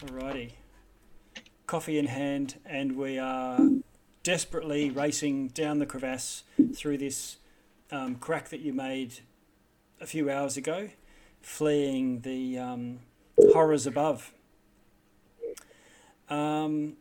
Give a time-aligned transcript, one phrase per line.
[0.00, 0.52] Alrighty.
[1.66, 3.60] Coffee in hand, and we are
[4.22, 6.42] desperately racing down the crevasse
[6.74, 7.36] through this
[7.90, 9.20] um, crack that you made
[10.00, 10.90] a few hours ago,
[11.40, 12.98] fleeing the um,
[13.52, 14.32] horrors above.
[16.28, 16.94] Um,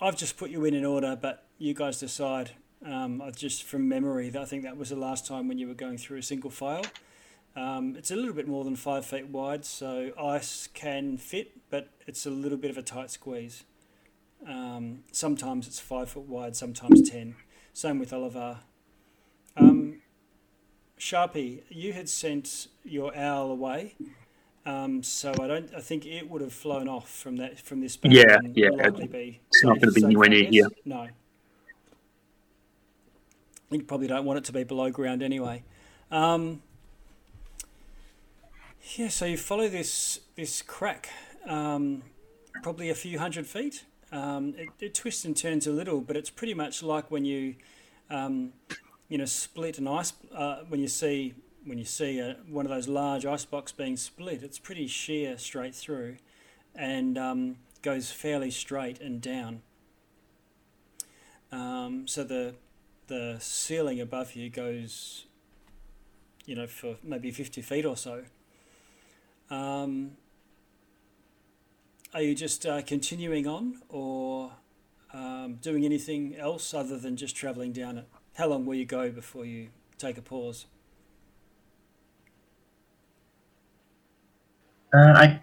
[0.00, 2.52] I've just put you in an order, but you guys decide.
[2.84, 5.74] Um, I just from memory, I think that was the last time when you were
[5.74, 6.84] going through a single file.
[7.56, 11.88] Um, it's a little bit more than five feet wide, so ice can fit, but
[12.06, 13.64] it's a little bit of a tight squeeze.
[14.46, 17.34] Um, sometimes it's five foot wide, sometimes ten.
[17.72, 18.58] Same with Oliver.
[19.56, 20.02] Um,
[20.98, 23.94] Sharpie, you had sent your owl away,
[24.66, 25.74] um, so I don't.
[25.74, 27.96] I think it would have flown off from that from this.
[28.02, 30.68] Yeah, yeah, be it's not gonna be anywhere near here.
[30.84, 31.08] No.
[33.70, 35.64] You probably don't want it to be below ground anyway.
[36.10, 36.62] Um,
[38.94, 41.08] yeah, so you follow this this crack,
[41.46, 42.02] um,
[42.62, 43.84] probably a few hundred feet.
[44.12, 47.56] Um, it, it twists and turns a little, but it's pretty much like when you,
[48.08, 48.52] um,
[49.08, 50.12] you know, split an ice.
[50.32, 53.96] Uh, when you see when you see a, one of those large ice blocks being
[53.96, 56.16] split, it's pretty sheer straight through,
[56.74, 59.62] and um, goes fairly straight and down.
[61.50, 62.54] Um, so the
[63.08, 65.26] the ceiling above you goes,
[66.44, 68.24] you know, for maybe fifty feet or so.
[69.50, 70.12] Um,
[72.12, 74.52] are you just uh, continuing on or
[75.12, 78.08] um, doing anything else other than just travelling down it?
[78.34, 80.66] How long will you go before you take a pause?
[84.94, 85.40] Uh, I,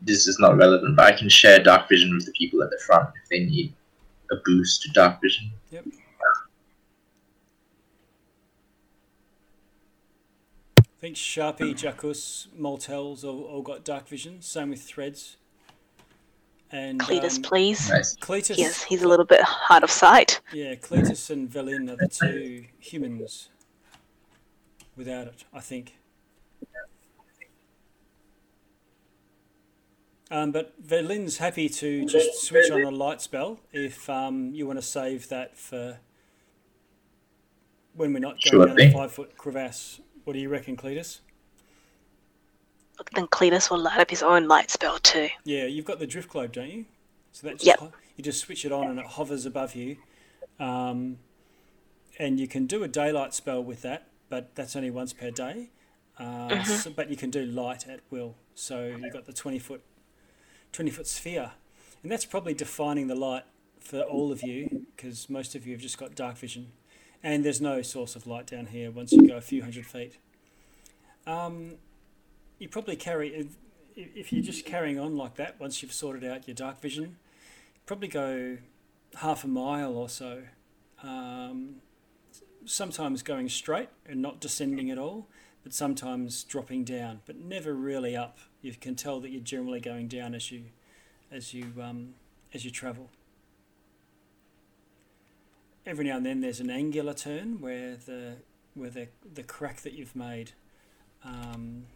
[0.00, 2.78] this is not relevant, but I can share dark vision with the people at the
[2.86, 3.74] front if they need
[4.30, 5.50] a boost to dark vision.
[5.70, 5.84] Yep.
[10.98, 14.42] I think Sharpie, Jacus, Moltels all, all got dark vision.
[14.42, 15.36] Same with Threads.
[16.72, 17.88] And Cletus, um, please.
[17.88, 18.16] Nice.
[18.16, 20.40] Cletus, Yes, he's a little bit hard of sight.
[20.52, 23.48] Yeah, Cletus and Velynne are the two humans
[24.96, 25.94] without it, I think.
[30.32, 34.78] Um, but Velynne's happy to just switch on a light spell if um, you want
[34.80, 36.00] to save that for
[37.94, 40.00] when we're not going Sure down a five foot crevasse.
[40.28, 41.20] What do you reckon, Cletus?
[43.14, 45.30] Then Cletus will light up his own light spell too.
[45.44, 46.84] Yeah, you've got the drift globe, don't you?
[47.32, 47.78] So that just Yep.
[47.78, 49.96] ho- you just switch it on and it hovers above you,
[50.60, 51.18] um,
[52.18, 55.70] and you can do a daylight spell with that, but that's only once per day.
[56.18, 58.34] Uh, so- but you can do light at will.
[58.54, 59.80] So you've got the twenty foot,
[60.72, 61.52] twenty foot sphere,
[62.02, 63.44] and that's probably defining the light
[63.80, 66.72] for all of you because most of you have just got dark vision,
[67.22, 70.16] and there's no source of light down here once you go a few hundred feet.
[71.26, 71.74] Um,
[72.58, 73.48] you probably carry
[73.96, 77.16] if, you're just carrying on like that once you've sorted out your dark vision
[77.86, 78.58] probably go
[79.16, 80.42] half a mile or so.
[81.02, 81.76] Um,
[82.64, 85.26] sometimes going straight and not descending at all
[85.62, 88.38] but sometimes dropping down but never really up.
[88.62, 90.64] You can tell that you're generally going down as you
[91.32, 92.14] as you um,
[92.54, 93.10] as you travel
[95.88, 98.36] every now and then there's an angular turn where the
[98.74, 100.52] where the, the crack that you've made
[101.24, 101.86] um,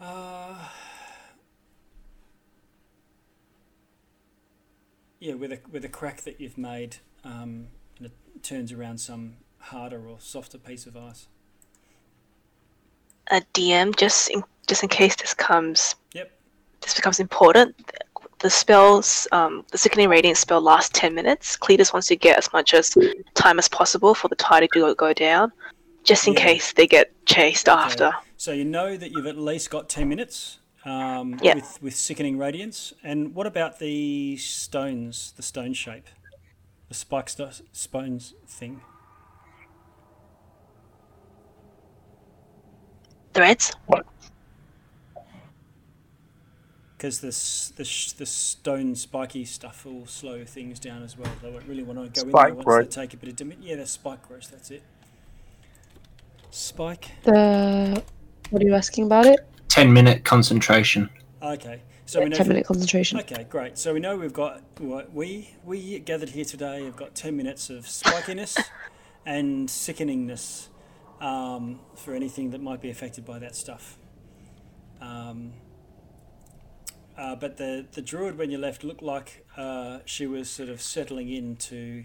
[0.00, 0.68] uh,
[5.20, 7.68] yeah, with a with a crack that you've made, um,
[7.98, 11.28] and it turns around some harder or softer piece of ice.
[13.30, 16.30] A DM, just in, just in case this comes, Yep.
[16.82, 17.74] this becomes important.
[18.46, 21.56] The spells, um, the sickening radiant spell lasts ten minutes.
[21.56, 22.96] Cletus wants to get as much as
[23.34, 25.50] time as possible for the tide to go, go down,
[26.04, 26.44] just in Yeah.
[26.44, 28.12] case they get chased after.
[28.36, 31.56] So you know that you've at least got ten minutes um, Yep.
[31.56, 32.92] with with sickening radiance.
[33.02, 35.32] And what about the stones?
[35.36, 36.06] The stone shape,
[36.88, 38.80] the spike sto- stones thing.
[43.34, 43.74] Threads.
[46.96, 47.84] Because this the
[48.18, 51.30] the stone spiky stuff will slow things down as well.
[51.42, 52.90] They won't really want to go in there once growth.
[52.90, 53.58] they take a bit of damage.
[53.60, 54.50] Yeah, that's spike growth.
[54.50, 54.82] That's it.
[56.50, 57.10] Spike.
[57.24, 58.02] The
[58.50, 59.40] what are you asking about it?
[59.68, 61.10] 10 minute concentration.
[61.42, 62.36] Okay, so we know.
[62.36, 63.18] Ten from- minute concentration.
[63.20, 63.76] Okay, great.
[63.76, 66.84] So we know we've got what we we gathered here today.
[66.84, 68.58] Have got ten minutes of spikiness
[69.26, 70.68] and sickeningness
[71.20, 73.98] um, for anything that might be affected by that stuff.
[75.00, 75.52] Um,
[77.16, 80.80] uh, but the the druid when you left looked like uh, she was sort of
[80.80, 82.04] settling into,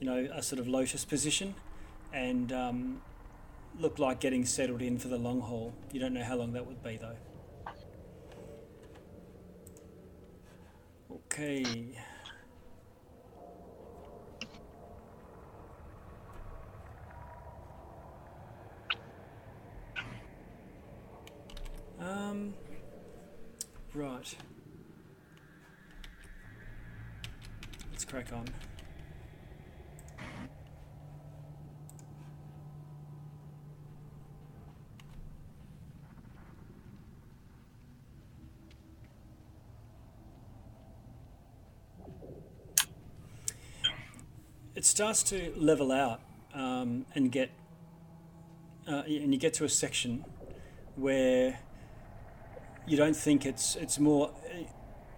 [0.00, 1.54] you know, a sort of lotus position,
[2.12, 3.02] and um,
[3.78, 5.72] look like getting settled in for the long haul.
[5.92, 7.16] You don't know how long that would be though.
[11.10, 11.96] Okay.
[22.00, 22.54] Um,
[23.94, 24.34] right.
[27.90, 28.46] Let's crack on.
[44.74, 46.20] It starts to level out
[46.54, 47.50] um, and get,
[48.88, 50.24] uh, and you get to a section
[50.96, 51.60] where
[52.86, 54.32] you don't think it's it's more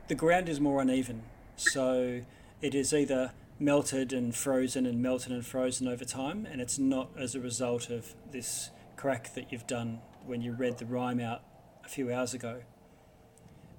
[0.08, 1.22] the ground is more uneven.
[1.56, 2.22] So
[2.61, 7.08] it is either melted and frozen and melted and frozen over time and it's not
[7.16, 11.43] as a result of this crack that you've done when you read the rhyme out
[11.84, 12.62] a few hours ago.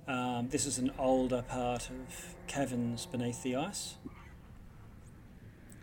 [0.07, 3.95] Um, this is an older part of caverns beneath the ice.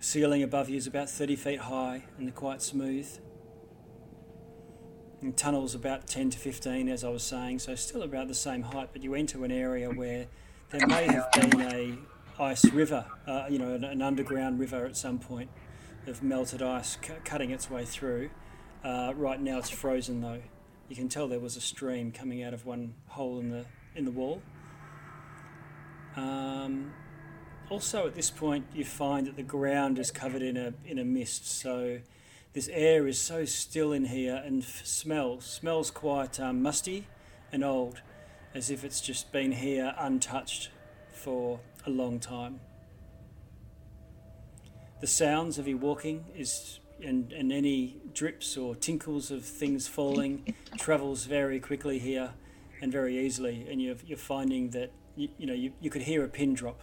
[0.01, 3.19] Ceiling above you is about 30 feet high and quite smooth
[5.23, 8.63] and tunnels about 10 to 15, as I was saying, so still about the same
[8.63, 8.91] height.
[8.93, 10.27] But you enter an area where
[10.71, 11.99] there may have been a
[12.39, 15.49] ice river, uh, you know, an, an, underground river at some point
[16.07, 18.31] of melted ice cu- cutting its way through.
[18.83, 20.41] Uh, right now, it's frozen though.
[20.89, 23.65] You can tell there was a stream coming out of one hole in the
[23.95, 24.43] in the wall.
[26.17, 26.93] Um,
[27.71, 31.05] also, at this point, you find that the ground is covered in a in a
[31.05, 32.01] mist, so
[32.53, 37.07] this air is so still in here and f- smells smells quite um, musty
[37.51, 38.03] and old,
[38.55, 40.71] as if it's just been here untouched
[41.13, 42.61] for a long time.
[45.01, 50.55] The sounds of you walking is and, and any drips or tinkles of things falling
[50.79, 52.31] travels very quickly here
[52.81, 56.23] and very easily, and you're, you're finding that you, you know you, you could hear
[56.25, 56.83] a pin drop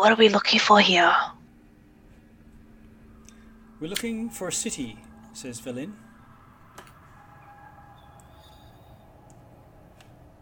[0.00, 1.14] What are we looking for here?
[3.78, 4.96] We're looking for a city,
[5.34, 5.92] says Velynne.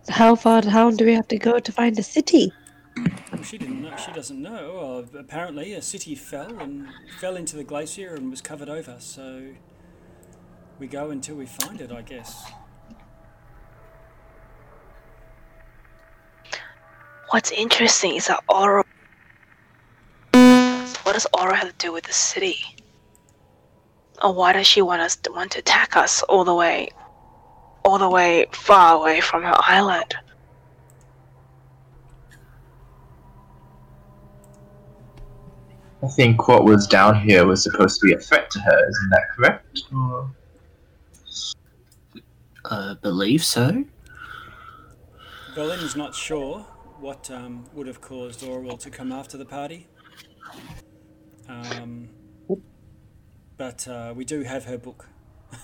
[0.08, 2.52] How far down do we have to go to find a city?
[3.32, 3.96] Well, she didn't know.
[3.96, 4.75] She doesn't know.
[4.76, 6.87] Well, apparently, a city fell and
[7.19, 8.94] fell into the glacier and was covered over.
[9.00, 9.54] So
[10.78, 12.49] we go until we find it, I guess.
[17.31, 18.84] What's interesting is that Auril.
[21.08, 22.58] What does Auril have to do with the city?
[24.22, 26.90] Or why does she want us to want to attack us all the way,
[27.82, 30.14] all the way far away from her island?
[36.02, 39.08] I think what was down here was supposed to be a threat to her, isn't
[39.08, 39.84] that correct?
[39.90, 40.31] Or...
[42.66, 43.82] I believe so.
[45.54, 46.66] Velynne's not sure
[47.00, 49.88] what um, would have caused Auril to come after the party.
[51.49, 52.11] Um,
[53.56, 55.09] but uh, we do have her book.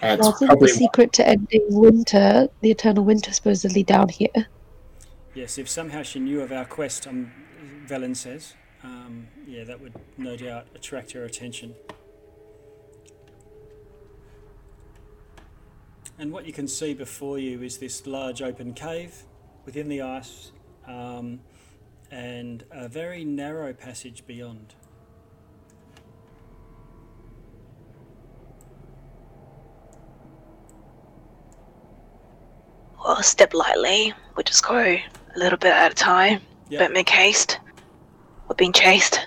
[0.00, 4.48] That's Well, isn't probably the secret to ending winter, the eternal winter, supposedly down here?
[5.34, 7.32] Yes, if somehow she knew of our quest, um,
[7.86, 11.74] Velynne says, um, yeah, that would no doubt attract her attention.
[16.18, 19.24] And what you can see before you is this large open cave
[19.64, 20.52] within the ice
[20.86, 21.40] um,
[22.10, 24.74] and a very narrow passage beyond.
[33.04, 34.14] Well, step lightly.
[34.34, 35.04] We'll just go a
[35.36, 36.40] little bit at a time.
[36.70, 36.80] Yep.
[36.80, 37.58] Don't make haste.
[38.48, 39.26] We're being chased.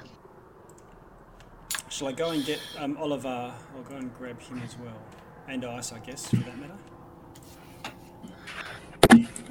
[1.89, 3.53] Shall I go and get um, Oliver?
[3.75, 4.97] I'll go and grab him as well.
[5.47, 6.73] And Ice, I guess, for that matter.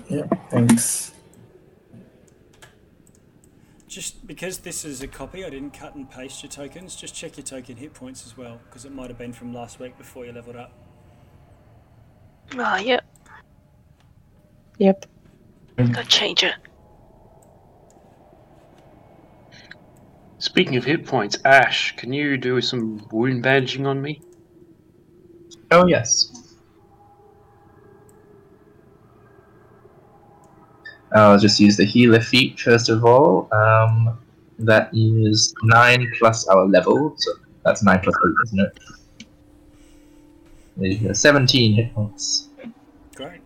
[0.08, 1.14] Yeah, thanks.
[3.88, 6.96] Just because this is a copy, I didn't cut and paste your tokens.
[6.96, 9.80] Just check your token hit points as well, because it might have been from last
[9.80, 10.72] week before you leveled up.
[12.58, 13.04] Ah, yep.
[14.78, 15.06] Yep.
[15.78, 16.54] to change it.
[20.38, 24.20] Speaking of hit points, Ash, can you do some wound bandaging on me?
[25.70, 26.32] Oh, yes.
[31.12, 33.48] I'll just use the healer feat first of all.
[33.52, 34.18] Um,
[34.58, 37.32] that is 9 plus our level, so
[37.64, 38.78] that's 9 plus 8, isn't it?
[40.76, 41.12] There you go.
[41.12, 42.48] 17 hit points.
[43.14, 43.40] Great.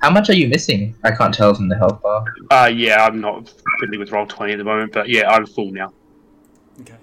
[0.00, 0.94] How much are you missing?
[1.02, 2.24] I can't tell from the health bar.
[2.50, 5.92] Uh, yeah, I'm not fiddling with Roll20 at the moment, but yeah, I'm full now.
[6.80, 6.94] Okay.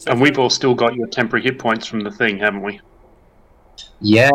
[0.00, 2.80] So And we've all still got your temporary hit points from the thing, haven't we?
[4.00, 4.30] Yeah,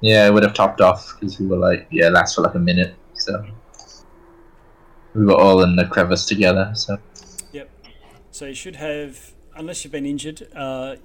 [0.00, 2.58] yeah, it would have topped off because we were like, yeah, last for like a
[2.58, 2.94] minute.
[3.12, 3.44] So
[5.12, 6.72] we were all in the crevice together.
[6.74, 6.96] So
[7.52, 7.68] yep.
[8.30, 10.96] So you should have, unless you've been injured, uh,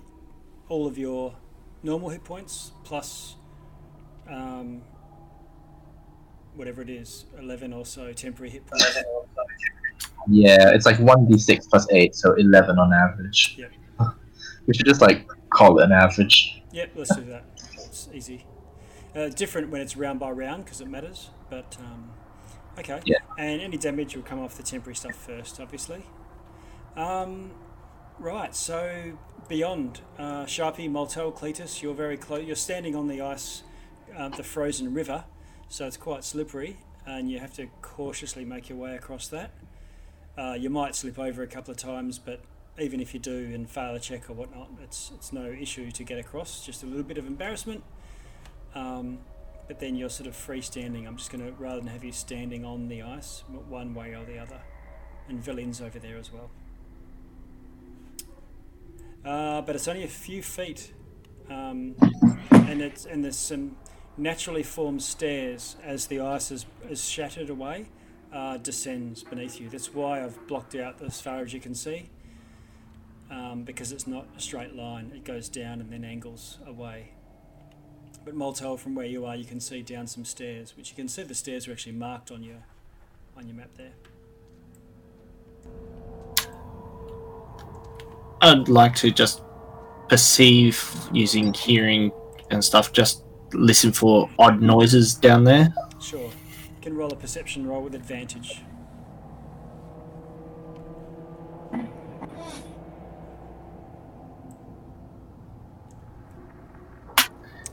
[0.70, 1.36] all of your
[1.84, 3.36] normal hit points plus
[4.30, 4.82] um,
[6.54, 8.98] whatever it is, 11 or so temporary hit points.
[10.30, 13.56] yeah, it's like one d six plus eight, so eleven on average.
[13.58, 13.74] Yep.
[14.68, 16.62] We should just like call it an average.
[16.72, 17.44] Yep, let's do that.
[17.56, 18.46] It's easy.
[19.16, 22.12] Uh, different when it's round by round because it matters, but um,
[22.78, 23.00] okay.
[23.06, 23.20] Yeah.
[23.38, 26.04] And any damage will come off the temporary stuff first, obviously.
[26.98, 27.52] Um,
[28.20, 29.18] right, so
[29.48, 32.46] beyond uh, Sharpie, Moltel, Cletus, you're very close.
[32.46, 33.64] You're standing on the ice,
[34.18, 35.26] uh, the frozen river,
[35.70, 39.52] so it's quite slippery, and you have to cautiously make your way across that.
[40.38, 42.42] Uh, you might slip over a couple of times, but
[42.80, 46.04] even if you do and fail a check or whatnot, it's it's no issue to
[46.04, 46.66] get across.
[46.66, 47.84] Just a little bit of embarrassment,
[48.74, 49.20] um,
[49.68, 51.08] but then you're sort of freestanding.
[51.08, 54.26] I'm just going to rather than have you standing on the ice, one way or
[54.26, 54.60] the other,
[55.30, 56.50] and Velynne's over there as well.
[59.24, 60.94] Uh, but it's only a few feet,
[61.50, 61.96] um,
[62.52, 63.78] and it's and there's some
[64.18, 67.86] naturally formed stairs as the ice is, is shattered away,
[68.32, 69.70] uh, descends beneath you.
[69.70, 72.10] That's why I've blocked out as far as you can see
[73.32, 75.12] um, because it's not a straight line.
[75.16, 77.12] It goes down and then angles away.
[78.24, 81.08] But Moltel, from where you are, you can see down some stairs, which you can
[81.08, 82.64] see the stairs are actually marked on your
[83.38, 83.92] on your map there.
[88.42, 89.42] I'd like to just
[90.10, 92.12] perceive using hearing
[92.52, 95.74] and stuff, just listen for odd noises down there.
[96.02, 96.20] Sure.
[96.22, 98.62] You can roll a perception roll with advantage.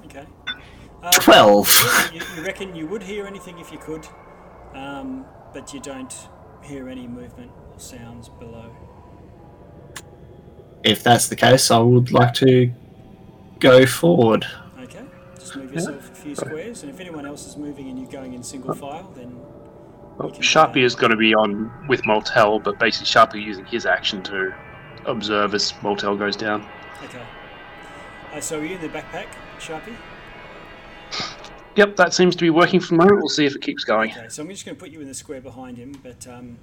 [0.06, 0.26] Okay.
[1.02, 2.10] Uh, 12.
[2.14, 4.06] you, you reckon you would hear anything if you could,
[4.74, 6.28] um, but you don't
[6.62, 8.70] hear any movement or sounds below.
[10.84, 12.72] If that's the case, I would like to
[13.58, 14.46] go forward.
[14.80, 15.02] Okay.
[15.38, 18.32] Just move yourself a few squares, and if anyone else is moving and you're going
[18.34, 19.36] in single file, then
[20.18, 20.80] Well, Sharpie that.
[20.84, 24.54] is going to be on with Moltel, but basically Sharpie using his action to
[25.06, 26.64] observe as Moltel goes down.
[27.04, 27.22] okay.
[28.32, 29.26] Uh, so are you in the backpack,
[29.58, 29.94] Sharpie?
[31.76, 33.18] Yep, that seems to be working for moment.
[33.18, 34.10] We'll see if it keeps going.
[34.10, 36.58] Okay, so I'm just going to put you in the square behind him, but um,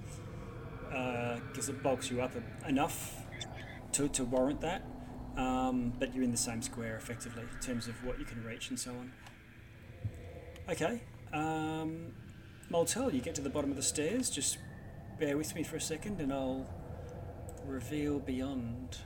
[1.52, 2.32] because it bulks you up
[2.68, 3.26] enough
[3.94, 4.84] to, to warrant that.
[5.38, 8.70] Um, but you're in the same square effectively in terms of what you can reach
[8.70, 9.12] and so on.
[10.68, 11.02] Okay,
[11.34, 12.14] um,
[12.70, 14.30] Moltel, you get to the bottom of the stairs.
[14.30, 14.58] Just
[15.20, 16.68] bear with me for a second, and I'll
[17.66, 18.98] reveal beyond.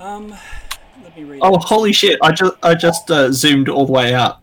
[0.00, 0.34] Um,
[1.04, 1.40] let me read.
[1.42, 1.62] Oh, it.
[1.62, 2.18] holy shit!
[2.22, 4.42] I just I just uh, zoomed all the way up.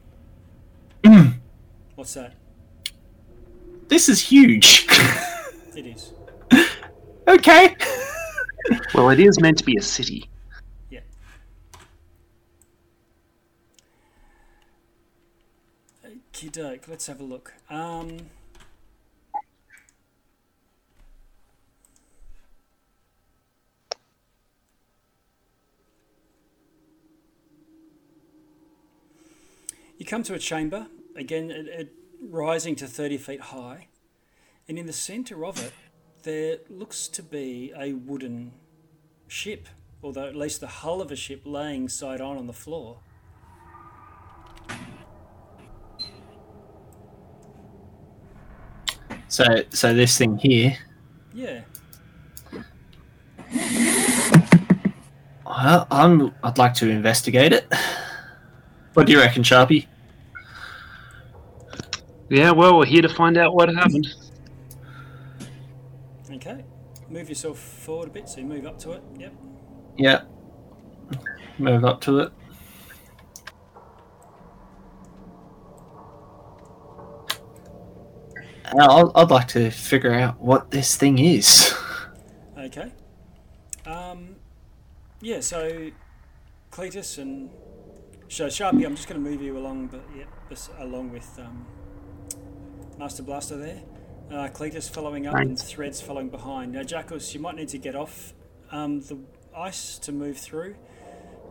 [1.95, 2.35] What's that?
[3.87, 4.87] This is huge.
[5.75, 6.11] It is.
[7.27, 7.75] okay.
[8.95, 10.27] Well, it is meant to be a city.
[10.89, 11.01] Yeah.
[16.03, 17.53] Okie doke, let's have a look.
[17.69, 18.17] Um,
[29.97, 33.87] you come to a chamber, again, it, it rising to 30 feet high,
[34.67, 35.73] and in the centre of it,
[36.23, 38.51] there looks to be a wooden
[39.27, 39.67] ship,
[40.03, 42.99] although at least the hull of a ship laying side on on the floor.
[49.29, 50.77] So so this thing here.
[51.33, 51.61] Yeah.
[55.45, 56.33] Well, I'm.
[56.43, 57.67] I'd like to investigate it.
[58.97, 59.85] What do you reckon, Sharpie?
[62.29, 64.07] Yeah, well, we're here to find out what happened.
[66.31, 66.65] Okay.
[67.07, 69.03] Move yourself forward a bit, so you move up to it.
[69.19, 69.33] Yep.
[69.97, 70.21] Yeah.
[71.59, 72.33] Move up to it.
[78.79, 81.71] I'll, I'd like to figure out what this thing is.
[82.57, 82.91] Okay.
[83.85, 84.37] Um,
[85.21, 85.91] yeah, so
[86.71, 87.51] Cletus and
[88.29, 90.25] So Sharpie, I'm just going to move you along, but yeah,
[90.79, 91.65] along with um,
[92.99, 93.81] Master Blaster there.
[94.29, 96.73] Uh, Cletus following up and Threads following behind.
[96.73, 98.33] Now, Jackals, you might need to get off
[98.71, 99.17] um, the
[99.55, 100.75] ice to move through.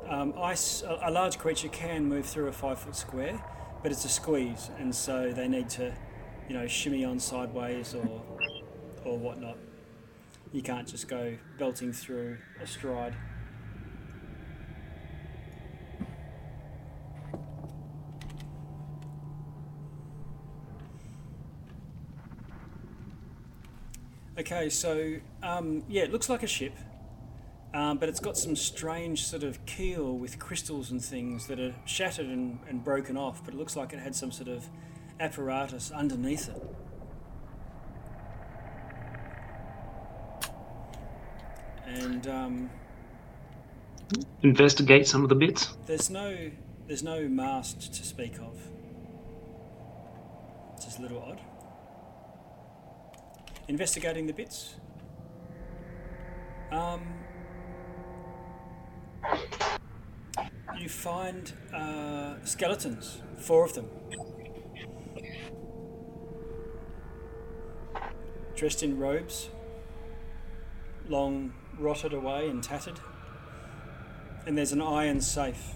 [0.06, 3.42] Um, ice, a, a large creature can move through a five foot square,
[3.83, 5.95] but it's a squeeze, and so they need to,
[6.47, 8.23] you know, shimmy on sideways or
[9.04, 9.56] or whatnot.
[10.52, 12.66] You can't just go belting through a
[24.38, 26.74] Okay, so um, yeah, it looks like a ship,
[27.72, 31.74] um, but it's got some strange sort of keel with crystals and things that are
[31.86, 34.66] shattered and, and broken off, but it looks like it had some sort of
[35.20, 36.62] apparatus underneath it.
[41.86, 42.70] And um,
[44.42, 45.74] Investigate some of the bits.
[45.86, 46.50] there's no
[46.86, 48.54] there's no mast to speak of.
[50.74, 51.40] It's just a little odd.
[53.68, 54.76] Investigating the bits.
[56.70, 57.02] Um,
[60.78, 63.88] you find uh, skeletons, four of them,
[68.54, 69.50] dressed in robes,
[71.08, 73.00] long rotted away and tattered.
[74.46, 75.73] And there's an iron safe.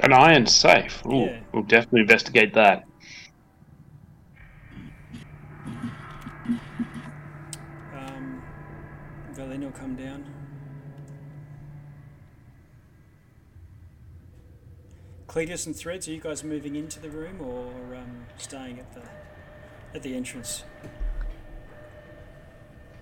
[0.00, 1.04] An iron safe.
[1.06, 1.40] Ooh, Yeah.
[1.52, 2.87] We'll definitely investigate that.
[9.60, 10.24] Will come down.
[15.26, 19.02] Cletus and Threads, are you guys moving into the room or um, staying at the
[19.94, 20.62] at the entrance?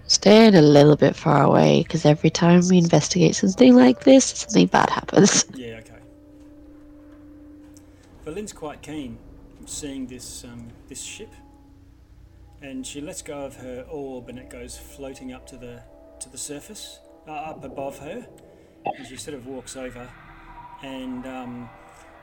[0.07, 4.67] Staying a little bit far away because every time we investigate something like this, something
[4.67, 5.45] bad happens.
[5.55, 6.01] Yeah, okay.
[8.25, 9.19] Velynne's quite keen
[9.61, 11.33] on seeing this um, this ship,
[12.63, 15.83] and she lets go of her orb, and it goes floating up to the
[16.21, 18.27] to the surface, uh, up above her,
[18.85, 20.09] and she sort of walks over,
[20.83, 21.69] and um,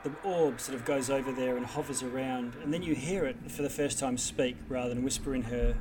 [0.02, 3.36] the orb sort of goes over there and hovers around, and then you hear it
[3.50, 5.76] for the first time speak rather than whisper in her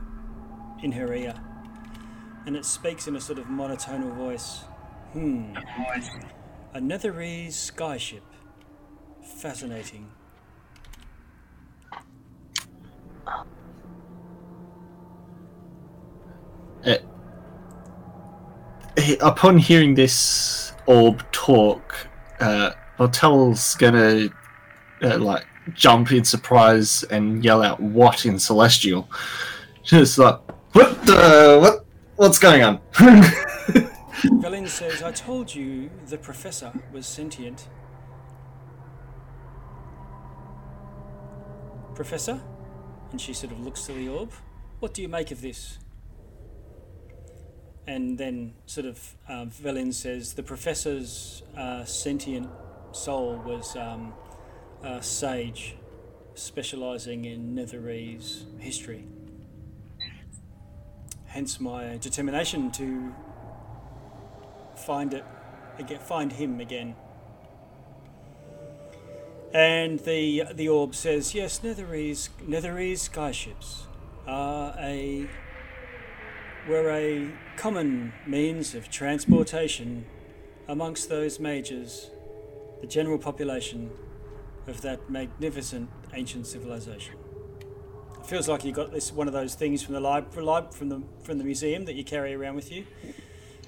[0.82, 1.34] in her ear,
[2.46, 4.62] and it speaks in a sort of monotonal voice.
[5.14, 5.56] Hmm.
[6.74, 8.22] A Netherese skyship.
[9.38, 10.10] Fascinating.
[16.84, 16.98] He-
[19.22, 22.08] Upon hearing this orb talk,
[22.40, 24.30] uh, Martell's gonna
[25.02, 29.10] uh, like jump in surprise and yell out "What?" in Celestial.
[29.84, 30.40] Just like,
[30.74, 31.86] what the what?
[32.16, 32.80] What's going on?
[32.94, 37.68] Velynne says, I told you the professor was sentient.
[41.96, 42.40] Professor?
[43.12, 44.32] And she sort of looks to the orb.
[44.80, 45.80] What do you make of this?
[47.86, 52.50] And then, sort of, uh, Velynne says, the professor's uh, sentient
[52.94, 54.14] soul was um,
[54.84, 55.76] a sage
[56.36, 59.06] specializing in Netherese history.
[61.26, 63.14] Hence my determination to
[64.76, 65.26] find it
[65.78, 66.96] again, find him again.
[69.54, 73.84] And the the orb says, yes, Netherese Netherese skyships
[74.28, 75.28] are a
[76.68, 80.06] were a common means of transportation
[80.68, 82.10] amongst those majors,
[82.82, 83.92] the general population
[84.68, 87.16] of that magnificent ancient civilization.
[88.20, 90.88] It feels like you got this one of those things from the lib- lib- from
[90.90, 92.86] the from the museum that you carry around with you.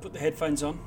[0.00, 0.80] Put the headphones on.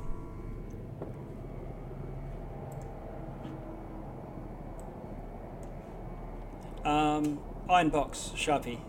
[6.84, 7.38] Um,
[7.70, 8.80] iron box, Sharpie.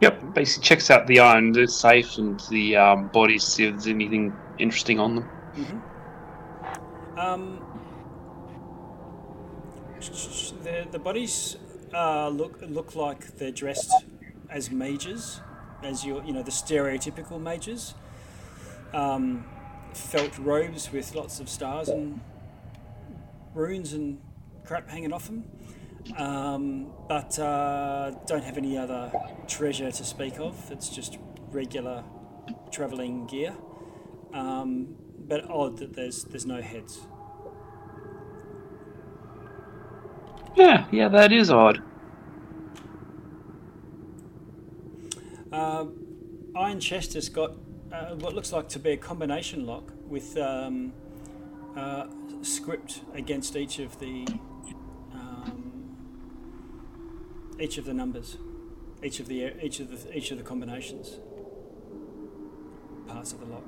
[0.00, 3.86] Yep, basically checks out the iron, the safe, and the um, bodies, see if there's
[3.86, 5.82] anything interesting on them.
[7.16, 7.64] Um,
[10.62, 11.56] the the bodies
[11.94, 13.92] uh, look look like they're dressed
[14.50, 15.40] as mages,
[15.82, 17.94] as your you know the stereotypical mages.
[18.92, 19.44] Um,
[19.94, 22.20] felt robes with lots of stars and
[23.54, 24.20] runes and
[24.64, 25.44] crap hanging off them,
[26.16, 29.12] um, but uh, don't have any other
[29.46, 30.70] treasure to speak of.
[30.70, 31.18] It's just
[31.50, 32.04] regular
[32.70, 33.54] travelling gear.
[34.32, 37.00] Um, but odd that there's there's no heads.
[40.54, 41.82] Yeah, yeah, that is odd.
[45.52, 45.86] Uh,
[46.56, 47.52] iron chest has got
[47.92, 50.92] uh, what looks like to be a combination lock with um,
[51.76, 52.06] uh,
[52.42, 54.26] script against each of the
[57.60, 58.36] each of the numbers,
[59.02, 61.18] each of the each of the each of the combinations
[63.06, 63.64] parts of the lock.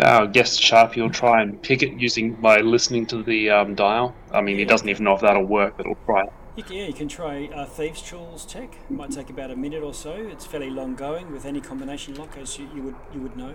[0.00, 3.74] Uh, I guess Sharpie will try and pick it using by listening to the um,
[3.74, 4.14] dial.
[4.32, 6.24] I mean, he doesn't even know if that'll work, but he'll try.
[6.56, 8.74] You can, yeah, you can try uh, Thieves' Tools tech.
[8.74, 10.12] It might take about a minute or so.
[10.12, 13.54] It's fairly long going with any combination lock, as you, you would you would know.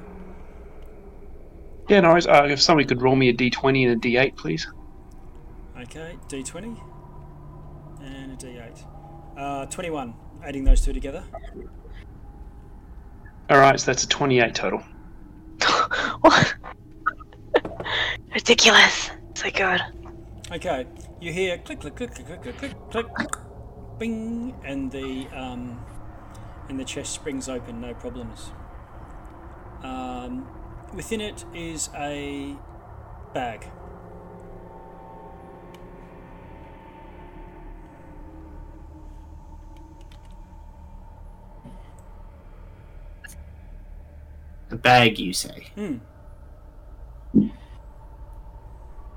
[1.90, 2.28] Yeah, no worries.
[2.28, 4.68] Uh, if somebody could roll me a d20 and a d8, please.
[5.80, 6.97] Okay, D20
[8.44, 8.86] and a D8.
[9.38, 10.14] Uh, 21.
[10.44, 11.24] Adding those two together.
[13.50, 14.84] All right, so that's a 28 total.
[16.22, 16.56] What?
[18.34, 19.10] Ridiculous.
[19.36, 19.82] So good.
[20.52, 20.86] Okay,
[21.20, 23.36] you hear click click click click click click click, click
[23.98, 25.84] bing, and the um,
[26.70, 28.52] and the chest springs open, no problems.
[29.84, 30.48] Um,
[30.94, 32.56] within it is a
[33.34, 33.68] bag.
[44.70, 45.68] The bag, you say?
[45.76, 45.98] Hmm.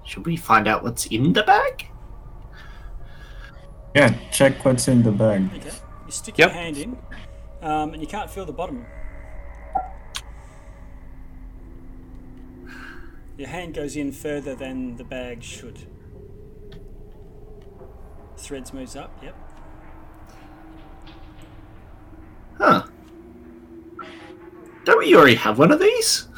[0.05, 1.87] Should we find out what's in the bag?
[3.95, 5.51] Yeah, check what's in the bag.
[5.57, 5.71] Okay,
[6.07, 6.49] you stick Yep.
[6.51, 6.97] your hand in,
[7.63, 8.87] um, and you can't feel the bottom.
[13.37, 15.79] Your hand goes in further than the bag should.
[18.37, 19.11] Threads moves up.
[19.23, 19.37] Yep.
[22.59, 22.83] Huh.
[24.85, 26.29] Don't we already have one of these?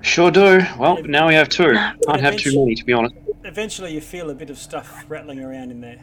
[0.00, 0.60] Sure do.
[0.78, 1.72] Well, now we have two.
[1.72, 1.92] No.
[2.06, 3.14] Can't have too many, to be honest.
[3.44, 6.00] Eventually, you feel a bit of stuff rattling around in there.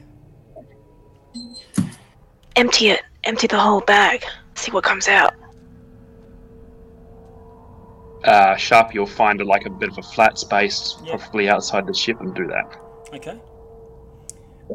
[2.56, 3.02] Empty it.
[3.26, 4.24] Empty the whole bag.
[4.56, 5.34] See what comes out.
[8.24, 8.58] Uh,
[8.93, 11.17] You'll find like a bit of a flat space, Yeah.
[11.17, 12.78] probably outside the ship, and do that.
[13.13, 13.39] Okay.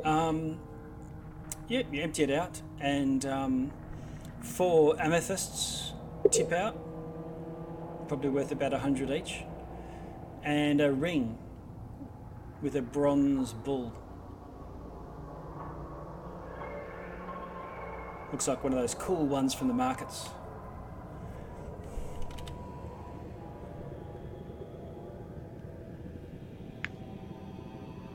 [0.04, 0.58] Um,
[1.68, 3.72] yep, you empty it out, and um,
[4.40, 5.92] four amethysts
[6.30, 6.76] tip out,
[8.08, 9.44] probably worth about a hundred each,
[10.42, 11.38] and a ring
[12.62, 13.92] with a bronze bull.
[18.32, 20.28] Looks like one of those cool ones from the markets.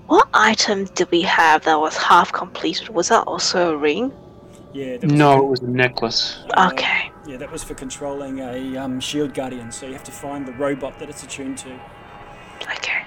[0.08, 2.90] What item did we have that was half completed?
[2.90, 4.12] Was that also a ring?
[4.74, 4.98] Yeah.
[4.98, 6.44] That was No, for- it was a necklace.
[6.56, 7.12] uh, Okay.
[7.28, 9.72] Yeah, that was for controlling a um, shield guardian.
[9.72, 11.80] So you have to find the robot that it's attuned to.
[12.62, 13.04] Okay.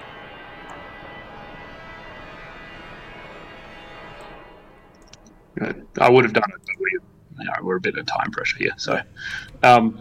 [5.60, 6.90] Uh, I would have done it, but we,
[7.38, 8.72] you know, we're a bit of time pressure here.
[8.76, 9.00] So,
[9.62, 10.00] um,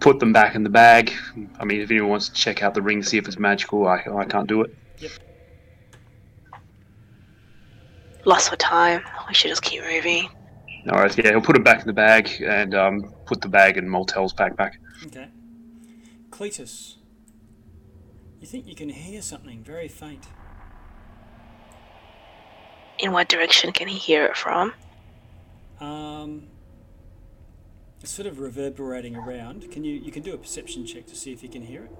[0.00, 1.12] put them back in the bag.
[1.58, 4.04] I mean, if anyone wants to check out the ring, see if it's magical, I,
[4.16, 4.74] I can't do it.
[8.24, 9.02] Lost for time.
[9.28, 10.28] We should just keep moving.
[10.90, 13.76] All right, yeah, he'll put it back in the bag and um, put the bag
[13.76, 14.72] in Moltel's backpack.
[15.06, 15.28] Okay.
[16.30, 16.96] Cletus,
[18.40, 20.26] you think you can hear something very faint?
[22.98, 24.72] In what direction can he hear it from?
[25.80, 26.48] Um,
[28.00, 29.70] it's sort of reverberating around.
[29.70, 31.90] Can you you can do a perception check to see if you can hear it?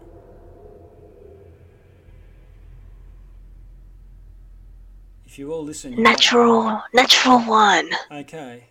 [5.33, 7.89] If you all listen, you might- Natural, natural one.
[8.11, 8.65] Okay.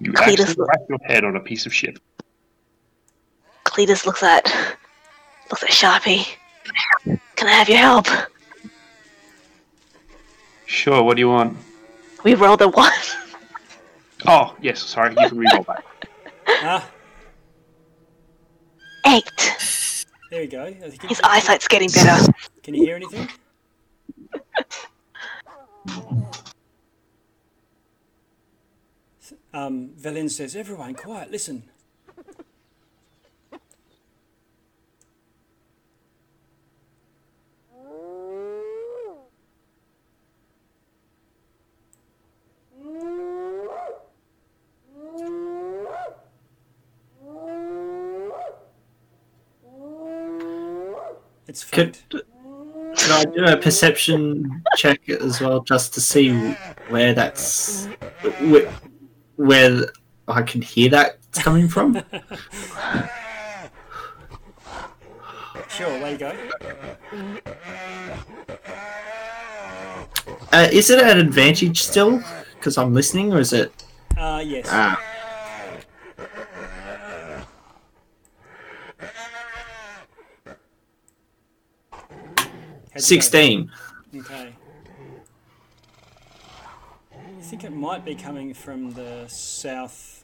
[0.00, 2.00] You Cletus actually look- wrap your head on a piece of shit.
[3.64, 4.44] Cletus looks at
[5.52, 6.26] looks at Sharpie.
[7.36, 8.08] Can I have your help?
[10.64, 11.56] Sure, what do you want?
[12.24, 12.90] We rolled a one.
[14.26, 15.84] Oh, yes, sorry, you can reroll that.
[16.48, 16.90] Ah,
[19.06, 19.85] Eight.
[20.30, 20.64] There we go.
[20.64, 22.32] I think you- His eyesight's getting better.
[22.62, 23.28] Can you hear anything?
[29.52, 31.30] Um, Velynne says, "Everyone, quiet.
[31.30, 31.64] Listen."
[51.48, 52.24] It's Could, faint.
[52.96, 56.32] could I do a perception check as well, just to see
[56.88, 57.86] where that's
[58.40, 58.72] where,
[59.36, 59.86] where
[60.26, 62.02] I can hear that coming from?
[65.68, 66.32] Sure, there you go.
[70.52, 72.22] Uh, is it at advantage still?
[72.54, 73.84] Because I'm listening, or is it?
[74.16, 74.66] Uh, yes.
[74.70, 74.98] Ah,
[82.96, 83.70] How'd you sixteen.
[84.16, 84.54] Okay.
[87.12, 90.14] I think it might be coming from the southwest.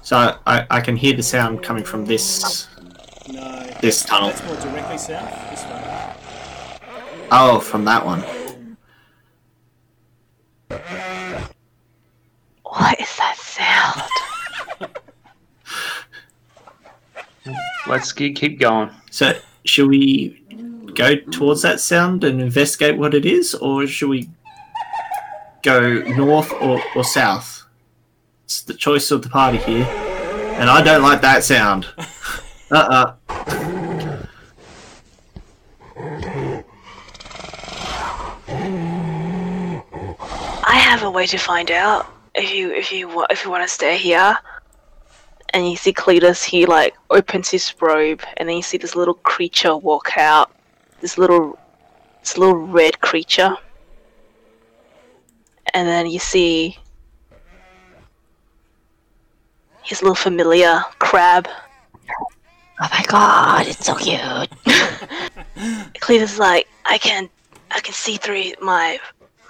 [0.00, 2.66] So I, I can hear the sound coming from this.
[3.30, 3.62] No.
[3.82, 4.30] This tunnel.
[4.30, 5.50] That's more directly south.
[5.50, 5.84] This one.
[7.30, 8.24] Oh, from that one.
[12.64, 14.10] What is that sound?
[17.90, 18.90] Let's keep, keep going.
[19.10, 19.32] So
[19.64, 20.44] should we
[20.94, 24.30] go towards that sound and investigate what it is, or should we
[25.64, 27.64] go north or, or south?
[28.44, 31.86] It's the choice of the party here, and I don't like that sound.
[32.72, 33.14] Uh uh
[40.62, 43.64] I have a way to find out if you if you wa- if you want
[43.64, 44.38] to stay here.
[45.52, 49.14] And you see Cletus, he like opens his robe, and then you see this little
[49.14, 50.52] creature walk out.
[51.00, 51.58] This little,
[52.20, 53.56] this little red creature.
[55.74, 56.78] And then you see
[59.82, 61.48] his little familiar crab.
[62.82, 64.18] Oh my god, it's so cute.
[66.00, 67.28] Cletus is like, I can,
[67.72, 68.98] I can see through my,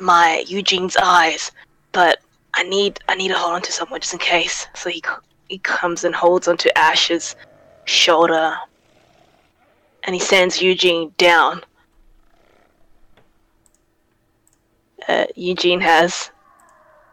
[0.01, 1.53] my Eugene's eyes,
[1.93, 2.21] but
[2.55, 4.67] I need, I need to hold on to someone just in case.
[4.75, 5.03] So he,
[5.51, 7.35] he comes and holds onto Ash's
[7.85, 8.57] shoulder,
[10.05, 11.63] and he sends Eugene down.
[15.09, 16.31] Uh, Eugene has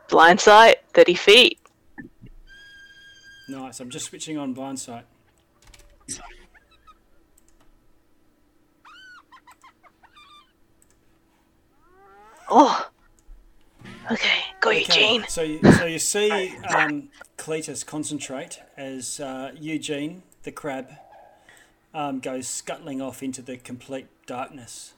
[0.07, 1.59] blind sight, thirty feet.
[3.49, 3.79] Nice.
[3.79, 5.05] I'm just switching on blind sight.
[12.49, 12.89] Oh,
[14.11, 15.25] okay, go Okay, Eugene.
[15.27, 17.09] So you, so you see um,
[17.47, 20.91] Cletus concentrate as uh, Eugene, the crab,
[21.93, 24.95] um, goes scuttling off into the complete darkness.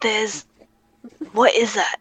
[0.00, 0.46] There's,
[1.30, 2.00] what is that?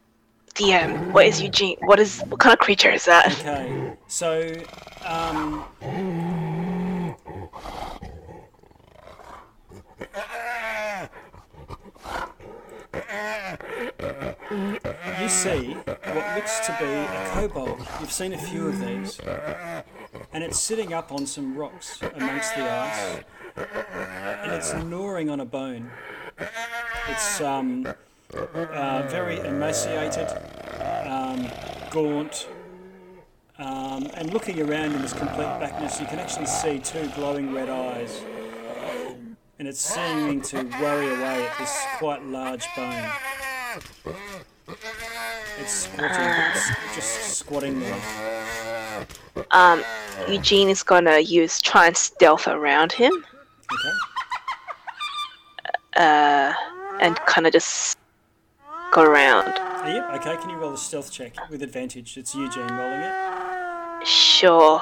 [0.56, 1.78] DM, what is Eugene?
[1.82, 3.39] What is, what kind of creature is that?
[3.41, 4.56] Okay, so
[5.06, 5.65] um,
[15.25, 17.79] you see what looks to be a kobold.
[17.99, 19.19] You've seen a few of these,
[20.33, 23.23] and it's sitting up on some rocks amongst the ice,
[23.55, 25.89] and it's gnawing on a bone.
[27.09, 27.88] It's um,
[28.35, 30.27] uh, very emaciated,
[31.09, 31.49] um,
[31.89, 32.47] gaunt,
[33.57, 37.69] um, and looking around in this complete blackness, you can actually see two glowing red
[37.69, 38.21] eyes.
[39.57, 43.09] And it's seeming to worry away at this quite large bone.
[45.60, 46.12] It's squatting,
[46.54, 49.06] it's just squatting there.
[49.52, 49.84] Um,
[50.28, 53.12] Eugene is gonna use try and stealth around him,
[53.72, 53.98] Okay.
[55.98, 56.54] uh,
[57.00, 57.98] and kind of just
[58.91, 59.48] go around.
[59.86, 60.10] Yep.
[60.15, 60.38] Okay.
[60.41, 62.18] Can you roll a stealth check with advantage?
[62.18, 64.08] It's Eugene rolling it.
[64.08, 64.82] Sure.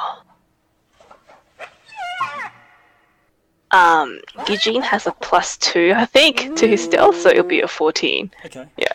[3.72, 7.68] Um, Eugene has a plus two, I think, to his stealth, so it'll be a
[7.68, 8.32] fourteen.
[8.46, 8.68] Okay.
[8.78, 8.94] Yeah.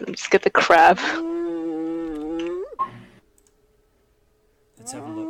[0.00, 0.98] Let me just get the crab.
[4.78, 5.28] Let's have a look.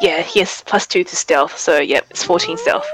[0.00, 2.88] Yeah, he has plus two to stealth, so yep, it's fourteen stealth.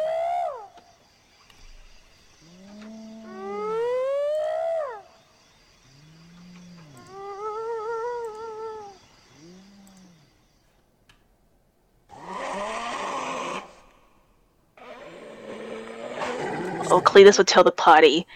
[16.91, 18.27] Oh, Cletus would tell the party,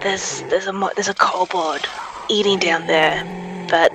[0.00, 1.86] "There's there's a there's a kobold
[2.28, 3.24] eating down there,
[3.68, 3.92] but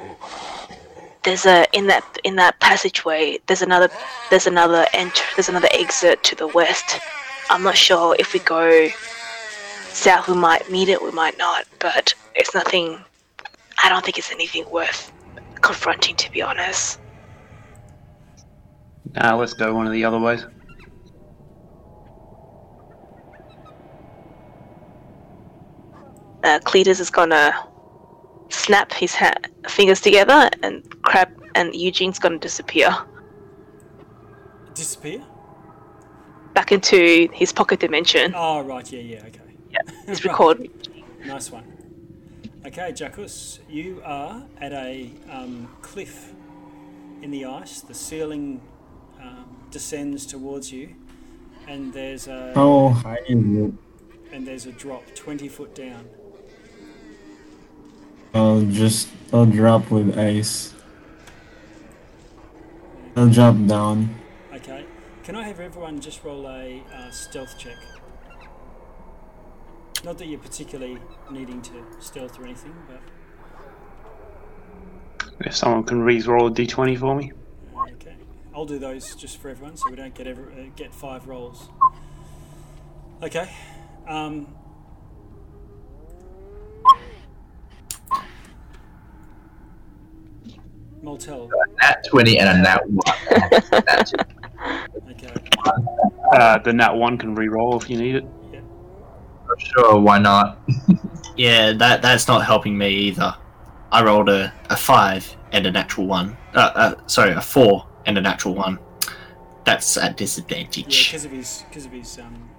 [1.24, 3.40] there's a in that in that passageway.
[3.48, 3.90] There's another
[4.30, 7.00] there's another ent- there's another exit to the west.
[7.50, 8.90] I'm not sure if we go
[9.94, 13.00] south, we might meet it, we might not, but it's nothing.
[13.84, 15.12] I don't think it's anything worth
[15.62, 17.00] confronting, to be honest.
[19.16, 20.46] Now let's go one of the other ways.
[26.44, 27.54] Uh, Cletus is gonna
[28.50, 29.34] snap his ha-
[29.68, 32.96] fingers together, and Crab and Eugene's gonna disappear.
[34.74, 35.22] Disappear.
[36.54, 38.32] back into his pocket dimension.
[38.36, 39.40] Oh, right, yeah, yeah, okay.
[39.72, 40.32] Yeah, It's Right.
[40.32, 40.70] record.
[41.26, 41.64] Nice one.
[42.66, 46.32] Okay, Jackus, you are at a um, cliff
[47.24, 47.82] in the ice.
[47.82, 48.62] The ceiling
[49.20, 50.96] um, descends towards you,
[51.68, 53.74] and there's a How high is
[54.32, 56.08] and there's a drop twenty foot down.
[58.34, 60.74] I'll just I'll drop with ice.
[63.16, 64.16] I'll drop down.
[64.54, 64.86] Okay,
[65.24, 67.78] can I have everyone just roll a uh, stealth check?
[70.04, 70.98] Not that you're particularly
[71.32, 73.02] needing to stealth or anything, but
[75.46, 77.32] If someone can re-roll a d20 for me.
[77.94, 78.16] Okay,
[78.54, 81.70] I'll do those just for everyone, so we don't get every, uh, get five rolls.
[83.22, 83.50] Okay,
[84.08, 84.48] um,
[91.04, 91.50] Moltel.
[91.82, 93.00] Nat 20 and a nat 1.
[93.86, 94.16] Nat two.
[95.12, 95.34] Okay,
[96.34, 98.26] Uh, the nat one can re-roll if you need it.
[98.52, 98.62] Yeah.
[99.60, 100.60] Sure, why not?
[101.36, 103.36] Yeah, that that's not helping me either.
[103.92, 106.38] I rolled a, a five and a natural one.
[106.54, 108.78] Uh, uh, sorry, a four and a natural one.
[109.64, 111.08] That's at yeah, disadvantage.
[111.12, 112.50] because of his because of his um.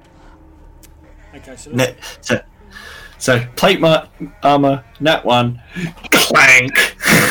[1.36, 2.40] Okay, so Ne- let's, so,
[3.18, 4.08] so plate my
[4.42, 5.62] armor, nat one,
[6.10, 6.72] clank.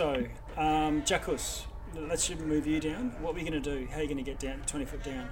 [0.00, 0.16] so
[0.56, 3.12] um, Jackus, let's move you down.
[3.20, 3.86] What are we gonna do?
[3.90, 5.28] How are you gonna get down twenty foot down?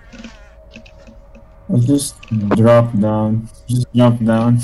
[1.70, 2.20] I'll just
[2.52, 3.48] drop down.
[3.66, 4.60] Just jump down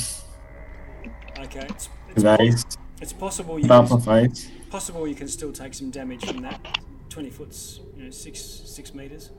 [1.41, 2.65] Okay, it's it's, ice.
[3.01, 4.51] it's possible you Top can, of ice.
[4.69, 6.61] possible you can still take some damage from that.
[7.09, 9.31] Twenty foot's you know six six meters.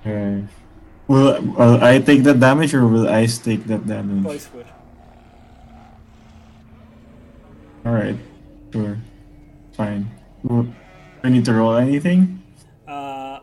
[0.00, 0.46] Okay.
[1.06, 4.24] Will, will I take that damage or will ice take that damage?
[4.24, 4.73] Both would.
[7.84, 8.16] Alright.
[8.72, 8.96] Sure.
[9.72, 10.10] Fine.
[10.42, 10.66] Will,
[11.22, 12.42] I need to roll anything?
[12.88, 13.40] Uh,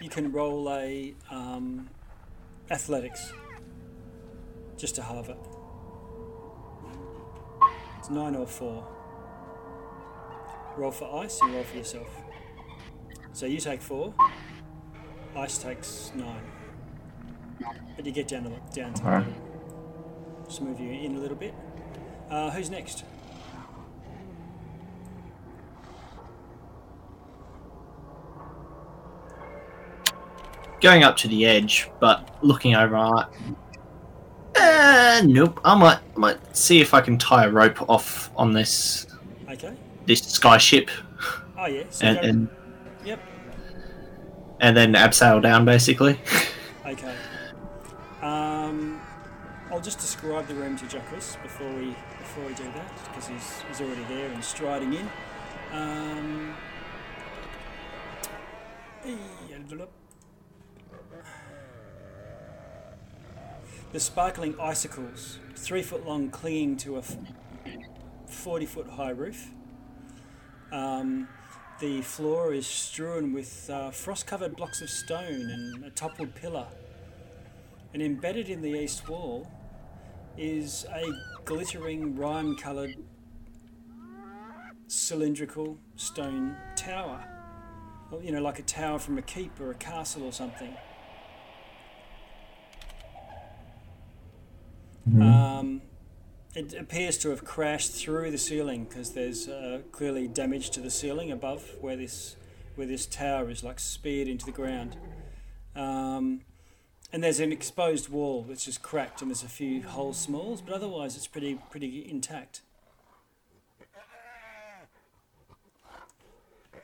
[0.00, 1.88] you can roll a um,
[2.70, 3.32] athletics
[4.76, 5.38] just to halve it.
[7.98, 8.86] It's nine or four.
[10.76, 12.08] Roll for ice and roll for yourself.
[13.32, 14.12] So you take four.
[15.36, 16.42] Ice takes nine.
[17.96, 19.26] But you get down to down to.
[20.46, 21.54] Just move you in a little bit.
[22.28, 23.04] Uh, who's next?
[30.84, 32.94] Going up to the edge, but looking over.
[32.94, 33.28] I'm like,
[34.54, 35.58] Uh, nope.
[35.64, 39.06] I might might see if I can tie a rope off on this
[39.50, 39.74] Okay.
[40.04, 40.90] this sky ship
[41.58, 41.84] Oh yeah.
[41.88, 42.48] So and and,
[43.02, 43.18] yep.
[44.60, 46.20] and then abseil down basically.
[46.84, 47.14] Okay.
[48.20, 49.00] Um,
[49.70, 53.62] I'll just describe the room to Jacques before we before we do that because he's,
[53.68, 55.08] he's already there and striding in.
[55.72, 56.54] Um,
[63.94, 67.16] the sparkling icicles, three foot long, clinging to a f-
[68.26, 69.50] forty foot high roof.
[70.72, 71.28] Um,
[71.78, 76.66] the floor is strewn with uh, frost covered blocks of stone and a toppled pillar.
[77.92, 79.48] And embedded in the east wall
[80.36, 81.04] is a
[81.44, 82.96] glittering rime coloured
[84.88, 87.24] cylindrical stone tower.
[88.20, 90.76] You know, like a tower from a keep or a castle or something.
[95.06, 95.82] Um,
[96.54, 100.90] it appears to have crashed through the ceiling because there's uh, clearly damage to the
[100.90, 102.36] ceiling above where this
[102.76, 104.96] where this tower is like speared into the ground.
[105.76, 106.40] Um,
[107.12, 110.74] and there's an exposed wall which is cracked and there's a few holes smalls, but
[110.74, 112.62] otherwise it's pretty pretty intact.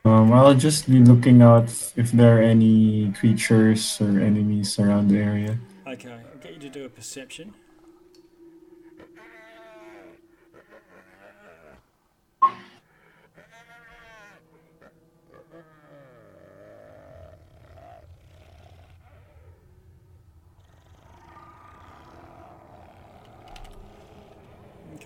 [0.03, 5.17] Um, I'll just be looking out if there are any creatures or enemies around the
[5.17, 5.59] area.
[5.87, 7.53] Okay, I'll get you to do a perception.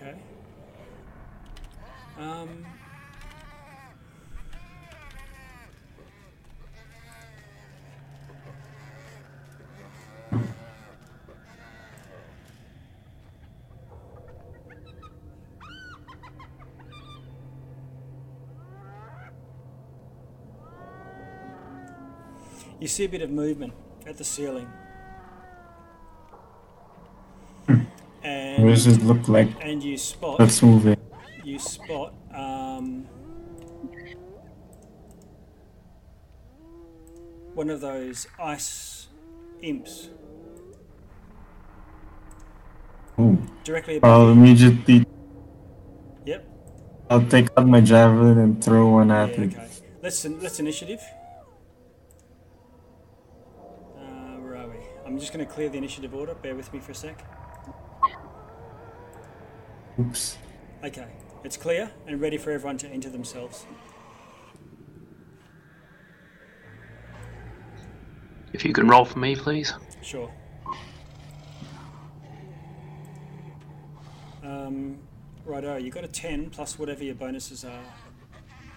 [0.06, 0.18] Okay.
[2.18, 2.64] Um,
[22.78, 23.72] you see a bit of movement
[24.06, 24.68] at the ceiling.
[28.22, 30.96] And What does it look like and you spot that's moving?
[31.44, 33.04] you spot um,
[37.54, 39.06] one of those ice
[39.62, 40.08] imps
[43.20, 43.38] Ooh.
[43.62, 45.06] directly above I'll immediately
[46.24, 46.44] Yep.
[47.08, 49.54] I'll take out my javelin and throw one Yeah, at it.
[49.54, 49.68] okay.
[50.02, 51.02] Let's let's initiative.
[53.96, 54.78] Uh, where are we?
[55.06, 56.34] I'm just going to clear the initiative order.
[56.34, 57.35] Bear with me for a sec.
[59.98, 60.38] Oops.
[60.84, 61.06] Okay,
[61.42, 63.66] it's clear and ready for everyone to enter themselves.
[68.52, 69.72] If you can roll for me, please.
[70.02, 70.30] Sure.
[74.42, 74.98] Um,
[75.44, 77.82] righto, you got a 10 plus whatever your bonuses are.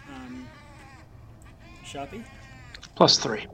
[0.09, 0.47] Um,
[1.83, 2.23] Sharpie?
[2.95, 3.45] Plus 3.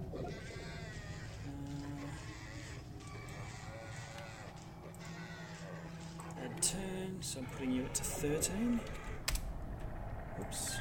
[7.15, 8.79] 10, so I'm putting you at 13.
[10.39, 10.77] Oops.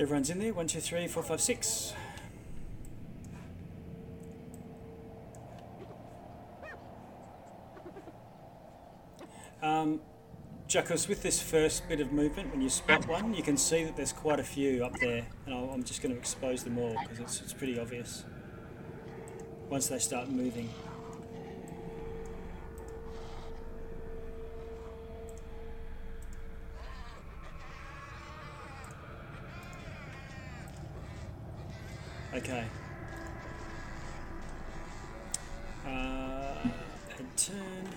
[0.00, 0.52] Everyone's in there?
[0.52, 1.94] One, two, three, four, five, six.
[9.62, 10.00] Um,
[10.68, 13.96] Jacos, with this first bit of movement, when you spot one, you can see that
[13.96, 16.94] there's quite a few up there, and I'll, I'm just going to expose them all
[17.02, 18.24] because it's, it's pretty obvious
[19.70, 20.68] once they start moving.
[32.34, 32.64] Okay.
[35.86, 36.68] Uh,
[37.36, 37.88] turn.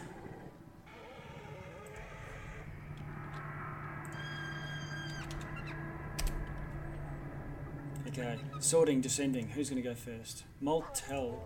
[8.07, 9.49] Okay, sorting, descending.
[9.49, 10.43] Who's going to go first?
[10.61, 11.39] Maltel,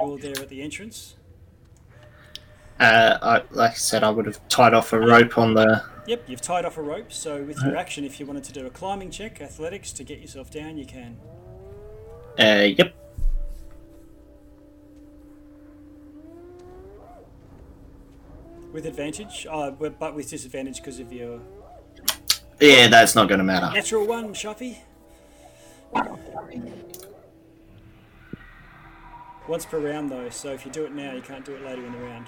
[0.00, 1.16] you're there at the entrance.
[2.80, 5.84] Uh, I, like I said, I would have tied off a rope on the.
[6.06, 8.66] Yep, you've tied off a rope, so with your action, if you wanted to do
[8.66, 11.16] a climbing check, athletics, to get yourself down, you can.
[12.38, 12.94] Uh, yep.
[18.72, 21.40] With advantage, uh, but but with disadvantage because of your
[22.60, 23.70] Yeah, that's not going to matter.
[23.72, 24.78] natural one, Shuffy.
[29.46, 31.84] Once per round, though, so if you do it now, you can't do it later
[31.84, 32.26] in the round.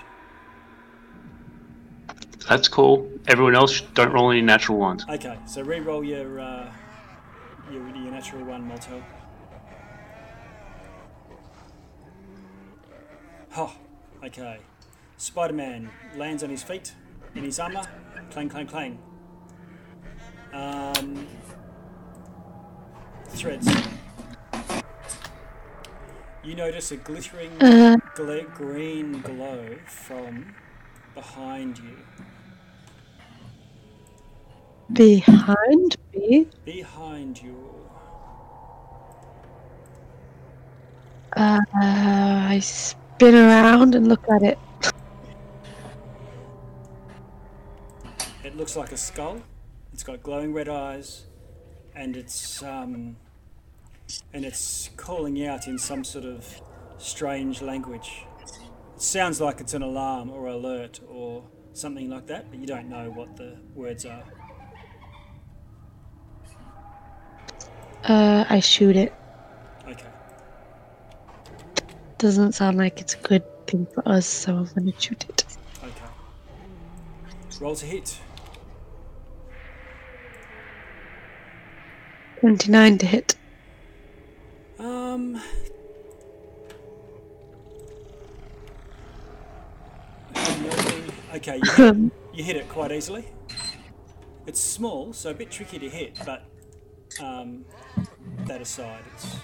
[2.48, 3.10] That's cool.
[3.26, 5.04] Everyone else don't roll any natural ones.
[5.08, 6.72] Okay, so re-roll your uh,
[7.72, 9.02] your, your natural one, Malto.
[13.56, 13.74] Oh,
[14.22, 14.58] okay.
[15.16, 16.92] Spider-Man lands on his feet
[17.34, 17.82] in his armor.
[18.30, 18.98] Clang, clang, clang.
[20.52, 21.26] Um,
[23.30, 23.66] threads.
[26.46, 30.54] You notice a glittering Uh, gla- green glow from
[31.12, 31.96] behind you.
[34.92, 36.46] behind me.
[36.64, 37.56] Behind you.
[41.36, 44.58] Uh, I spin around and look at it.
[48.44, 49.42] It looks like a skull.
[49.92, 51.26] It's got glowing red eyes,
[51.96, 53.16] and it's um,
[54.32, 56.60] and it's calling out in some sort of
[56.98, 58.24] strange language.
[58.94, 62.88] It sounds like it's an alarm or alert or something like that, but you don't
[62.88, 64.24] know what the words are.
[68.04, 69.12] Uh, I shoot it.
[69.88, 70.06] Okay.
[72.18, 75.44] Doesn't sound like it's a good thing for us, so I'm gonna shoot it.
[75.82, 77.60] Okay.
[77.60, 78.18] Roll to hit.
[82.40, 83.34] 29 to hit.
[84.78, 85.40] Um.
[91.34, 91.96] Okay, you hit,
[92.34, 93.26] you hit it quite easily.
[94.46, 96.44] It's small, so a bit tricky to hit, but
[97.20, 97.64] um,
[98.44, 99.36] that aside, it's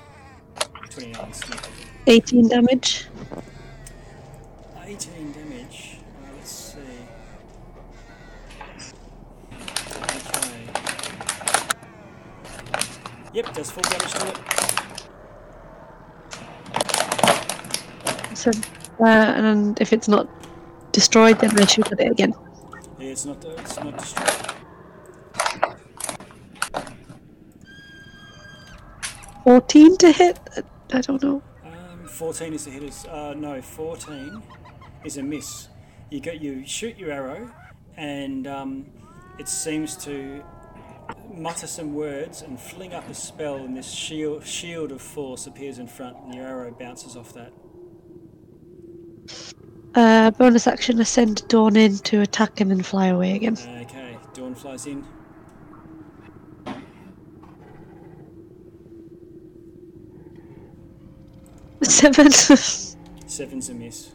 [0.91, 1.28] 29.
[1.28, 1.43] It's
[2.07, 3.07] 18 damage.
[4.85, 5.99] 18 damage.
[5.99, 6.78] Uh, let's see.
[9.53, 10.66] Okay.
[13.35, 14.82] Yep, does full damage to it.
[18.35, 18.51] So,
[19.01, 20.28] uh, and if it's not
[20.93, 22.35] destroyed, then I shoot at it again.
[22.99, 23.45] Yeah, it's not.
[23.45, 24.53] It's not destroyed.
[29.45, 30.39] Fourteen to hit.
[30.93, 31.43] I don't know.
[31.64, 33.07] Um, 14 is the hitters.
[33.07, 34.43] Uh, no, 14
[35.05, 35.68] is a miss.
[36.11, 37.51] You go, you shoot your arrow,
[37.97, 38.87] and um,
[39.39, 40.45] it seems to
[41.35, 45.78] mutter some words and fling up a spell, and this shield shield of force appears
[45.78, 47.53] in front, and your arrow bounces off that.
[49.95, 53.59] Uh, bonus action, I send Dawn in to attack him and fly away again.
[53.83, 55.05] Okay, Dawn flies in.
[61.83, 62.31] Seven.
[63.27, 64.12] Seven's a miss.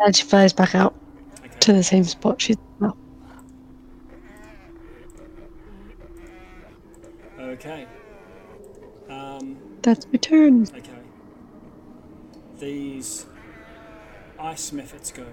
[0.00, 0.94] And she flies back out
[1.40, 1.48] okay.
[1.60, 2.96] to the same spot she's now.
[7.38, 7.86] Okay.
[9.08, 10.62] Um, That's my turn.
[10.62, 10.90] Okay.
[12.58, 13.26] These
[14.40, 15.26] ice mephits go.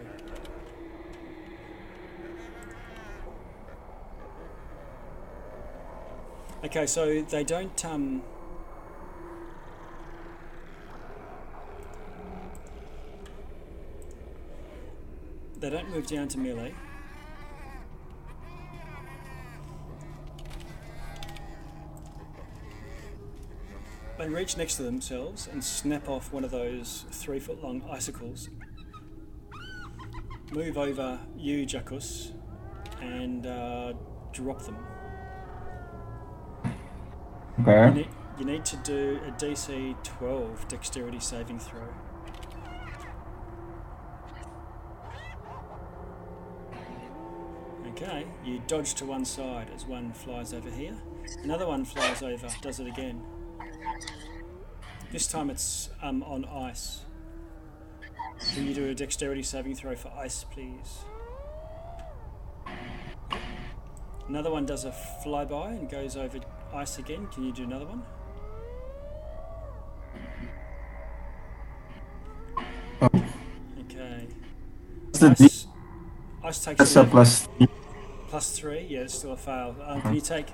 [6.64, 8.24] Okay, so they don't um
[15.60, 16.74] they don't move down to melee.
[24.18, 28.50] They reach next to themselves and snap off one of those three foot long icicles.
[30.52, 32.32] Move over you, Jackus,
[33.02, 33.94] and uh,
[34.32, 34.78] drop them.
[37.58, 37.94] You Okay.
[37.94, 41.88] need, you need to do a DC 12 dexterity saving throw.
[47.92, 50.96] Okay, you dodge to one side as one flies over here.
[51.44, 53.22] Another one flies over, does it again.
[55.12, 57.05] This time it's um, on ice.
[58.54, 61.00] Can you do a dexterity saving throw for ice, please?
[64.28, 64.92] Another one does a
[65.24, 66.40] flyby and goes over
[66.74, 67.28] ice again.
[67.28, 68.04] Can you do another one?
[73.02, 73.10] Oh.
[73.86, 74.28] Okay.
[75.14, 75.68] Ice,
[76.44, 77.68] ice takes That's a plus three.
[78.28, 78.88] plus three.
[78.90, 79.76] Yeah, it's still a fail.
[79.86, 80.50] Um, can you take?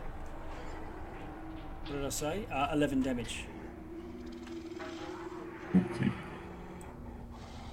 [1.86, 2.46] What did I say?
[2.52, 3.46] Uh, Eleven damage.
[5.76, 6.12] Okay.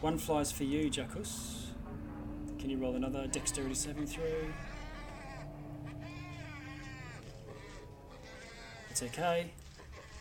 [0.00, 1.66] One flies for you, Jackus.
[2.58, 4.24] Can you roll another dexterity saving throw?
[8.90, 9.50] It's okay.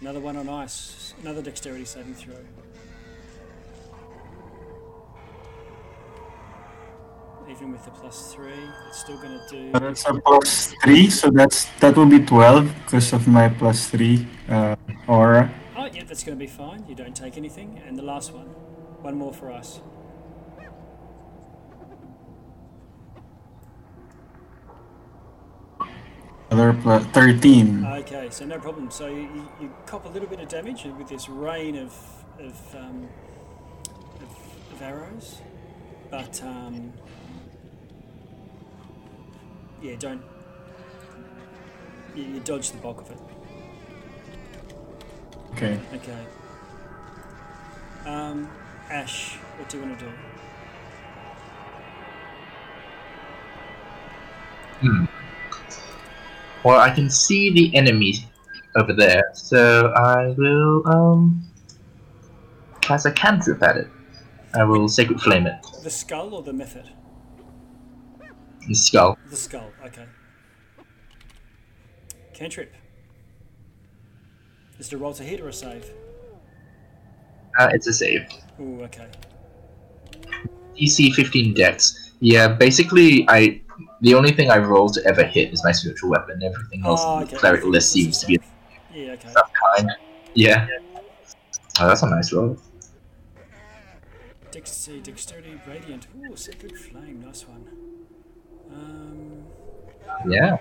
[0.02, 1.14] Another one on ice.
[1.22, 2.36] Another dexterity saving throw.
[7.50, 8.52] Even with the plus three,
[8.90, 9.72] it's still going to do.
[9.80, 14.28] That's a plus three, so that's that will be twelve because of my plus three
[14.50, 14.76] uh,
[15.08, 15.50] aura.
[15.76, 16.84] Oh, yeah, that's going to be fine.
[16.90, 17.82] You don't take anything.
[17.88, 18.50] And the last one.
[19.08, 19.80] One more for us.
[26.52, 27.86] Other plus thirteen.
[27.86, 28.92] Okay, so no problem.
[28.92, 31.94] So you, you, you cop a little bit of damage with this rain of
[32.38, 33.08] of, um,
[33.96, 35.38] of, of arrows,
[36.12, 36.92] but um,
[39.82, 40.22] yeah, don't
[42.14, 43.20] you, you dodge the bulk of it.
[45.54, 45.80] Okay.
[45.94, 46.26] Okay.
[48.06, 48.50] Um,
[48.90, 50.12] Ash, what do you want to do?
[54.80, 55.06] Hmm.
[56.64, 58.16] Well, I can see the enemy
[58.76, 61.46] over there, so I will um
[62.82, 63.88] cast a cantrip at it.
[64.54, 65.56] I will sacred flame it.
[65.84, 66.90] The skull or the mephit?
[68.68, 69.18] The skull.
[69.30, 69.72] The skull.
[69.86, 70.06] Okay.
[72.34, 72.74] Cantrip.
[74.80, 75.92] Is it a roll to hit or a save?
[77.60, 78.28] Uh, it's a save.
[78.60, 79.08] Ooh, okay.
[80.78, 82.12] DC 15 dex.
[82.20, 83.62] Yeah, basically, I
[84.02, 86.42] the only thing I roll to ever hit is my spiritual weapon.
[86.44, 87.36] Everything else Oh, okay.
[87.38, 88.40] cleric list seems to be
[88.94, 89.30] Yeah, okay.
[89.30, 89.92] some kind.
[90.34, 90.68] Yeah.
[91.80, 92.58] Oh, that's a nice roll.
[94.52, 96.08] Dexterity, dexterity, radiant.
[96.18, 97.22] Ooh, sacred flame.
[97.26, 97.68] Nice one.
[98.72, 99.46] Um,
[100.28, 100.58] Yeah.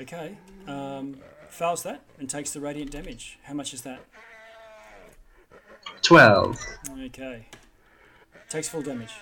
[0.00, 0.36] Okay.
[0.66, 1.16] Um,
[1.48, 3.38] fails that and takes the radiant damage.
[3.44, 4.00] How much is that?
[6.02, 6.58] 12.
[7.06, 7.46] Okay.
[8.48, 9.12] Takes full damage.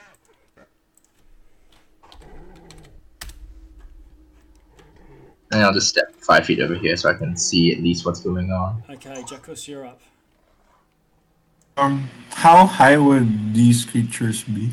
[5.53, 8.21] And I'll just step five feet over here so I can see at least what's
[8.21, 8.83] going on.
[8.89, 10.01] Okay, Jackus, you're up.
[11.77, 14.73] Um, how high would these creatures be?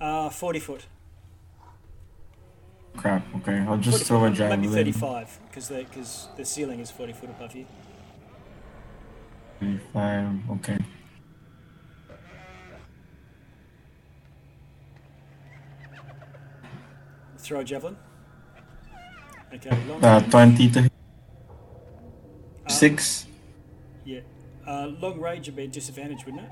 [0.00, 0.86] Uh, 40 foot.
[2.96, 3.22] Crap.
[3.36, 4.92] Okay, I'll just throw a foot, maybe javelin.
[4.92, 7.66] 35, because the, cause the ceiling is 40 foot above you.
[9.60, 10.50] Thirty-five.
[10.50, 10.78] Okay.
[17.38, 17.96] Throw a javelin.
[19.54, 20.88] Okay, long Uh, twenty to Um,
[22.68, 23.26] six.
[24.04, 24.20] Yeah.
[24.66, 26.50] Uh, long range would be a disadvantage, wouldn't it?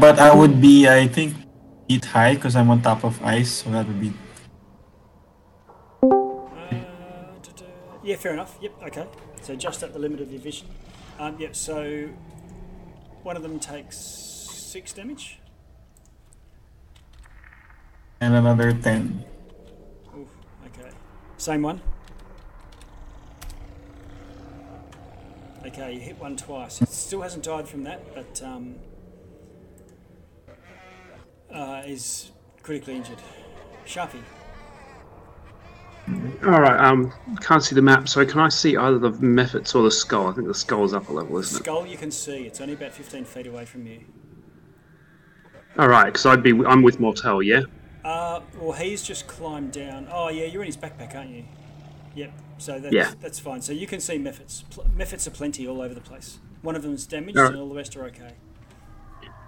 [0.00, 1.34] But I would be, I think,
[1.88, 4.12] feet high because I'm on top of ice, so that would be.
[8.02, 8.58] Yeah, fair enough.
[8.60, 9.06] Yep, okay.
[9.42, 10.68] So just at the limit of your vision.
[11.18, 12.08] Um, yep, so
[13.22, 15.38] one of them takes six damage.
[18.20, 19.24] And another ten.
[20.16, 20.28] Ooh,
[20.66, 20.90] okay.
[21.36, 21.80] Same one.
[25.64, 26.82] Okay, you hit one twice.
[26.82, 28.76] It still hasn't died from that, but um,
[31.52, 32.30] uh, is
[32.62, 33.18] critically injured.
[33.86, 34.22] Sharpie.
[36.44, 36.78] All right.
[36.80, 40.26] Um, can't see the map, so can I see either the Mephits or the skull?
[40.26, 41.62] I think the skull's up a level, isn't it?
[41.62, 42.44] Skull you can see.
[42.44, 44.00] It's only about 15 feet away from you.
[45.78, 46.50] All right, because I'd be.
[46.66, 47.42] I'm with Mortel.
[47.42, 47.62] Yeah.
[48.04, 50.08] Uh, well, he's just climbed down.
[50.10, 51.44] Oh, yeah, you're in his backpack, aren't you?
[52.16, 52.32] Yep.
[52.58, 53.12] So that's, Yeah.
[53.20, 53.62] that's fine.
[53.62, 54.64] So you can see Mephits.
[54.70, 56.38] Pl- Mephits are plenty all over the place.
[56.62, 57.52] One of them's damaged, Alright.
[57.52, 58.32] and all the rest are okay.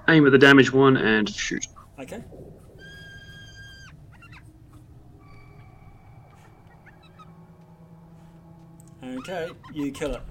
[0.08, 1.66] Aim at the damaged one and shoot.
[1.98, 2.22] Okay.
[9.04, 10.22] Okay, you kill it.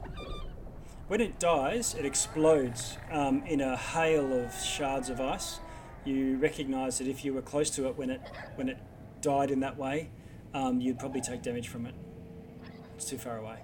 [1.08, 5.60] When it dies, it explodes um, in a hail of shards of ice.
[6.06, 8.22] You recognise that if you were close to it when it
[8.56, 8.78] when it
[9.22, 10.10] died in that way,
[10.54, 11.94] um, you'd probably take damage from it.
[12.96, 13.58] It's too far away.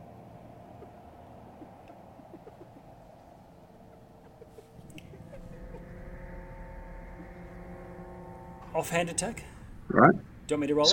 [8.75, 9.43] Offhand attack.
[9.87, 10.13] Right.
[10.13, 10.89] Do you want me to roll it?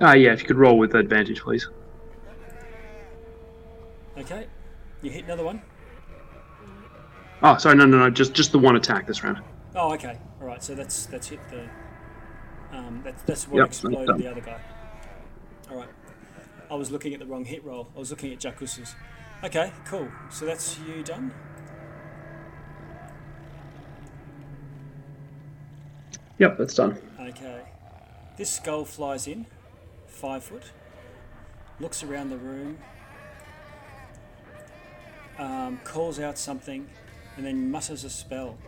[0.00, 0.32] Ah, yeah.
[0.32, 1.68] If you could roll with advantage, please.
[4.18, 4.46] Okay.
[5.02, 5.62] You hit another one.
[7.42, 7.76] Oh, sorry.
[7.76, 8.10] No, no, no.
[8.10, 9.42] Just, just the one attack this round.
[9.74, 10.18] Oh, okay.
[10.40, 10.62] All right.
[10.62, 11.68] So that's that's hit the.
[12.72, 14.18] Um, that's that's what Yep, exploded done.
[14.20, 14.60] the other guy.
[15.70, 15.88] All right.
[16.70, 17.88] I was looking at the wrong hit roll.
[17.96, 18.94] I was looking at Jacuzzi's.
[19.42, 20.08] Okay, cool.
[20.30, 21.32] So that's you done.
[26.38, 26.96] Yep, that's done.
[27.20, 27.62] Okay.
[28.36, 29.46] This skull flies in,
[30.20, 30.64] five foot,
[31.80, 32.76] looks around the room,
[35.38, 36.86] um, calls out something,
[37.36, 38.58] and then mutters a spell.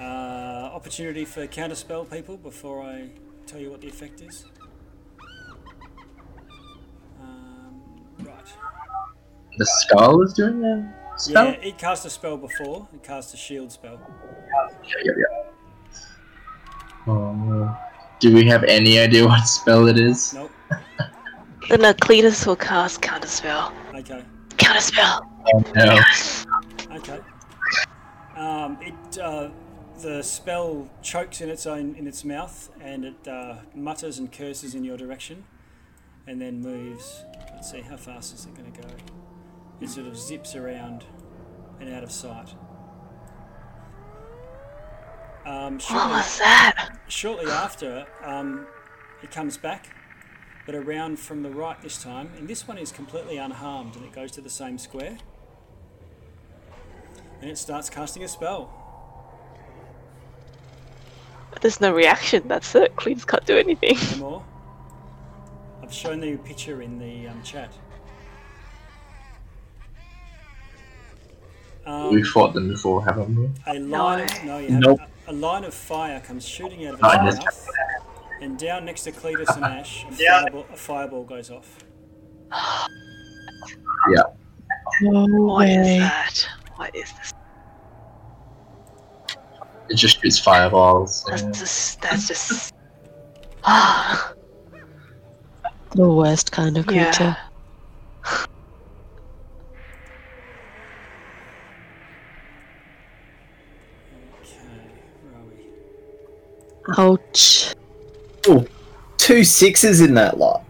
[0.00, 3.10] Uh, opportunity for counterspell, people, before I
[3.46, 4.46] tell you what the effect is.
[7.20, 7.82] Um,
[8.20, 8.52] right.
[9.58, 11.44] The skull is doing a spell?
[11.44, 12.88] Yeah, it cast a spell before.
[12.94, 14.00] It cast a shield spell.
[14.82, 15.29] Yeah, yeah, yeah.
[18.20, 20.34] Do we have any idea what spell it is?
[20.34, 20.50] Nope.
[21.70, 23.72] Then Cletus will cast Counterspell.
[23.94, 24.22] Okay.
[24.58, 25.26] Counterspell!
[25.54, 26.96] Oh, no.
[26.96, 27.18] Okay.
[28.36, 29.48] Um, it uh,
[30.00, 34.74] the spell chokes in its own in its mouth, and it uh, mutters and curses
[34.74, 35.44] in your direction,
[36.26, 37.24] and then moves.
[37.54, 38.88] Let's see how fast is it going to go.
[39.80, 41.04] It sort of zips around
[41.80, 42.54] and out of sight.
[45.46, 46.98] Um, What shortly, was that?
[47.08, 48.66] shortly after, um,
[49.22, 49.86] it comes back,
[50.66, 54.12] but around from the right this time, and this one is completely unharmed, and it
[54.12, 55.16] goes to the same square,
[57.40, 58.70] and it starts casting a spell.
[61.50, 62.94] But there's no reaction, that's it.
[62.96, 63.96] Cletus can't do anything.
[64.20, 64.44] No more.
[65.82, 67.72] I've shown you a picture in the um, chat.
[71.86, 73.48] Um, We fought them before, haven't we?
[73.66, 74.80] a line of, no, you haven't.
[74.80, 75.00] Nope.
[75.30, 77.68] A, a line of fire comes shooting out of Oh, his mouth,
[78.40, 81.78] and down next to Cletus and Ash, a fireball, a fireball goes off.
[84.10, 84.22] Yeah.
[85.02, 85.98] No What is way.
[85.98, 86.48] that?
[86.76, 87.32] What is this?
[89.88, 91.24] It just shoots fireballs.
[91.28, 91.50] That's yeah.
[91.50, 92.00] just.
[92.02, 92.74] That's just.
[93.64, 94.32] Ah,
[95.94, 97.36] The worst kind of creature.
[98.24, 98.44] Okay,
[106.96, 107.16] where are we?
[107.18, 107.74] Ouch.
[109.18, 110.64] Two sixes in that lot.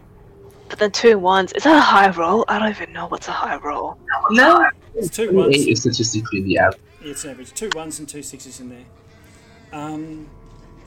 [0.68, 1.52] but then two ones.
[1.52, 2.44] Is that a high roll?
[2.48, 3.96] I don't even know what's a high roll.
[4.30, 5.54] No, It's two ones.
[5.56, 6.80] eight is statistically the average.
[7.02, 7.52] It's an average.
[7.54, 8.84] Two ones and two sixes in there.
[9.72, 10.28] Um,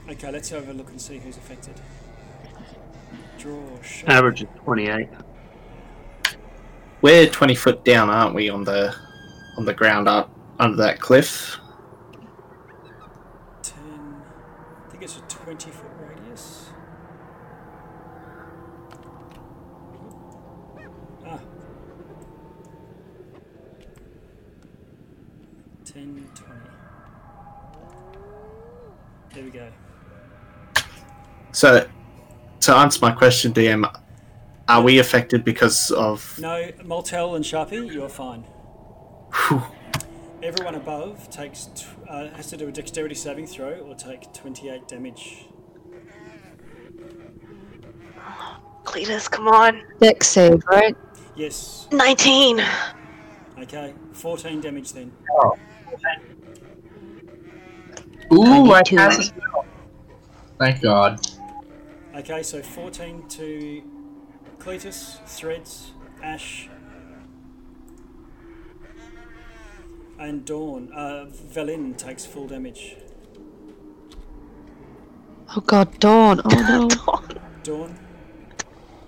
[0.09, 1.73] okay, let's have a look and see who's affected.
[3.39, 4.09] Draw shot.
[4.09, 5.07] Average is 28.
[7.01, 8.93] We're twenty foot down, aren't we, on the
[9.57, 10.29] on the ground up
[10.59, 11.57] under that cliff?
[13.61, 13.75] 10.
[14.88, 15.21] I think it's a
[15.54, 16.70] 20 foot radius.
[21.28, 21.39] Ah.
[25.86, 26.51] 10, 20.
[29.34, 29.72] There we go.
[31.51, 31.88] So,
[32.62, 34.01] to answer my question, DM,
[34.68, 36.36] are we affected because of?
[36.39, 38.41] No, Moltel and Sharpie, you're fine.
[39.34, 39.62] Whew.
[40.41, 41.70] Everyone above takes
[42.14, 45.47] uh, has to do a dexterity saving throw or take 28 damage.
[48.84, 49.82] Cletus, come on.
[49.99, 50.95] Deck save, right?
[51.36, 51.88] Yes.
[51.91, 52.61] 19.
[53.59, 53.93] Okay.
[54.11, 55.11] 14 damage then.
[55.32, 55.57] Oh.
[58.32, 58.95] Ooh, I Twenty-two.
[58.97, 59.34] cast.
[60.59, 61.20] Thank God.
[62.16, 63.82] Okay, so 14 to
[64.59, 65.91] Cletus, Threads,
[66.22, 66.70] Ash,
[70.20, 70.91] and Dawn.
[70.93, 72.97] Uh, Velynne takes full damage.
[75.55, 76.41] Oh god, Dawn.
[76.45, 77.38] Oh no.
[77.64, 77.97] Dawn,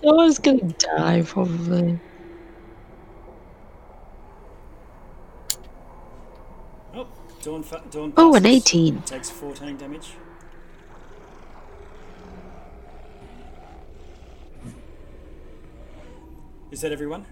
[0.02, 1.98] Dawn's gonna die probably.
[6.94, 7.06] oh,
[7.42, 9.02] Dawn, fa- Dawn Oh, an 18.
[9.02, 10.12] Takes 14 damage.
[16.70, 17.26] Is that everyone?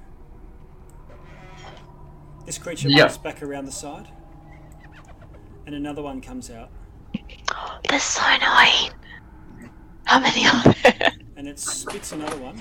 [2.46, 3.04] This creature Yeah.
[3.04, 4.08] moves back around the side,
[5.66, 6.70] and another one comes out,
[7.88, 8.92] They're so annoying.
[10.04, 11.12] How many are there?
[11.36, 12.58] and it spits another one,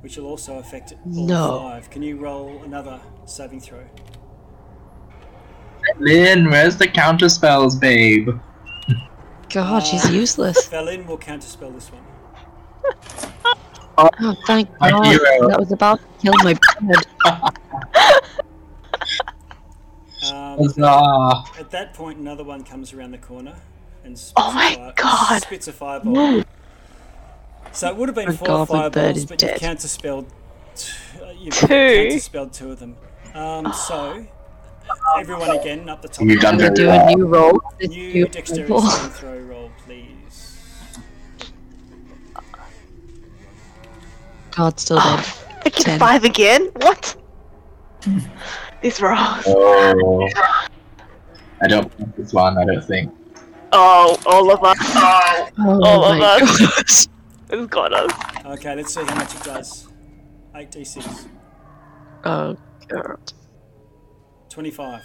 [0.00, 1.58] which will also affect all No.
[1.60, 1.90] five.
[1.90, 3.84] Can you roll another saving throw?
[5.98, 8.30] Lynn, where's the counter spells, babe?
[9.50, 10.68] God, she's uh, useless.
[10.68, 12.02] Velynne will counterspell this one.
[13.98, 15.06] Oh, thank My God.
[15.06, 15.48] hero.
[15.48, 17.55] That was about to kill my bird.
[20.58, 21.60] Um, Huzzah!
[21.60, 23.54] At that point, another one comes around the corner
[24.04, 25.42] and spits Oh a my fire- God.
[25.42, 26.42] spits a fireball.
[27.72, 29.50] So it would have been My four God, my bird fireballs, is but dead.
[29.60, 30.26] you've counterspelled.
[30.76, 30.92] T-
[31.22, 31.66] uh, you've Two.
[31.66, 32.96] counterspelled two of them.
[33.34, 34.24] Um, so
[35.18, 36.24] everyone again up the top.
[36.24, 37.08] You've done gonna very do well.
[37.08, 37.60] a new roll.
[37.78, 38.80] This New new dexterity roll.
[38.82, 40.58] throw roll, please.
[44.52, 45.24] God, still Oh, dead.
[45.72, 45.98] freaking Ten.
[45.98, 46.70] five again?
[46.76, 47.16] What?
[48.82, 49.44] These rolls.
[49.46, 50.28] Oh.
[51.62, 53.12] I don't think this one, I don't think.
[53.72, 54.76] Oh, all of us.
[54.80, 56.60] Oh, Oh all of us.
[56.60, 57.06] gosh.
[57.48, 58.10] It's got us.
[58.44, 59.86] Okay, let's see how much it does.
[60.54, 61.28] 8d6.
[62.24, 62.56] Oh
[62.88, 63.32] god.
[64.48, 65.02] 25.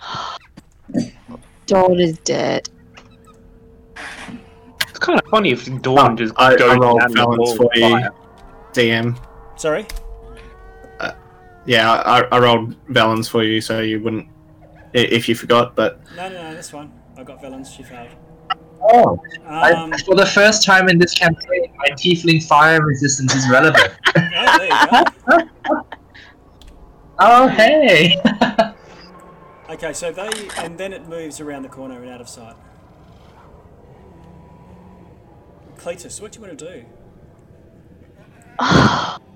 [1.66, 2.70] Dawn is dead.
[4.88, 7.38] It's kind of funny if Dawn oh, just I, goes I rolled down the balance
[7.38, 8.10] wall for you, fire.
[8.72, 9.18] DM.
[9.56, 9.86] Sorry?
[11.64, 14.28] Yeah, I, I rolled balance for you, so you wouldn't,
[14.92, 15.76] if you forgot.
[15.76, 16.92] But No, no, no, that's fine.
[17.16, 18.08] I got Valens, she failed.
[18.82, 23.48] Oh, I, Um, for the first time in this campaign, my tiefling fire resistance is
[23.48, 23.92] relevant.
[24.16, 24.88] oh, there you
[25.28, 25.82] go.
[27.20, 28.16] oh, hey!
[29.70, 32.56] Okay, so they, and then it moves around the corner and out of sight.
[35.78, 36.84] Cletus, what do you want to do?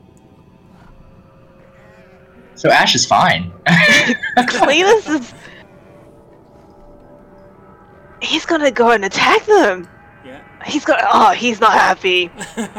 [2.56, 3.52] so Ash is fine.
[3.66, 5.34] Cletus is.
[8.20, 9.88] He's gonna go and attack them.
[10.24, 10.42] Yeah.
[10.64, 11.06] He's gonna.
[11.12, 12.30] Oh, he's not happy.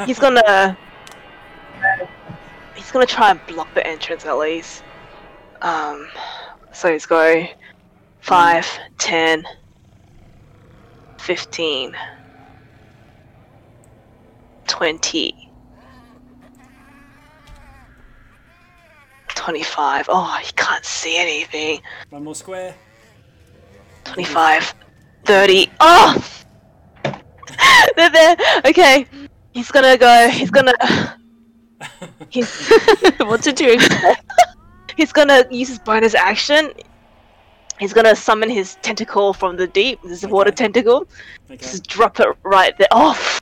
[0.05, 0.78] He's gonna.
[2.75, 4.84] He's gonna try and block the entrance at least.
[5.61, 6.09] Um.
[6.73, 7.45] So he's go.
[8.28, 9.45] 5, 10,
[11.17, 11.95] 15,
[14.67, 15.47] 20,
[19.38, 20.08] 25.
[20.10, 21.80] Oh, he can't see anything.
[22.10, 22.76] One more square.
[24.04, 24.74] 25,
[25.26, 25.72] 30.
[25.80, 26.26] Oh!
[27.96, 28.36] They're there.
[28.66, 29.06] Okay.
[29.54, 30.30] He's gonna go.
[30.30, 30.74] He's gonna.
[32.30, 32.68] He's.
[33.20, 33.78] what to do?
[34.96, 36.72] He's gonna use his bonus action.
[37.80, 40.02] He's gonna summon his tentacle from the deep.
[40.02, 41.08] This is a water tentacle.
[41.46, 41.58] Okay.
[41.58, 42.88] Just drop it right there.
[42.92, 43.40] Oh!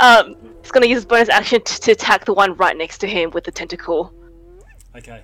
[0.00, 3.06] um, he's gonna use his bonus action t- to attack the one right next to
[3.06, 4.12] him with the tentacle
[4.96, 5.22] okay.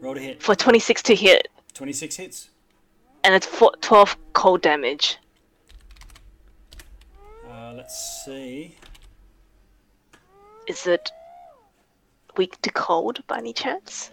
[0.00, 0.42] Roll to hit.
[0.42, 2.50] for 26 to hit, 26 hits.
[3.24, 5.18] and it's four, 12 cold damage.
[7.48, 8.76] Uh, let's see.
[10.66, 11.12] Is it
[12.36, 14.10] weak to cold by any chance?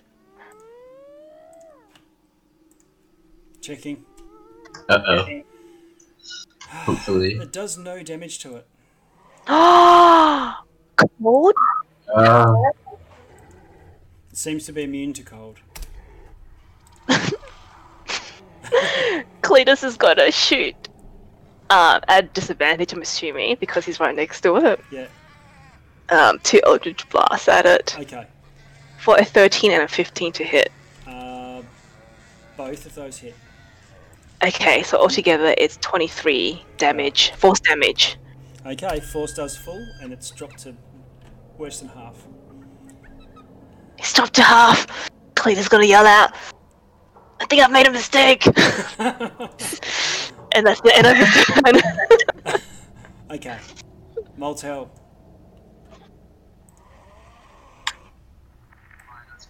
[3.61, 4.05] Checking.
[4.87, 5.41] Uh oh.
[6.69, 7.33] Hopefully.
[7.33, 8.67] It does no damage to it.
[9.51, 10.63] Ah,
[10.95, 11.53] cold?
[12.15, 12.55] Uh,
[14.31, 15.57] seems to be immune to cold.
[19.41, 20.75] Cletus is gonna shoot.
[21.71, 24.79] Um, at disadvantage, I'm assuming, because he's right next to it.
[24.91, 25.07] Yeah.
[26.09, 28.25] Um, two Eldritch Blasts at it Okay.
[28.99, 30.71] for a 13 and a 15 to hit.
[31.07, 31.61] Uh,
[32.57, 33.35] both of those hit.
[34.43, 38.17] Okay, so altogether it's 23 damage, force damage.
[38.69, 40.75] Okay, force does full, and it's dropped to
[41.57, 42.27] worse than half.
[43.97, 45.09] It's dropped to half.
[45.33, 46.33] Cletus gonna yell out,
[47.41, 48.45] I think I've made a mistake!
[48.45, 48.55] and
[50.67, 51.33] that's the end of his
[52.45, 52.61] turn.
[53.31, 53.57] Okay.
[54.37, 54.91] Moltel.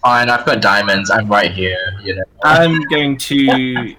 [0.01, 0.29] fine.
[0.29, 1.09] I've got diamonds.
[1.09, 1.77] I'm right here.
[2.01, 2.23] You know.
[2.43, 3.95] I'm going to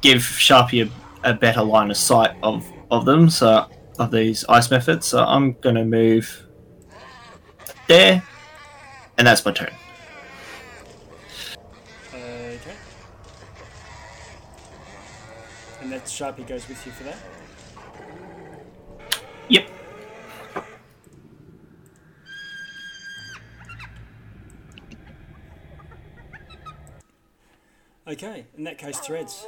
[0.00, 0.88] give Sharpie
[1.24, 3.68] a, a better line of sight of, of them, so
[3.98, 5.04] of these ice mephits.
[5.04, 6.46] So I'm going to move
[7.86, 8.22] there,
[9.16, 9.72] and that's my turn.
[12.14, 12.76] Okay.
[15.80, 17.18] And that Sharpie goes with you for that?
[19.48, 19.68] Yep.
[28.06, 29.46] Okay, in that case, threads.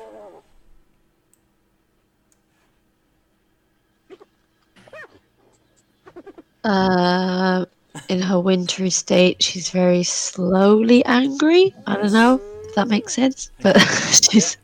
[6.65, 7.65] Uh,
[8.09, 11.75] in her wintry state, she's very slowly angry.
[11.87, 13.79] I don't know if that makes sense, but
[14.31, 14.57] she's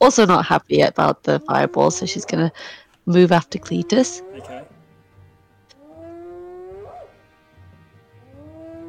[0.00, 2.52] also not happy about the fireball, so she's gonna
[3.06, 4.22] move after Cletus.
[4.38, 4.62] Okay.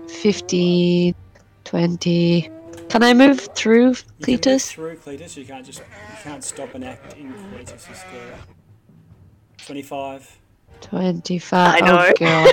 [0.08, 1.16] 15,
[1.64, 2.52] 20.
[2.90, 4.70] Can I move through can move Cletus?
[4.70, 5.36] through Cletus.
[5.36, 8.40] You can't just you can't stop an act in Cletus' square.
[9.58, 10.38] Twenty-five.
[10.82, 11.76] 25.
[11.76, 12.00] I know.
[12.00, 12.52] Oh, God.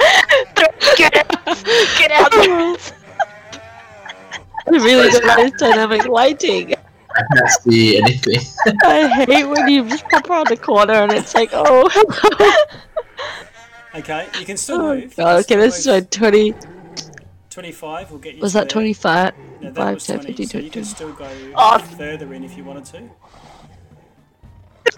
[0.96, 1.64] Get out!
[1.98, 2.32] Get out!
[4.66, 6.74] I really don't like dynamic lighting.
[6.74, 8.40] I can't see anything.
[8.84, 12.52] I hate when you just pop around the corner and it's like, oh, hello.
[13.92, 15.02] Okay, you can still Oh, move.
[15.02, 15.32] You can God.
[15.40, 15.94] Okay, still this is move.
[15.96, 16.54] my 20.
[17.50, 18.40] Twenty-five will get you.
[18.40, 19.32] Was that 25?
[19.62, 20.84] No, that 5, was 10, 20, 15, so you can 22.
[20.84, 21.78] still go Oh.
[21.98, 23.10] further in if you wanted to.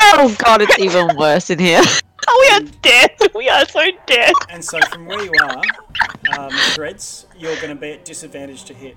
[0.05, 1.83] Oh, God, it's even worse in here.
[2.29, 3.11] Oh, we are dead.
[3.35, 4.33] We are so dead.
[4.51, 5.63] And so from where you are,
[6.39, 8.97] um, threads, you're going to be at disadvantage to hit.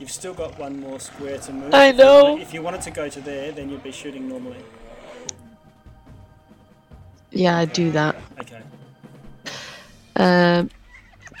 [0.00, 1.72] You've still got one more square to move.
[1.74, 2.24] I know.
[2.24, 4.58] wanted- If you wanted to go to there, then you'd be shooting normally.
[7.30, 8.16] Yeah, I do that.
[8.40, 8.60] Okay.
[10.16, 10.70] Um,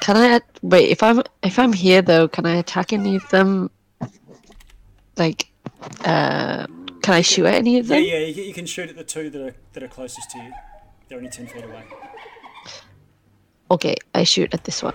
[0.00, 0.90] can I wait?
[0.90, 3.70] If I'm if I'm here though, can I attack any of them?
[5.16, 5.48] Like,
[6.04, 6.66] uh,
[7.06, 8.04] can I shoot at any of Yeah, them?
[8.04, 10.38] yeah, you, can- you can shoot at the two that are that are closest to
[10.38, 10.52] you.
[11.08, 11.84] They're only ten feet away.
[13.70, 14.94] Okay, I shoot at this one.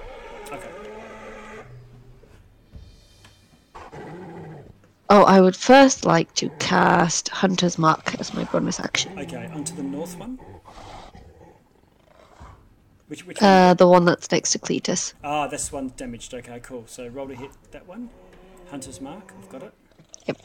[0.52, 0.70] Okay.
[5.10, 9.18] Oh, I would first like to cast Hunter's Mark as my bonus action.
[9.18, 10.38] Okay, onto the north one.
[13.08, 13.50] Which which one?
[13.50, 15.14] Uh, the one that's next to Cletus.
[15.24, 16.34] Ah, this one damaged.
[16.34, 16.84] Okay, cool.
[16.88, 18.10] So roll to hit that one.
[18.70, 19.34] Hunter's mark.
[19.38, 19.74] I've got it.
[20.28, 20.38] Yep.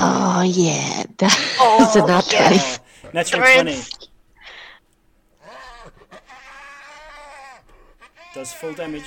[0.00, 2.56] Oh yeah, that's a nat twenty.
[2.60, 2.76] Oh,
[3.12, 3.90] natural Threads.
[3.90, 4.08] twenty.
[8.32, 9.06] Does full damage.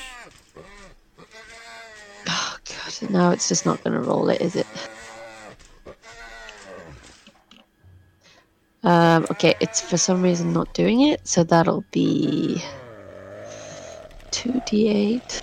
[2.27, 4.67] Oh god, now it's just not gonna roll it, is it?
[8.83, 12.61] Um, okay, it's for some reason not doing it, so that'll be
[14.31, 15.41] two d eight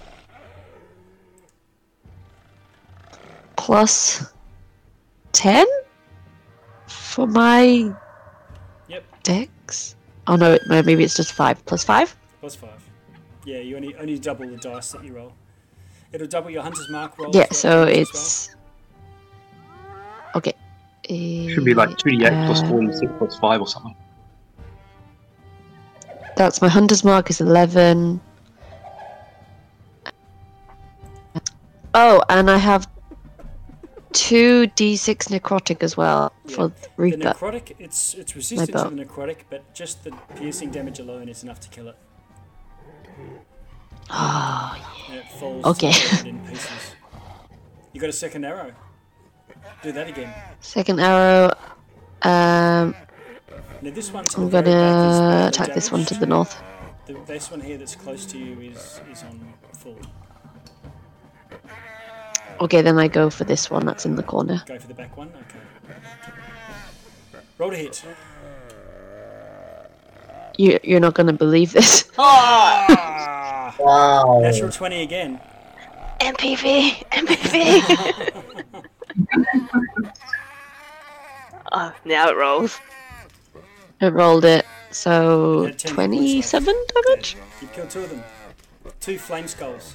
[3.56, 4.26] plus
[5.38, 5.66] ten
[6.88, 7.94] for my
[8.88, 9.04] Yep.
[9.22, 9.94] dex.
[10.26, 12.16] Oh no, no, maybe it's just five plus five.
[12.40, 12.82] Plus five.
[13.44, 15.32] Yeah, you only only double the dice that you roll.
[16.12, 17.30] It'll double your hunter's mark roll.
[17.32, 18.56] Yeah, so damage as it's
[20.34, 20.54] okay.
[21.08, 23.94] Should be like 2d8 Uh, 4 and 6 plus 5 or something.
[26.36, 28.20] That's my hunter's mark is 11.
[31.94, 32.86] Oh, and I have
[34.18, 36.68] two d6 necrotic as well for well.
[36.68, 37.18] The Reaper.
[37.18, 41.60] necrotic, it's it's resistant to the necrotic, but just the piercing damage alone is enough
[41.60, 41.96] to kill it.
[44.10, 44.76] Oh,
[45.08, 45.26] And it
[45.64, 45.92] Okay.
[45.92, 46.94] to the ground in pieces.
[47.92, 48.72] You got a second arrow.
[49.82, 50.32] Do that again.
[50.60, 51.52] second arrow.
[52.22, 52.94] Um,
[53.82, 54.24] Now this one.
[54.24, 56.60] To I'm the very back is gonna attack this one to the north.
[57.06, 59.96] The, this one here that's close to you is is on full.
[62.60, 64.62] Okay, then I go for this one that's in the corner.
[64.66, 65.28] Go for the back one.
[65.28, 65.96] Okay.
[67.58, 68.04] Roll to hit.
[70.56, 72.10] You, you're not gonna believe this.
[72.18, 73.74] Ah!
[73.78, 74.40] Wow.
[74.42, 75.40] Natural twenty again.
[76.20, 78.42] MPV, MPV.
[81.72, 82.80] oh, now it rolls.
[84.00, 86.54] It rolled it, so Yeah, 10 points left.
[86.54, 86.74] 27
[87.06, 87.36] damage.
[87.36, 88.24] Yeah, you killed two of them.
[89.00, 89.94] Two flame skulls.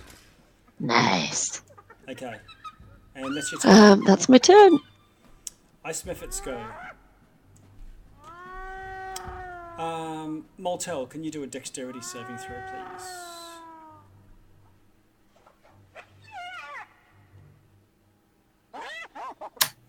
[0.80, 1.62] Nice.
[2.08, 2.36] Okay.
[3.16, 4.80] Um, that's my turn.
[5.86, 6.60] I sniff it's go.
[9.78, 13.24] Um, Maltel, can you do a dexterity saving throw, please?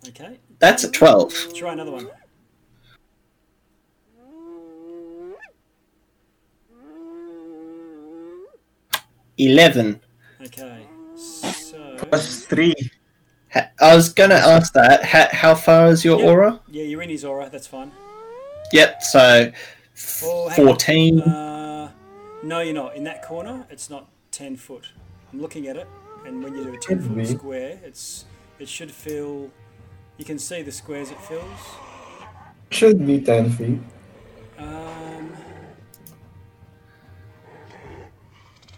[0.09, 0.39] Okay.
[0.59, 1.55] That's a 12.
[1.55, 2.09] Try another one.
[9.37, 10.01] Eleven.
[10.41, 10.87] Okay.
[11.17, 12.75] So plus three.
[13.55, 15.05] Ha- I was gonna ask that.
[15.05, 16.29] How, how far is your Yep.
[16.29, 16.61] aura?
[16.69, 17.49] yeah, you're in his aura.
[17.51, 17.93] That's fine.
[18.73, 19.03] Yep.
[19.03, 19.53] So
[20.25, 21.21] Oh, hang 14.
[21.21, 21.91] Uh,
[22.43, 22.97] no, you're not.
[22.97, 24.89] In that corner, it's not 10 foot.
[25.33, 25.87] I'm looking at it,
[26.27, 27.25] and when you do a 10 Could foot be.
[27.27, 28.25] square, it's
[28.59, 29.51] it should fill.
[30.19, 31.61] You can see the squares it fills.
[32.71, 33.79] Should be 10 feet.
[34.59, 35.33] Um,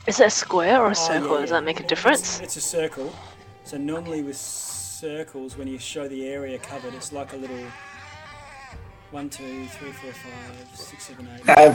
[0.07, 1.35] Is that a square or a oh, circle?
[1.35, 2.41] yeah, Does that make a It's- difference?
[2.41, 3.13] It's, a circle.
[3.67, 7.65] So normally with circles, when you show the area covered, it's like a little
[9.11, 11.49] one, two, three, four, five, six, seven, eight.
[11.49, 11.75] Uh,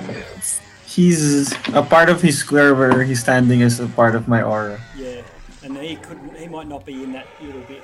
[0.85, 4.79] he's a part of his square where he's standing is a part of my aura.
[4.95, 5.21] Yeah,
[5.63, 6.33] and he couldn't.
[6.37, 7.83] He might not be in that little bit.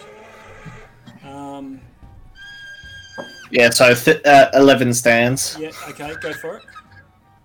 [1.25, 1.81] Um,
[3.51, 5.57] Yeah, so th- uh, 11 stands.
[5.59, 5.71] yeah.
[5.89, 6.63] Okay, go for it.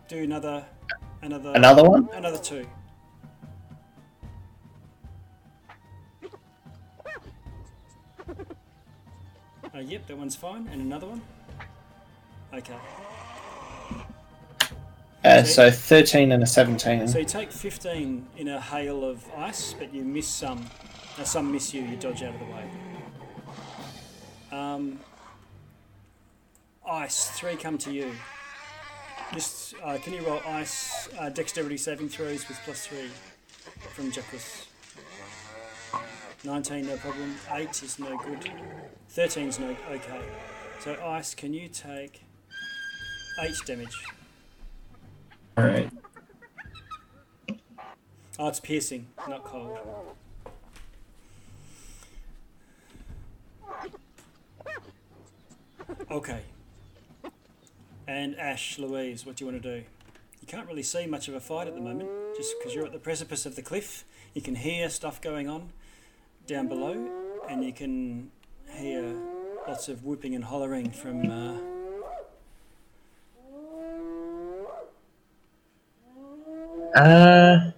[0.08, 0.64] Do another,
[1.22, 2.08] another, Another one?
[2.14, 2.66] another two.
[9.74, 10.68] Uh, yep, that one's fine.
[10.70, 11.22] And another one.
[12.52, 12.76] Okay.
[15.24, 17.08] Uh, so 13 and a 17.
[17.08, 20.68] So you take 15 in a hail of ice, but you miss some.
[21.16, 22.70] Now some miss you, you dodge out of the way.
[24.50, 25.00] Um,
[26.86, 28.12] ice, three come to you.
[29.82, 33.08] Uh, can you roll ice uh, dexterity saving throws with plus three
[33.94, 34.66] from Jackus?
[36.44, 37.34] 19, no problem.
[37.50, 38.50] 8 is no good.
[39.10, 40.20] 13 is no okay.
[40.80, 42.24] So ice, can you take
[43.40, 43.96] 8 damage?
[45.56, 45.90] Alright.
[48.38, 49.78] Oh, it's piercing, not cold.
[56.10, 56.42] Okay.
[58.08, 59.84] And Ash, Louise, what do you want to do?
[60.40, 62.92] You can't really see much of a fight at the moment, just because you're at
[62.92, 64.04] the precipice of the cliff.
[64.34, 65.70] You can hear stuff going on
[66.52, 67.08] down below,
[67.48, 68.30] and you can
[68.68, 69.16] hear
[69.66, 71.30] lots of whooping and hollering from.
[71.30, 71.56] Uh,
[76.94, 77.70] Uh.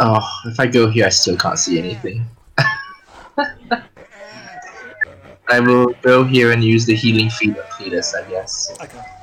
[0.00, 2.26] Oh, if I go here, I still can't see anything.
[5.48, 8.76] I will go here and use the healing feet of Cletus, I guess.
[8.82, 9.21] okay.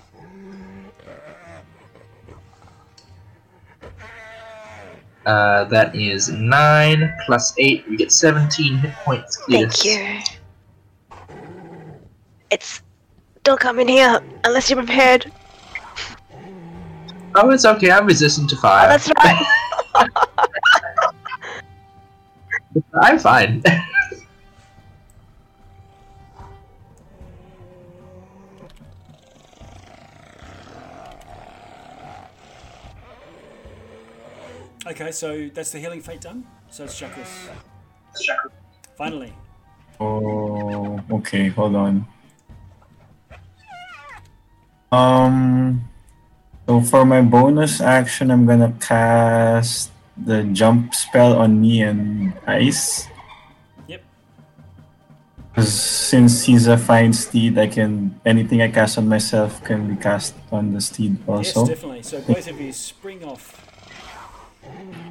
[5.29, 7.87] Uh, that is 9 plus 8.
[7.87, 9.83] We get 17 hit points, Cletus.
[9.83, 11.27] Thank you.
[12.49, 12.81] It's.
[13.43, 15.31] Don't come in here unless you're prepared.
[17.35, 17.91] Oh, it's okay.
[17.91, 18.87] I'm resistant to Oh, fire.
[18.89, 19.45] that's right.
[23.03, 23.61] I'm fine.
[34.99, 36.43] Okay, so that's the healing fate done.
[36.67, 37.47] So it's Jackus.
[38.97, 39.31] Finally.
[39.97, 42.05] Oh, okay, hold on.
[44.91, 45.87] Um,
[46.67, 53.07] so for my bonus action, I'm gonna cast the jump spell on me and Ice.
[53.87, 54.03] Yep.
[55.47, 59.95] Because since he's a fine steed, I can anything I cast on myself can be
[59.95, 61.61] cast on the steed also.
[61.61, 62.03] Yes, definitely.
[62.03, 63.68] So both of you spring off.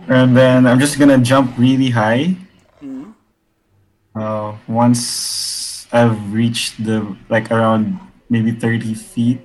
[0.08, 2.36] And then I'm just gonna jump really high.
[2.82, 3.12] Mhm.
[4.16, 7.98] Uh, once I've reached the like around
[8.30, 9.40] maybe 30 feet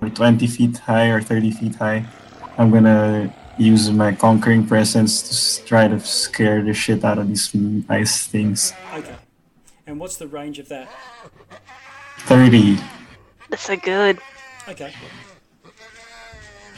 [0.00, 2.06] or 20 feet high or 30 feet high,
[2.56, 5.20] I'm gonna use my conquering presence
[5.60, 7.52] to try to scare the shit out of these
[7.88, 8.72] ice things.
[8.94, 9.16] Okay.
[9.86, 10.88] And what's the range of that?
[12.26, 12.78] 30,
[13.48, 14.18] That's so good.
[14.68, 14.92] Okay.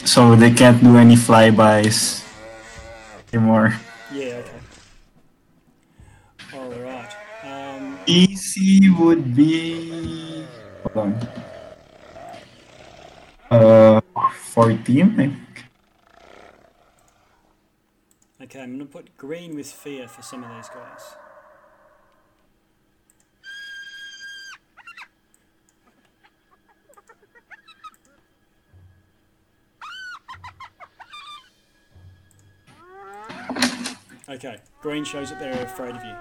[0.05, 2.23] so they can't do any flybys
[3.33, 3.75] anymore.
[4.13, 4.61] Yeah, okay.
[6.55, 7.13] Alright.
[7.43, 10.47] Um, DC would be.
[10.95, 11.29] Hold on.
[13.51, 14.01] Uh,
[14.33, 15.35] 14, I think.
[18.43, 21.17] okay, I'm going to put green with fear for some of these guys.
[34.29, 36.15] Okay, green shows that they're afraid of you.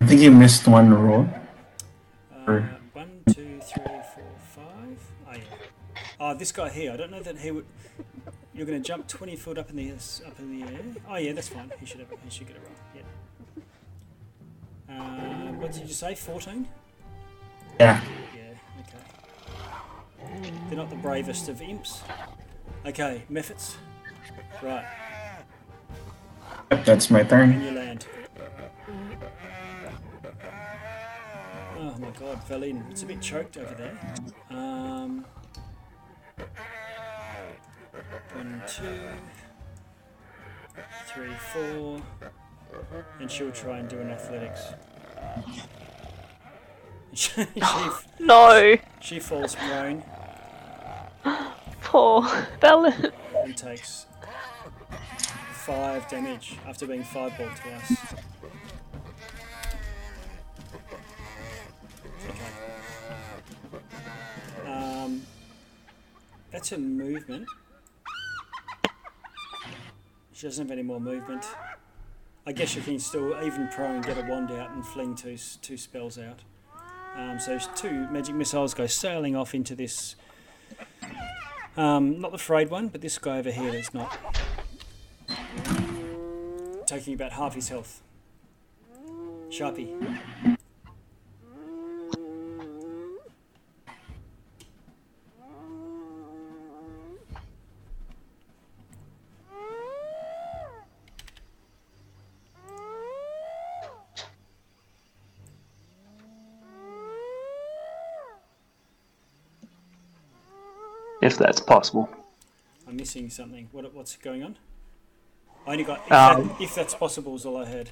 [0.00, 1.28] I think you missed one roll.
[2.32, 2.60] Uh,
[2.92, 3.82] one, two, three,
[4.14, 4.98] four, five.
[5.28, 5.42] Oh yeah.
[6.20, 6.92] Oh, this guy here.
[6.92, 7.66] I don't know that he would.
[8.54, 10.80] You're going to jump 20 foot up in the up in the air.
[11.08, 11.72] Oh yeah, that's fine.
[11.80, 12.08] He should have.
[12.22, 12.70] He should get a roll.
[12.94, 13.02] Yeah.
[14.96, 16.14] Uh, what did you say?
[16.14, 16.68] 14.
[17.80, 18.00] Yeah.
[18.34, 18.42] Yeah.
[18.80, 20.52] Okay.
[20.68, 22.02] They're not the bravest of imps.
[22.86, 23.74] Okay, mephits.
[24.62, 24.84] Right,
[26.70, 27.62] Yep, that's my and turn.
[27.62, 28.06] you land.
[31.78, 32.84] Oh my god, fell in.
[32.90, 33.98] It's a bit choked over there.
[34.50, 35.24] Um,
[38.34, 38.98] one, two,
[41.06, 42.00] three, four.
[43.20, 44.60] And she'll try and do an athletics.
[47.14, 47.46] she,
[48.20, 50.02] No, she falls prone
[51.82, 52.28] poor
[52.60, 52.94] Bella.
[53.44, 54.06] and takes
[55.66, 57.96] five damage after being fireballed twice.
[62.24, 62.36] Okay.
[64.64, 65.22] Um,
[66.52, 67.48] that's a movement.
[70.32, 71.44] She doesn't have any more movement.
[72.46, 75.76] I guess you can still, even prone, get a wand out and fling two, two
[75.76, 76.42] spells out.
[77.16, 80.14] Um, so two magic missiles go sailing off into this
[81.76, 84.35] um, not the frayed one, but this guy over here that's not.
[86.86, 88.00] Taking about half his health.
[89.48, 89.90] Sharpie.
[111.20, 112.08] If that's possible.
[112.86, 113.68] I'm missing something.
[113.72, 114.56] What, what's going on?
[115.66, 116.02] I only got.
[116.06, 117.90] If, Um, that, if that's possible, is all I heard.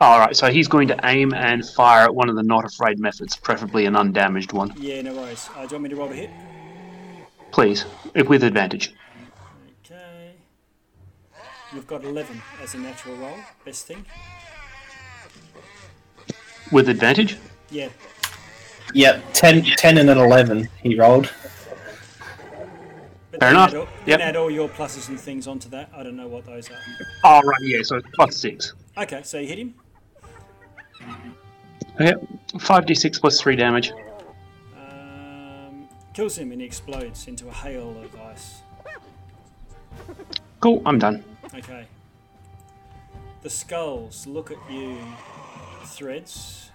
[0.00, 3.40] Alright, so he's going to aim and fire at one of the not afraid mephits,
[3.40, 4.74] preferably an undamaged one.
[4.76, 5.48] Yeah, no worries.
[5.56, 6.30] Uh, do you want me to roll a hit?
[7.52, 7.84] Please,
[8.14, 8.92] if with advantage.
[9.84, 10.32] Okay.
[11.72, 13.36] You've got 11 as a natural roll.
[13.64, 14.04] Best thing.
[16.72, 17.36] With advantage?
[17.70, 17.88] Yeah.
[18.94, 21.30] Yep, 10, 10 and an 11 he rolled.
[23.32, 23.70] But Fair enough.
[23.70, 24.20] Add all, Yep.
[24.20, 25.90] add all your pluses and things onto that.
[25.96, 26.76] I don't know what those are.
[27.24, 28.74] Oh, right, yeah, so plus six.
[28.96, 29.74] Okay, so you hit him.
[32.00, 32.12] Okay,
[32.54, 33.92] 5d6 plus 3 damage.
[34.78, 38.60] Um, kills him and he explodes into a hail of ice.
[40.60, 41.24] Cool, I'm done.
[41.54, 41.86] Okay.
[43.42, 44.98] The skulls look at you,
[45.86, 46.70] Threads.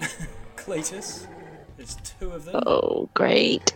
[0.56, 1.26] Cletus.
[1.76, 2.60] There's two of them.
[2.66, 3.72] Oh, great.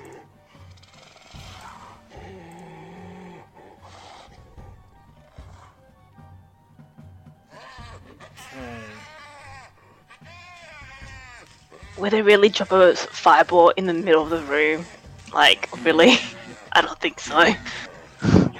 [11.99, 14.85] Would they really drop a fireball in the middle of the room?
[15.33, 16.19] Like, really?
[16.73, 17.53] I don't think so.
[18.21, 18.51] Three,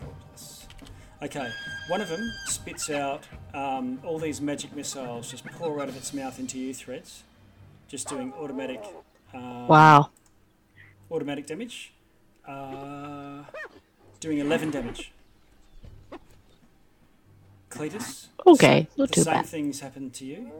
[0.00, 0.66] four plus.
[1.22, 1.50] Okay,
[1.88, 6.14] one of them spits out um, all these magic missiles, just pour out of its
[6.14, 7.24] mouth into you, Threads.
[7.88, 8.82] Just doing automatic.
[9.34, 10.10] Um, Wow.
[11.10, 11.92] Automatic damage.
[12.46, 13.42] Uh,
[14.20, 15.12] doing 11 damage.
[17.70, 18.28] Cletus.
[18.46, 19.46] Okay, not the too same bad.
[19.46, 20.50] things happen to you,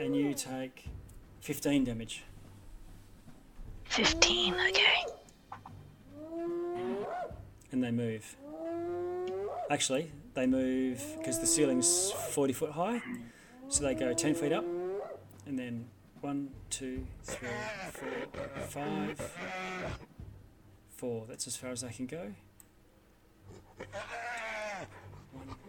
[0.00, 0.88] and you take
[1.40, 2.24] 15 damage.
[3.84, 4.82] 15, okay.
[7.72, 8.36] and they move.
[9.70, 13.00] Actually, they move because the ceiling's 40 foot high,
[13.68, 14.64] so they go 10 feet up,
[15.46, 15.86] and then
[16.20, 17.48] one, two, three,
[17.92, 19.36] four, five,
[20.96, 21.24] four.
[21.28, 22.32] That's as far as they can go.
[25.32, 25.65] One, two, three.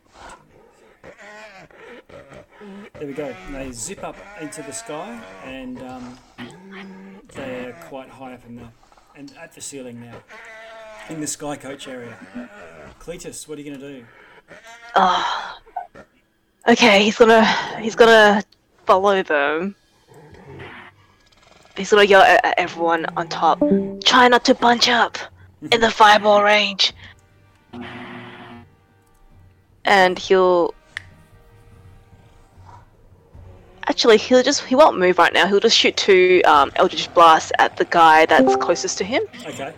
[3.00, 3.36] There we go.
[3.52, 6.18] They zip up into the sky, and um,
[7.34, 8.68] they're quite high up in the
[9.16, 10.16] and at the ceiling now
[11.10, 12.18] in the sky coach area.
[13.00, 14.06] Cletus, what are you going to do?
[14.96, 15.58] Oh.
[16.68, 17.46] Okay, he's gonna
[17.80, 18.44] he's gonna
[18.86, 19.74] follow them.
[21.78, 23.60] He's gonna yell at, at everyone on top.
[24.04, 25.18] Try not to bunch up
[25.72, 26.94] in the fireball range.
[29.88, 30.76] And he'll
[33.88, 35.48] actually he'll just he won't move right now.
[35.48, 39.24] He'll just shoot two um, eldritch blasts at the guy that's closest to him.
[39.46, 39.74] Okay.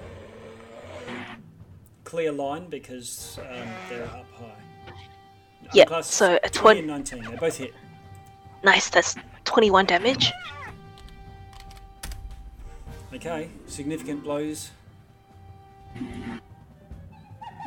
[2.04, 5.86] Clear line because um, they're up high.
[5.86, 7.24] Plus so a 20 twen- and 19.
[7.24, 7.74] They both hit.
[8.64, 9.16] Nice, that's
[9.46, 10.32] 21 damage.
[13.14, 13.50] Okay.
[13.68, 14.72] Significant blows.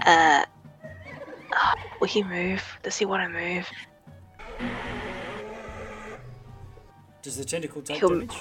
[0.05, 0.45] Uh,
[1.53, 2.63] ah, will he move?
[2.83, 3.67] Does he want to move?
[7.23, 8.37] Does the tentacle take He'll- damage?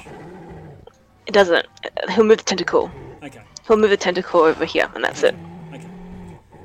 [1.28, 1.66] It doesn't.
[2.10, 2.92] He'll move the tentacle.
[3.24, 3.42] Okay.
[3.68, 5.36] He'll move the tentacle over here, and that's it.
[5.72, 5.86] Okay.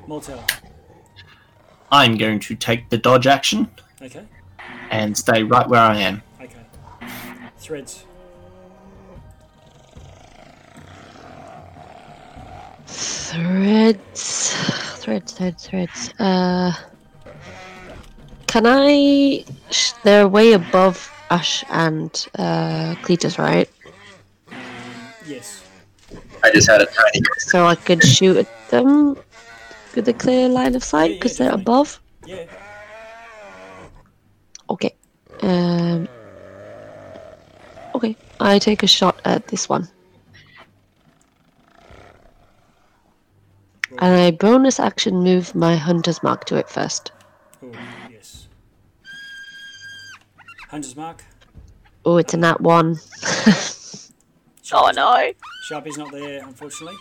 [0.07, 0.43] Mortel.
[1.91, 3.69] I'm going to take the dodge action
[4.01, 4.25] Okay.
[4.89, 6.23] and stay right where I am.
[6.41, 6.55] Okay.
[7.59, 8.03] Threads.
[12.97, 14.53] Threads,
[14.97, 16.13] threads, threads, threads.
[16.19, 16.73] Uh,
[18.47, 19.45] can I?
[20.03, 22.09] They're way above Ash and
[22.39, 23.69] uh, Cletus, right?
[25.27, 25.63] Yes.
[26.43, 27.21] I just had a tiny.
[27.37, 29.15] So I could shoot at them
[29.95, 32.01] with a clear line of sight Yeah, yeah, because they're above.
[32.25, 32.45] Yeah.
[34.71, 34.95] Okay.
[35.41, 36.07] Um.
[37.93, 39.87] Okay, I take a shot at this one,
[43.99, 47.11] and I bonus action move my hunter's mark to it first.
[47.63, 47.71] Oh,
[48.11, 48.47] yes.
[50.69, 51.23] Hunter's mark.
[52.05, 52.97] Oh, it's a nat one.
[54.73, 55.31] Oh no.
[55.63, 56.97] Sharpie's not there, unfortunately.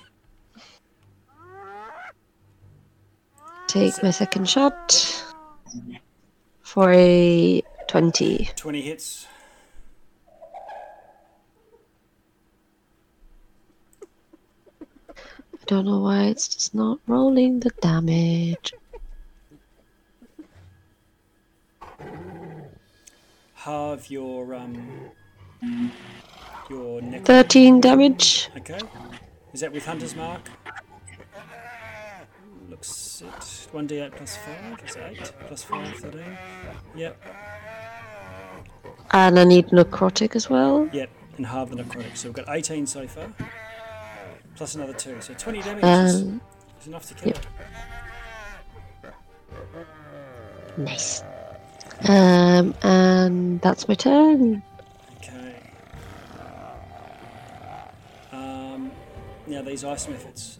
[3.67, 5.25] Take my second shot
[6.63, 8.51] for a twenty.
[8.55, 9.27] 20 hits.
[15.67, 18.73] Don't know why it's just not rolling the damage.
[23.55, 25.11] Halve your um
[26.71, 27.25] your neck.
[27.25, 28.49] Thirteen damage.
[28.57, 28.79] Okay.
[29.53, 30.49] Is that with Hunter's Mark?
[32.69, 33.69] Looks it.
[33.73, 34.81] 1d8 plus 5.
[34.87, 35.33] Is it 8?
[35.47, 36.23] Plus 5, 13.
[36.97, 37.23] Yep.
[39.13, 40.89] And I need necrotic as well.
[40.93, 41.09] Yep.
[41.39, 42.17] And halve the necrotic.
[42.17, 43.33] So we've got 18 so far.
[44.57, 45.21] Plus another 2.
[45.21, 46.41] So 20 damage is, Um,
[46.81, 47.39] is enough to kill yep.
[49.05, 50.79] it.
[50.79, 51.23] nice.
[52.09, 54.63] Um, and that's my turn.
[55.19, 55.57] Okay.
[58.33, 58.91] Um,
[59.47, 60.59] now these ice mephits.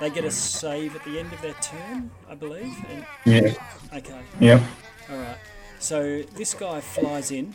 [0.00, 2.74] They get a save at the end of their turn, I believe.
[2.90, 3.52] And, Yeah.
[3.94, 4.20] okay.
[4.40, 4.62] Yep.
[5.10, 5.38] All right.
[5.78, 7.54] So this guy flies in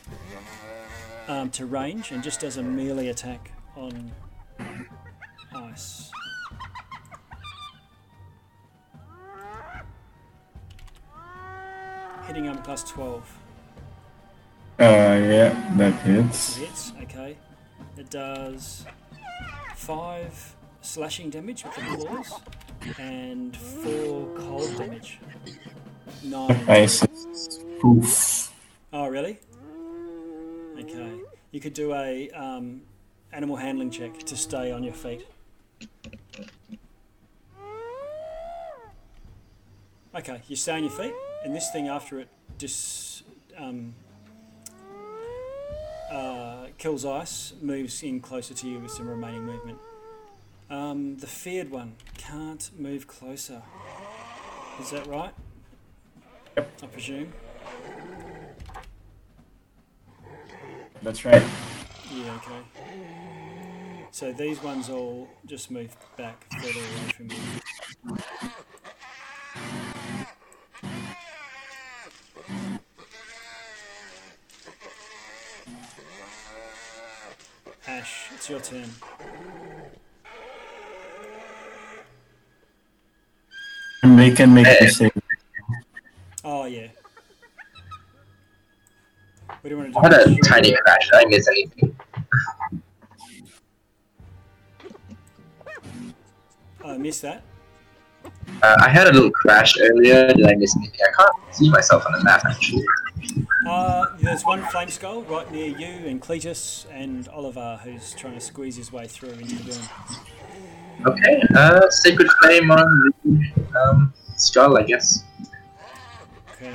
[1.28, 4.12] um, to range and just does a melee attack on
[5.54, 6.12] ice.
[12.28, 13.38] Hitting him plus 12.
[14.80, 16.56] Uh, yeah, that hits.
[16.56, 17.38] Hits, okay.
[17.98, 18.86] It does
[19.76, 22.42] 5 slashing damage with the claws
[23.00, 25.20] and 4 cold damage.
[26.24, 26.70] 9.
[26.70, 27.06] Ice.
[27.84, 28.54] Oof.
[28.94, 29.40] Oh, really?
[30.80, 31.20] Okay.
[31.52, 32.82] You could do a um,
[33.34, 35.26] animal handling check to stay on your feet.
[40.14, 41.14] Okay, you stay on your feet,
[41.46, 42.28] and this thing after it
[42.58, 43.24] dis,
[43.58, 43.94] um,
[46.12, 49.78] uh, kills ice moves in closer to you with some remaining movement.
[50.70, 53.62] Um, the feared one can't move closer.
[54.82, 55.34] Is that right?
[56.58, 56.72] Yep.
[56.84, 57.34] I presume.
[61.02, 61.44] That's right.
[62.14, 63.31] Yeah, okay.
[64.22, 67.38] So these ones all just move back further away from you.
[77.88, 78.92] Ash, it's your turn.
[84.04, 85.12] And they can make the save.
[86.44, 86.90] Oh, yeah.
[89.48, 91.10] What do you want to do I had a tiny crash.
[91.10, 91.96] Did I miss anything?
[96.84, 97.44] Oh, I missed that.
[98.64, 100.28] Uh, I had a little crash earlier.
[100.34, 101.00] Did I miss anything?
[101.02, 102.84] I can't see myself on the map actually.
[103.68, 108.40] Uh, there's one flame skull right near you and Cletus and Oliver who's trying to
[108.40, 109.88] squeeze his way through into the room.
[111.08, 115.24] Okay, uh, sacred flame on the um, skull, I guess.
[116.54, 116.74] Okay.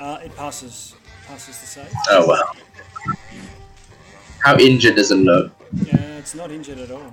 [0.00, 0.94] Uh, it passes.
[1.26, 1.92] Passes the save.
[2.10, 2.52] Oh wow.
[4.42, 5.52] How injured does it look?
[5.72, 7.12] Yeah, it's not injured at all.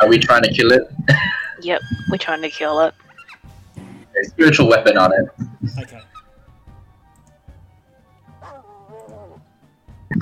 [0.00, 0.82] Are we trying to kill it?
[1.62, 1.80] Yep,
[2.10, 2.92] we're trying to kill it.
[3.76, 5.28] A spiritual weapon on it.
[5.78, 6.00] Okay.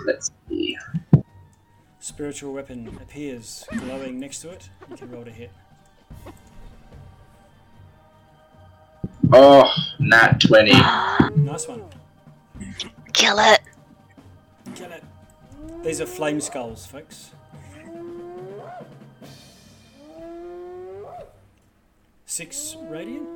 [0.05, 0.77] Let's see.
[1.99, 4.69] Spiritual weapon appears glowing next to it.
[4.91, 5.51] You can roll to hit.
[9.33, 9.65] Oh,
[9.99, 10.73] nat 20.
[11.37, 11.85] Nice one.
[13.15, 13.61] Kill it.
[14.75, 15.05] Kill it.
[15.83, 17.31] These are flame skulls, folks.
[22.27, 23.27] Six radiant.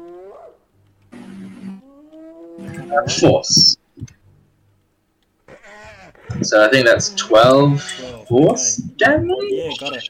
[3.21, 3.77] Force.
[6.43, 8.29] So I think that's 12 Twelve.
[8.29, 8.95] force Okay.
[8.99, 9.37] damage?
[9.51, 10.09] Yeah, got it.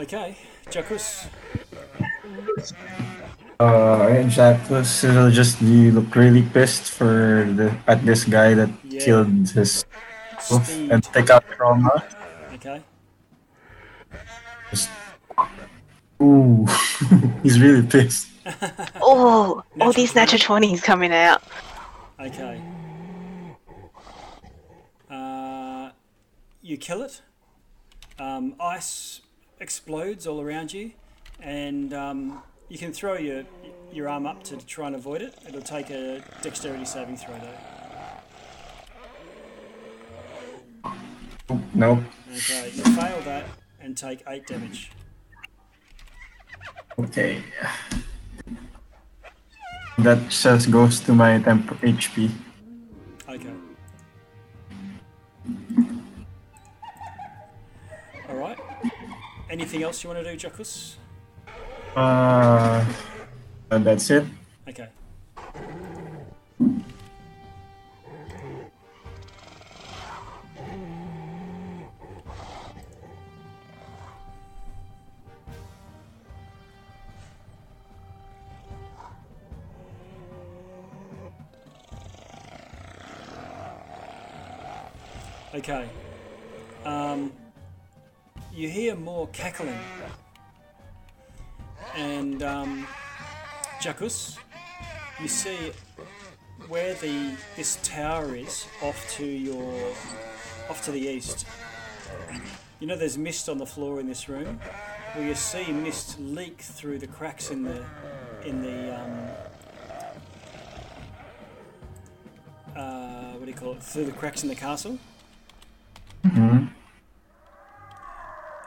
[0.00, 0.36] Okay,
[0.70, 1.26] Jackus.
[3.60, 8.70] Uh, alright, Jacques, it'll just you look really pissed for the at this guy that
[8.84, 9.00] Yeah.
[9.00, 9.84] killed his
[10.52, 10.92] Oof, Steed.
[10.92, 12.04] and take out trauma.
[12.54, 12.80] Okay.
[14.70, 14.90] Just...
[16.22, 16.66] Ooh,
[17.42, 18.28] he's really pissed.
[19.02, 21.42] Oh, all these natural twenties coming out.
[22.20, 22.62] Okay.
[25.10, 25.90] Uh,
[26.62, 27.20] you kill it.
[28.18, 29.20] Um, ice
[29.60, 30.92] explodes all around you,
[31.42, 33.44] and um, you can throw your
[33.92, 35.34] your arm up to try and avoid it.
[35.46, 37.58] It'll take a dexterity saving throw though.
[41.74, 42.04] No.
[42.30, 43.46] Okay, you fail that
[43.80, 44.90] and take eight damage.
[46.98, 47.42] Okay.
[49.98, 52.30] That just goes to my temp HP.
[53.28, 53.52] Okay.
[58.28, 58.58] All right.
[59.50, 60.96] Anything else you want to do, Jackus?
[61.98, 62.84] Uh,
[63.72, 64.24] and that's it.
[64.68, 64.86] Okay.
[85.52, 85.88] Okay.
[86.84, 87.32] Um,
[88.52, 89.74] you hear more cackling.
[91.98, 92.86] And um,
[93.80, 94.38] Jackus,
[95.20, 95.72] you see
[96.68, 99.74] where the this tower is off to your
[100.70, 101.44] off to the east.
[102.78, 104.60] You know there's mist on the floor in this room.
[105.16, 107.84] Well, you see mist leak through the cracks in the
[108.44, 109.28] in the um,
[112.76, 113.82] uh, what do you call it?
[113.82, 114.98] Through the cracks in the castle.
[116.22, 116.66] hmm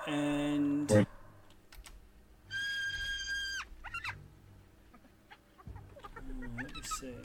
[0.07, 1.07] And Right.
[6.41, 7.15] Hmm, let me see.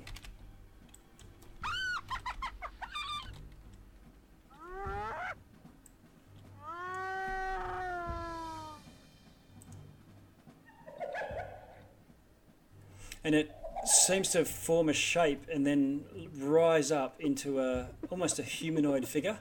[13.24, 13.50] And it
[13.84, 16.04] seems to form a shape and then
[16.38, 19.38] rise up into a almost a humanoid figure.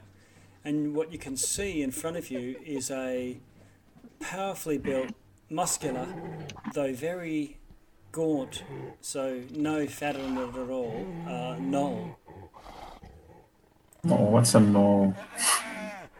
[0.64, 3.36] And what you can see in front of you is a
[4.20, 5.10] powerfully built,
[5.50, 6.08] muscular,
[6.74, 7.58] though very
[8.10, 8.64] gaunt,
[9.00, 12.16] so no fat on it at all, uh, gnoll.
[14.08, 15.14] Oh, what's a no?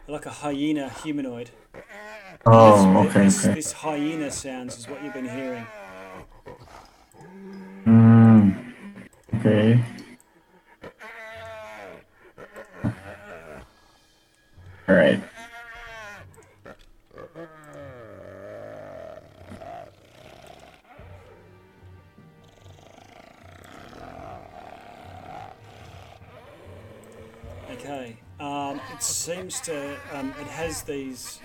[0.07, 1.51] Like a hyena humanoid.
[2.45, 3.55] Oh, This- okay, this, okay.
[3.55, 5.67] this hyena sounds is what you've been hearing.
[9.47, 9.85] Okay.
[14.89, 15.21] All right.
[27.71, 28.17] Okay.
[28.41, 29.97] Um, it seems to.
[30.13, 31.41] Um, it has these.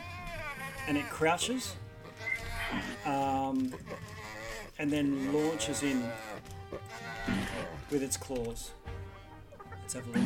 [0.88, 1.76] And it crouches.
[3.06, 3.74] Um,
[4.80, 6.04] and then launches in
[7.90, 8.72] with its claws.
[9.82, 10.24] Let's have a look.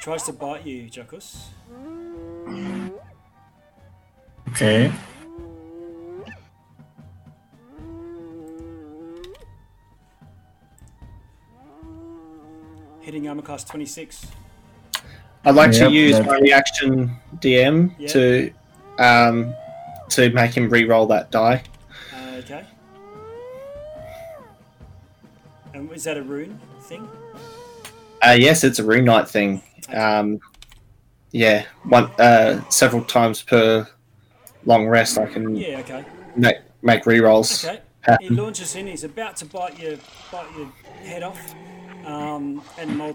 [0.00, 1.48] Tries to bite you, Jackus.
[4.48, 4.90] Okay.
[13.48, 14.26] Hitting 26.
[15.44, 18.08] I'd like Yep, to use that- my reaction DM Yeah.
[18.08, 18.52] to
[18.98, 19.54] um,
[20.10, 21.62] to make him re-roll that die.
[22.12, 22.64] Uh, okay.
[25.72, 27.08] And is that a rune thing?
[28.26, 29.62] Uh, yes, it's a rune knight thing.
[29.94, 30.40] Um,
[31.30, 33.86] yeah, one uh, several times per
[34.64, 36.04] long rest, I can Yeah, okay.
[36.36, 37.64] make make re-rolls.
[37.64, 37.80] Okay.
[38.20, 38.86] He launches in.
[38.88, 39.96] He's about to bite your
[40.32, 40.66] bite your
[41.04, 41.54] head off,
[42.08, 43.14] um, and Mole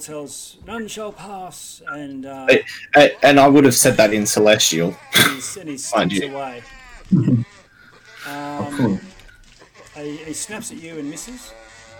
[0.67, 2.47] "None shall pass," and uh,
[2.93, 3.15] Hey.
[3.23, 4.95] And I would have said that in Celestial.
[5.13, 6.27] he's, and he Mind slips you.
[6.35, 6.63] away.
[8.25, 8.99] Oh, Um, cool.
[10.03, 11.51] he, he snaps at you and misses,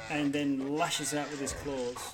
[0.10, 2.14] and then lashes out with his claws.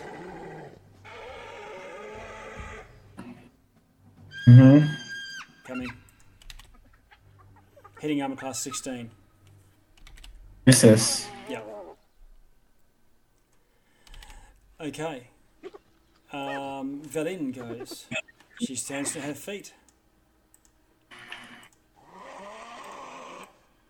[4.46, 4.80] hmm
[5.68, 5.90] Coming.
[8.00, 9.12] Hitting armor class 16.
[10.66, 11.28] This is.
[11.50, 11.62] Yeah.
[14.82, 15.28] Okay.
[16.32, 18.06] Um, Velynne goes.
[18.62, 19.74] She stands to her feet.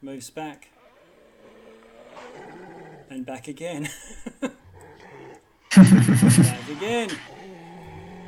[0.02, 0.70] Moves back.
[3.10, 3.90] And back again.
[4.42, 4.52] back
[6.70, 7.10] again.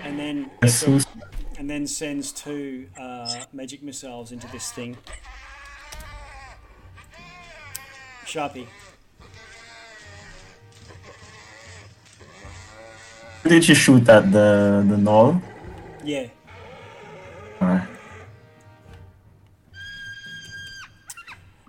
[0.03, 0.51] And then
[1.57, 4.97] and then sends two uh, magic missiles into this thing.
[8.25, 8.67] Sharpie.
[13.43, 15.41] Did you shoot at the the gnoll?
[16.03, 16.27] Yeah.
[17.59, 17.87] Or-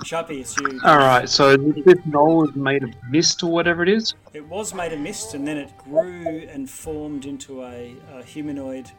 [0.05, 0.81] Sharpie, it's you.
[0.85, 4.15] Alright, so this gnoll is made of mist or whatever it is.
[4.35, 8.91] It was made of mist, and then it grew and formed into a, a humanoid,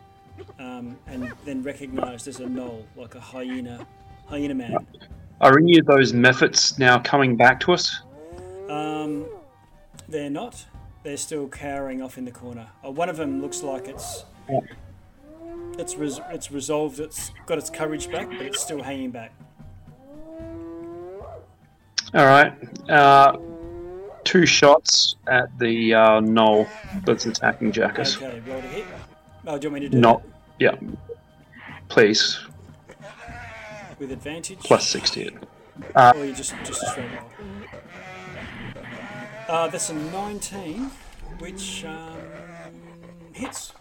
[0.60, 3.86] um, and then recognised as a gnoll, like a hyena,
[4.28, 4.78] hyena man.
[5.42, 8.02] Are any of those mephits now coming back to us?
[8.70, 9.26] Um,
[10.08, 10.66] they're not.
[11.04, 12.68] They're still cowering off in the corner.
[12.86, 14.24] Uh, one of them looks like it's
[15.78, 17.00] it's res- it's resolved.
[17.00, 19.34] It's got its courage back, but it's still hanging back.
[22.16, 22.54] Alright.
[22.90, 23.38] Uh,
[24.24, 26.68] two shots at the uh, gnoll
[27.06, 28.16] that's attacking Jackus.
[28.18, 28.86] Okay, roll to hit.
[29.46, 30.22] Oh, do you want me to do Not.
[30.60, 30.76] Yeah.
[31.90, 32.40] Please.
[34.00, 34.60] with advantage?
[34.60, 35.32] Plus 6 to.
[35.96, 37.30] Uh, Or you just just a straight roll.
[39.48, 40.90] Uh, that's a 19,
[41.40, 42.18] which um,
[43.34, 43.74] hits.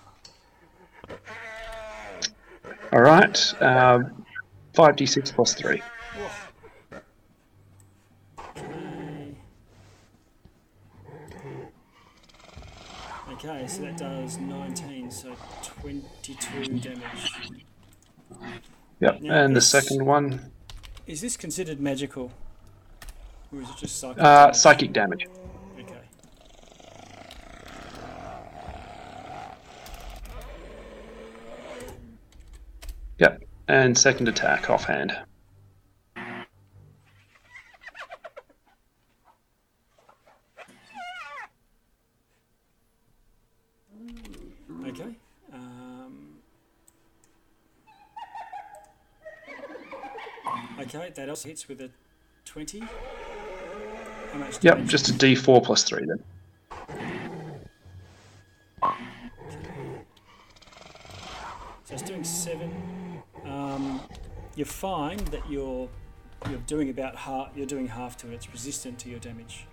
[2.93, 3.55] Alright.
[3.63, 4.25] Um,
[4.75, 5.83] 5d6 plus 3.
[8.57, 9.35] Okay.
[13.33, 15.35] Okay, so that does 19, so
[15.81, 17.33] 22 damage.
[19.01, 19.21] Yep.
[19.23, 20.53] Now And the second one,
[21.07, 22.31] Is this considered magical?
[23.53, 24.23] Or is it just psychic?
[24.23, 24.57] uh, damage?
[24.57, 25.27] psychic damage.
[25.79, 25.97] Okay.
[33.19, 33.43] Yep.
[33.73, 35.17] And second attack offhand.
[44.87, 45.17] Okay.
[45.55, 46.35] Um,
[50.81, 51.89] okay, that also hits with a
[52.45, 52.81] 20.
[52.81, 54.85] How much Yep.
[54.85, 56.23] Just a d4 plus 3 then.
[61.85, 63.02] So it's doing seven.
[63.45, 64.01] Um,
[64.55, 65.89] you find that you're
[66.49, 67.51] you're doing about half.
[67.57, 68.35] You're doing half to it.
[68.35, 69.67] It's resistant to your damage.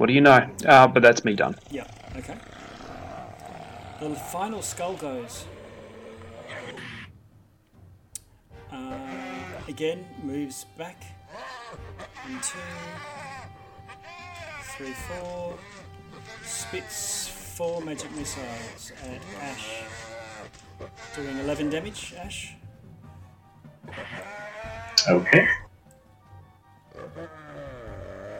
[0.00, 0.48] What do you know?
[0.66, 1.54] Uh, but that's me done.
[1.70, 1.86] Yeah.
[2.16, 2.36] Okay.
[4.00, 5.44] The final skull goes.
[8.72, 8.98] Uh,
[9.68, 11.04] again, moves back.
[12.42, 12.58] Two,
[14.62, 15.58] three, four.
[16.42, 19.82] Spits four magic missiles at Ash.
[21.16, 22.54] Doing 11 damage, Ash.
[25.08, 25.46] Okay.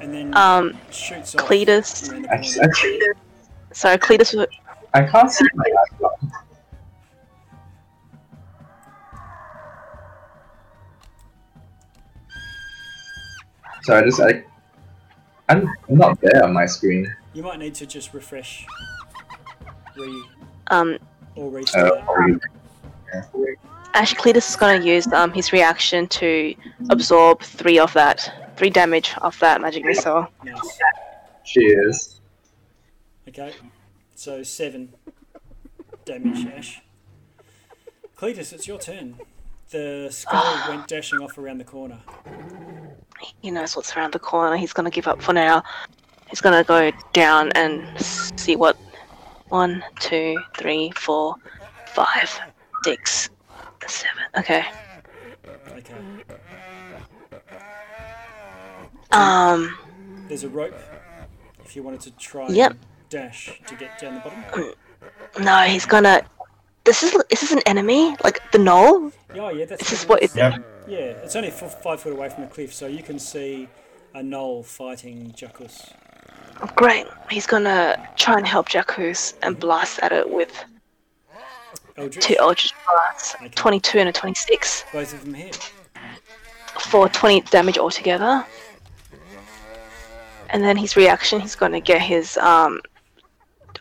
[0.01, 1.47] And then Um, shoots off.
[1.47, 2.09] Cletus.
[2.11, 3.15] around the I, corner.
[3.15, 4.47] I, So Cletus, wa-
[4.95, 6.33] I can't see my icon.
[13.83, 14.45] So I just I,
[15.49, 17.13] I'm I'm not there on my screen.
[17.33, 18.67] You might need to just refresh.
[19.97, 20.23] Re
[20.69, 20.99] um,
[21.41, 21.93] or Uh, restart.
[22.07, 22.29] are
[23.95, 26.55] Ash Cletus is gonna use um his reaction to
[26.91, 30.29] absorb three of that, three damage of that magic missile.
[30.45, 30.79] nice.
[31.45, 32.21] Cheers.
[33.29, 33.53] Okay,
[34.15, 34.93] so seven
[36.05, 36.83] damage, Ash.
[38.17, 39.19] Cletus, it's your turn.
[39.71, 41.99] The skull went dashing off around the corner.
[43.43, 44.57] He knows what's around the corner.
[44.57, 45.63] He's gonna give up for now.
[46.29, 48.77] He's gonna go down and see what.
[49.51, 51.35] One, two, three, four,
[51.89, 52.31] five,
[52.85, 53.29] six,
[53.87, 54.23] seven.
[54.39, 54.65] Okay.
[55.77, 55.95] Okay.
[59.13, 59.77] Um.
[60.29, 60.75] There's a rope.
[61.65, 62.71] If you wanted to try Yep.
[62.73, 64.75] and dash to get down the bottom.
[65.45, 66.23] No, he's gonna.
[66.85, 68.17] This is is this an enemy?
[68.25, 69.13] Like the gnoll?
[69.35, 70.31] Oh yeah, that's This is it what is.
[70.31, 70.37] it's.
[70.37, 70.65] Yep.
[70.89, 73.69] Yeah, it's only f- five foot away from the cliff, so you can see
[74.15, 75.93] a gnoll fighting Jackus.
[76.77, 77.07] Great.
[77.31, 80.65] He's gonna try and help Jackus and blast at it with
[81.97, 83.35] Eldritch, two Eldritch blasts.
[83.37, 83.49] Okay.
[83.49, 85.73] 22 and a 26 both of them hit.
[86.81, 88.45] for 20 damage altogether.
[90.51, 92.81] And then his reaction, he's gonna get his um,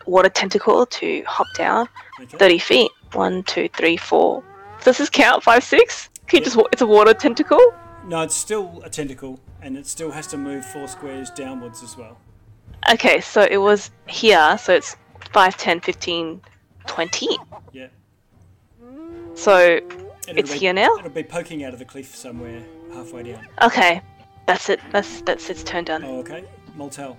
[0.06, 1.88] water tentacle to hop down
[2.20, 2.36] Okay.
[2.38, 2.90] 30 feet.
[3.12, 4.44] One, two, three, four.
[4.84, 5.42] Does this count?
[5.42, 6.08] Five, six?
[6.28, 6.56] Can you just?
[6.72, 7.58] It's a water tentacle.
[8.06, 11.96] No, it's still a tentacle, and it still has to move four squares downwards as
[11.96, 12.18] well.
[12.92, 14.96] Okay, so it was here, so it's
[15.32, 16.40] 5, 10, 15,
[16.86, 17.28] 20.
[17.72, 17.86] Yeah.
[19.34, 19.80] So
[20.28, 20.94] And It's be, here now?
[20.96, 22.62] It'll be poking out of the cliff somewhere
[22.92, 23.46] halfway down.
[23.62, 24.00] Okay,
[24.46, 24.80] that's it.
[24.92, 26.04] That's that's its turn done.
[26.04, 26.44] Oh, okay.
[26.76, 27.16] Moltel.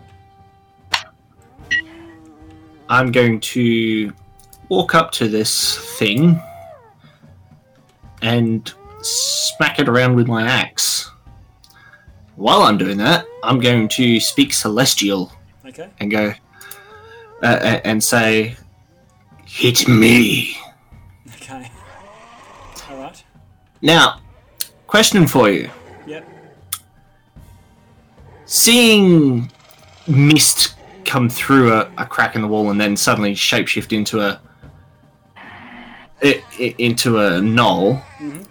[2.90, 4.14] I'm going to
[4.70, 6.42] walk up to this thing
[8.22, 11.10] and smack it around with my axe.
[12.36, 15.32] While I'm doing that, I'm going to speak Celestial
[15.72, 15.90] Okay.
[16.00, 16.34] and go
[17.44, 18.56] uh, and say,
[19.46, 20.56] "Hit me."
[21.36, 21.72] Okay.
[22.90, 23.24] All right.
[23.82, 24.20] Now,
[24.88, 25.70] question for you:
[26.08, 26.28] Yep.
[28.46, 29.50] Seeing
[30.08, 30.76] mist
[31.06, 34.40] come through a, a crack in the wall and then suddenly shapeshift into a
[36.68, 38.46] into a gnoll, Mhm.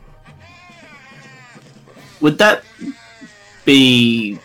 [2.21, 2.65] would that
[3.65, 4.39] be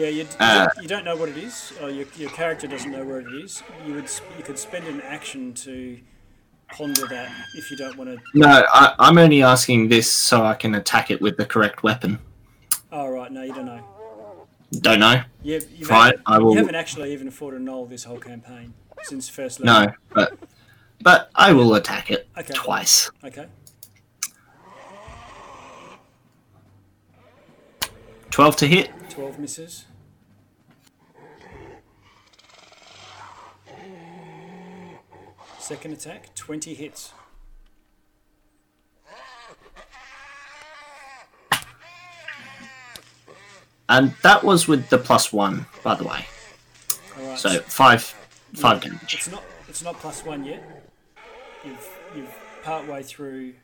[0.00, 3.04] Yeah, you, Uh, you don't know what it is, or your, your character doesn't know
[3.04, 3.62] where it is.
[3.86, 4.08] You would
[4.38, 6.00] you could spend an action to
[6.72, 8.18] ponder that if you don't want to.
[8.32, 8.64] no?
[8.72, 12.18] I, I'm only asking this so I can attack it with the correct weapon.
[12.90, 13.84] Oh right, no, you don't know.
[14.72, 15.20] Don't know.
[15.42, 18.72] You, you, haven't, I will- you haven't actually even fought a gnoll this whole campaign
[19.02, 19.88] since first level.
[19.88, 20.38] No, but
[21.02, 22.54] but I will attack it Okay.
[22.54, 23.10] twice.
[23.22, 23.48] Okay.
[28.30, 28.90] Twelve to hit.
[29.10, 29.84] Twelve misses.
[35.70, 37.12] Second attack, twenty hits.
[43.88, 46.26] And that was with the plus one, by the way.
[47.16, 47.38] Right.
[47.38, 48.02] So five,
[48.52, 49.14] five damage.
[49.14, 49.44] It's not.
[49.68, 50.60] It's not plus one yet.
[51.64, 52.34] You've you've
[52.64, 53.54] part way through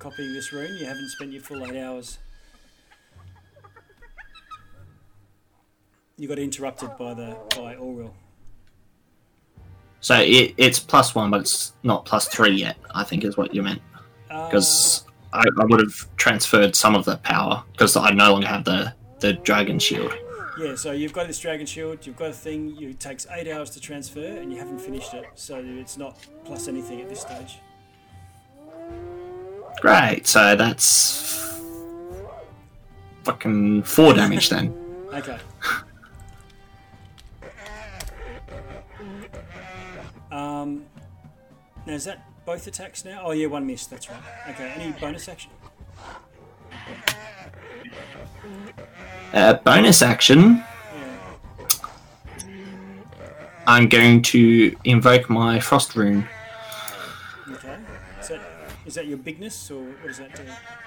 [0.00, 0.76] copying this rune.
[0.76, 2.18] You haven't spent your full eight hours.
[6.16, 8.10] You got interrupted by the by Auril.
[10.00, 12.76] So it, it's plus one, but it's not plus three yet.
[12.94, 13.82] I think is what you meant
[14.30, 18.46] uh, because I, I would have transferred some of the power because I no longer
[18.46, 20.14] have the the dragon shield.
[20.58, 23.70] Yeah, so you've got this dragon shield, you've got a thing, it takes eight hours
[23.70, 27.58] to transfer, and you haven't finished it, so it's not plus anything at this stage.
[29.80, 30.26] Great.
[30.26, 31.48] So that's
[33.22, 34.74] fucking four damage then.
[35.12, 35.38] Okay.
[40.38, 40.84] Um,
[41.86, 43.22] now is that both attacks now?
[43.24, 43.90] Oh yeah, one missed.
[43.90, 44.22] That's right.
[44.50, 44.70] Okay.
[44.76, 45.50] Any bonus action?
[49.32, 50.62] Uh, bonus action.
[50.94, 51.18] Yeah.
[53.66, 56.28] I'm going to invoke my frost rune.
[57.50, 57.76] Okay.
[58.20, 58.40] Is that
[58.86, 60.42] is that your bigness or what does that do?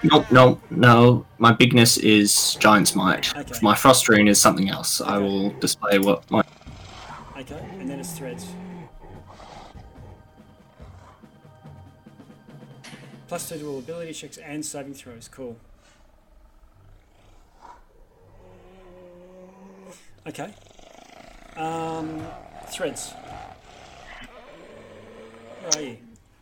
[0.10, 1.26] No, no, no.
[1.40, 3.36] My bigness is giant's might.
[3.36, 3.60] Okay.
[3.62, 5.02] My frost rune is something else.
[5.02, 6.42] I will display what my
[7.38, 8.46] Okay, and then it's threads.
[13.32, 15.30] Plus two to all ability checks and saving throws.
[15.30, 15.56] Cool.
[20.28, 20.54] Okay.
[21.56, 22.28] Um,
[22.68, 23.14] threads.
[25.62, 25.98] Where are you?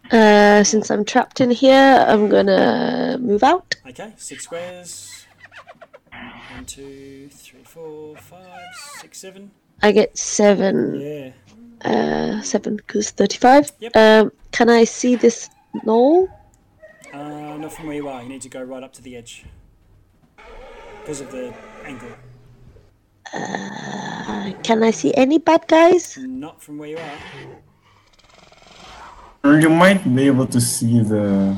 [0.09, 3.75] Uh, since I'm trapped in here, I'm gonna move out.
[3.87, 5.27] Okay, six squares.
[6.11, 9.51] One, two, three, four, five, six, seven.
[9.83, 10.99] I get seven.
[10.99, 11.31] Yeah.
[11.87, 13.73] Uh, seven because thirty-five.
[13.79, 13.95] Yep.
[13.95, 15.51] Um, can I see this
[15.85, 16.29] gnoll?
[17.13, 18.21] Uh, not from where you are.
[18.21, 19.45] You need to go right up to the edge.
[21.01, 21.53] Because of the
[21.85, 22.09] angle.
[23.33, 26.17] Uh, can I see any bad guys?
[26.17, 26.97] Not from where you
[29.43, 29.59] are.
[29.59, 31.57] You might be able to see the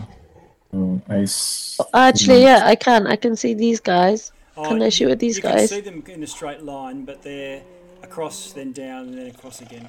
[0.73, 1.79] uh, ice.
[1.93, 3.07] Actually, yeah, I can.
[3.07, 4.31] I can see these guys.
[4.55, 5.69] Can I you- shoot at these you guys?
[5.69, 7.63] can see them in a straight line, but they're
[8.03, 9.87] across, then down, and then across again.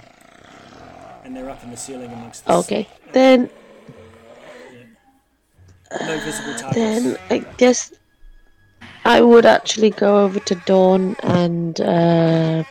[1.25, 3.51] And they're up in the ceiling amongst the s- Okay, then
[6.01, 6.75] no visible targets.
[6.75, 7.93] then I guess
[9.05, 12.65] I would actually go over to Dawn and uh,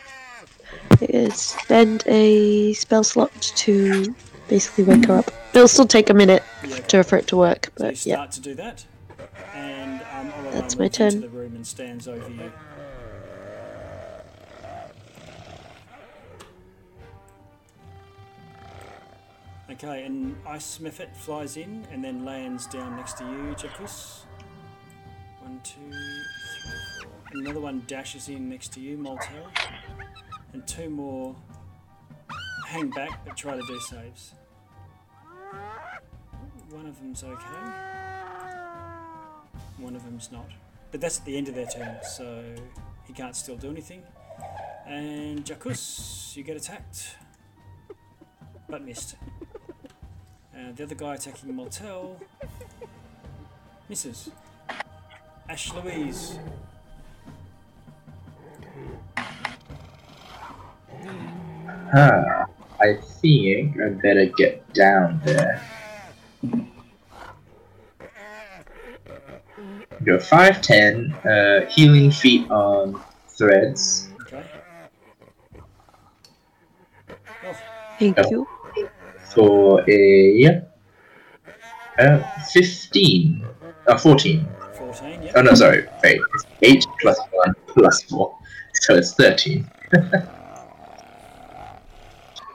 [1.30, 4.14] spend a spell slot to
[4.48, 5.30] basically wake her up.
[5.54, 6.78] It'll still take a minute Yeah.
[6.78, 8.14] to, for it to work, So you but yeah.
[8.16, 8.84] start to do that,
[9.54, 11.20] and um, That's my turn.
[11.20, 12.50] the room and stands over you.
[19.72, 24.26] Okay, and Ice Mephit flies in and then lands down next to you, Jackus.
[25.40, 27.40] One, two, three, four.
[27.40, 29.50] Another one dashes in next to you, Moltel.
[30.52, 31.34] And two more
[32.66, 34.34] hang back but try to do saves.
[36.70, 37.70] One of them's okay.
[39.78, 40.50] One of them's not.
[40.90, 42.42] But that's at the end of their turn, so
[43.04, 44.02] he can't still do anything.
[44.86, 47.16] And Jackus, you get attacked.
[48.68, 49.16] But missed.
[50.54, 52.20] And the other guy attacking Moltel
[53.88, 54.30] misses.
[55.48, 56.38] Ash Louise.
[61.92, 62.46] Huh.
[62.80, 65.62] I think I better get down there.
[70.04, 74.08] Go 510, uh, healing feet on threads.
[74.22, 74.42] Okay.
[77.44, 77.56] Oh,
[77.98, 78.24] Thank Yeah.
[78.30, 78.48] you.
[79.34, 80.62] For a
[81.98, 82.22] uh,
[82.52, 83.46] 15.
[83.86, 84.46] Uh, 14.
[84.74, 85.32] 14, yep.
[85.36, 85.86] Oh no, sorry.
[86.02, 86.20] Wait.
[86.34, 88.38] It's 8 plus 1 plus 4.
[88.74, 89.68] So it's 13.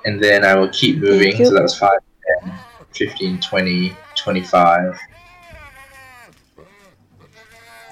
[0.05, 1.35] and then I will keep moving.
[1.43, 1.99] So that was 5,
[2.43, 2.53] 10,
[2.93, 4.99] 15, 20, 25.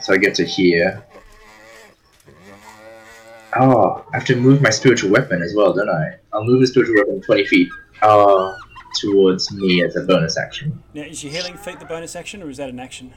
[0.02, 1.04] So I get to here.
[3.58, 6.18] Oh, I have to move my spiritual weapon as well, don't I?
[6.34, 7.70] I'll move the spiritual weapon 20 feet
[8.02, 8.56] uh,
[8.96, 10.82] towards me as a bonus action.
[10.94, 13.14] Now, is your healing feat the bonus action, or is that an action?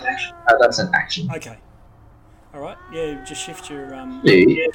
[0.00, 1.28] Uh, that's an action.
[1.34, 1.58] Okay.
[2.54, 2.76] All right.
[2.92, 4.18] Yeah, just shift your um.
[4.18, 4.70] Actually,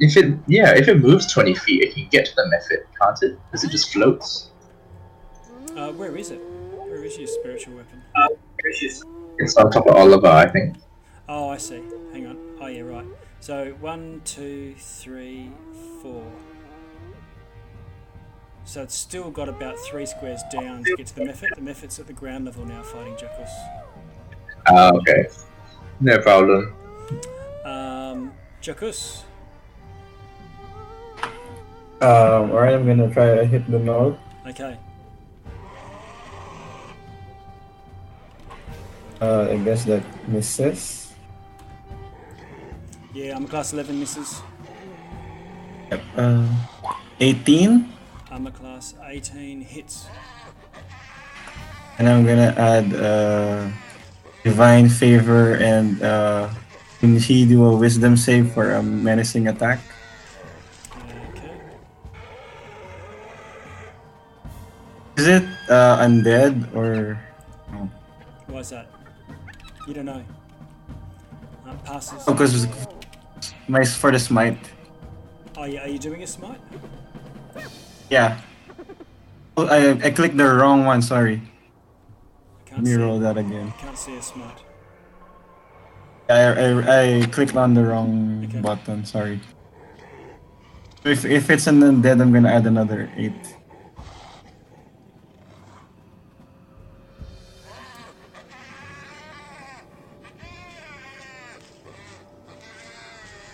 [0.00, 3.22] If it yeah, if it moves twenty feet, it can get to the mephit, can't
[3.22, 3.38] it?
[3.46, 4.50] Because it just floats.
[5.76, 6.38] Uh, where is it?
[6.38, 8.02] Where is your spiritual weapon?
[9.38, 10.76] It's on top of Oliver, I think.
[11.28, 11.82] Oh, I see.
[12.12, 12.38] Hang on.
[12.60, 13.06] Oh, yeah, right.
[13.40, 15.52] So one, two, three,
[16.02, 16.24] four.
[18.68, 21.54] So it's still got about three squares down to get to the Mephit.
[21.54, 23.48] The Mephit's at the ground level now, fighting Jackus.
[24.66, 25.24] Ah, okay.
[26.00, 26.74] No problem.
[27.64, 28.30] Um,
[28.60, 29.22] Jackus.
[32.02, 34.18] Um, alright, I'm gonna try to hit the node.
[34.46, 34.76] Okay.
[39.22, 41.14] Uh, I guess that misses.
[43.14, 44.42] Yeah, I'm a class 11 misses.
[45.90, 46.02] Yep.
[46.18, 46.46] Uh,
[47.18, 47.97] 18,
[48.30, 50.06] Armor class 18 hits.
[51.98, 53.68] and I'm gonna add uh,
[54.44, 56.48] divine favor and uh,
[57.00, 59.80] can he do a wisdom save for a menacing attack?
[61.32, 61.52] Okay.
[65.16, 67.18] Is it uh, undead or?
[68.46, 68.90] Why is that?
[69.86, 70.22] You don't know.
[71.66, 72.24] Uh, passes.
[72.26, 72.66] Oh, because
[73.68, 74.58] my for the smite.
[75.56, 76.60] Oh, yeah, are you doing a smite?
[78.10, 78.40] Yeah.
[79.56, 81.02] Oh, I I clicked the wrong one.
[81.02, 81.42] Sorry.
[82.72, 83.72] Let me roll that again.
[83.78, 84.62] Can't see a smite.
[86.28, 88.60] I I, I clicked on the wrong Okay.
[88.60, 89.04] button.
[89.04, 89.40] Sorry.
[91.04, 93.56] If if it's an undead, I'm gonna add another eight.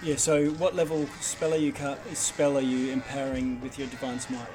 [0.05, 0.17] Yeah.
[0.17, 4.47] So, what level spell are you ca- spell are you empowering with your divine smite?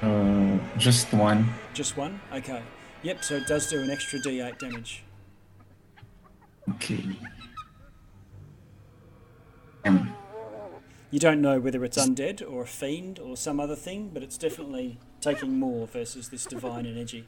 [0.00, 1.52] Uh, just one.
[1.72, 2.20] Just one.
[2.32, 2.62] Okay.
[3.02, 3.24] Yep.
[3.24, 5.02] So it does do an extra D8 damage.
[6.70, 7.04] Okay.
[9.84, 10.14] Um,
[11.10, 14.38] You don't know whether it's undead or a fiend or some other thing, but it's
[14.38, 17.26] definitely taking more versus this divine energy.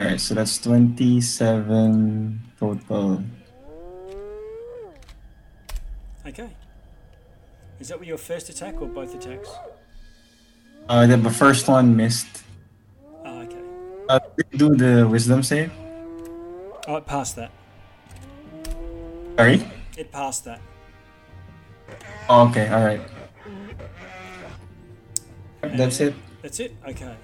[0.00, 3.22] Alright, so that's twenty-seven total.
[6.26, 6.50] Okay.
[7.80, 9.50] Is that with your first attack or both attacks?
[10.88, 12.44] Uh, the, first one missed.
[13.24, 13.60] Oh, okay.
[14.08, 15.70] Uh, did you do the wisdom save?
[16.86, 17.50] Oh, it passed that.
[19.36, 19.66] Sorry.
[19.96, 20.60] It passed that.
[22.28, 22.68] Oh, okay.
[22.68, 23.00] All right.
[25.62, 26.14] That's it.
[26.42, 26.76] That's it?
[26.86, 27.14] Okay.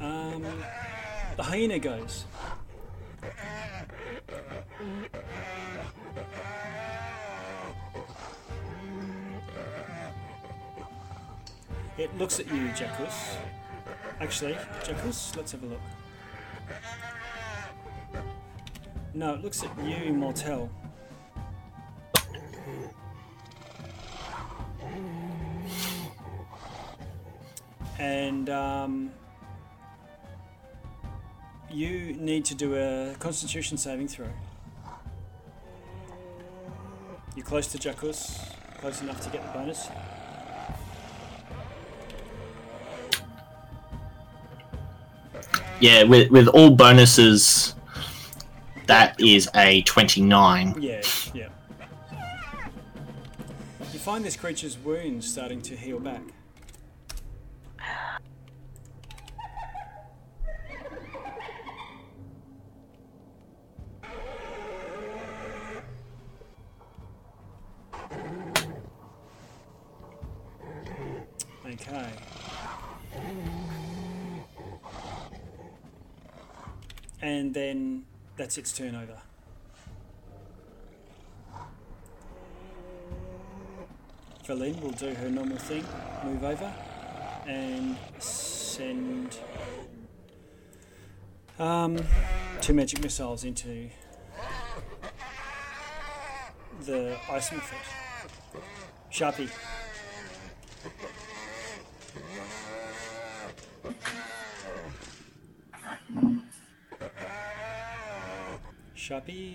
[0.00, 0.44] Um,
[1.36, 2.24] the hyena goes.
[11.96, 13.36] It looks at you, Jackus.
[14.20, 15.80] Actually, Jackus, let's have a look.
[19.14, 20.70] No, it looks at you, Mortel.
[27.98, 29.10] and um,
[31.70, 34.28] you need to do a Constitution saving throw.
[37.36, 39.88] You're close to Jackus, close enough to get the bonus.
[45.84, 47.74] Yeah, with with all bonuses,
[48.86, 50.80] that is a twenty-nine.
[50.80, 51.02] Yeah,
[51.34, 51.50] yeah.
[53.92, 56.22] You find this creature's wounds starting to heal back.
[71.66, 72.10] Okay.
[77.34, 78.04] And then
[78.36, 79.20] that's its turnover.
[84.44, 84.80] over.
[84.80, 85.84] Will do her normal thing,
[86.24, 86.72] move over,
[87.48, 89.36] and send
[91.58, 91.98] um,
[92.60, 93.90] two magic missiles into
[96.82, 98.60] the ice mephit.
[99.10, 99.50] Sharpie.
[109.04, 109.54] Sharpie.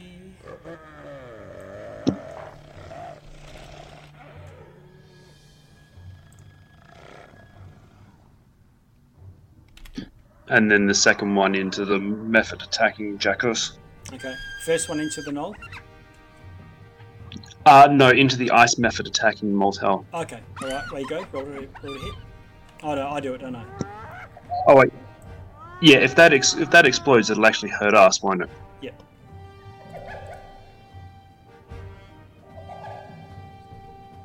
[10.49, 13.77] And then the second one into the mephit attacking Jackus.
[14.13, 14.35] Okay.
[14.65, 15.55] First one into the gnoll.
[17.65, 20.05] Uh, no, into the ice mephit attacking Moltel.
[20.13, 20.41] Okay.
[20.61, 20.91] All right.
[20.91, 21.25] Where you go?
[21.31, 21.51] Roll to,
[21.83, 22.13] roll to hit.
[22.83, 23.65] Oh no, I do it, don't I?
[24.67, 24.93] Oh wait.
[25.81, 28.49] Yeah, if that ex- if that explodes, it'll actually hurt us, won't it?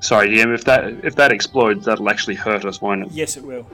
[0.05, 0.53] Sorry, DM.
[0.53, 3.13] If that if that explodes, that'll actually hurt us, won't it?
[3.13, 3.67] Yes, it will.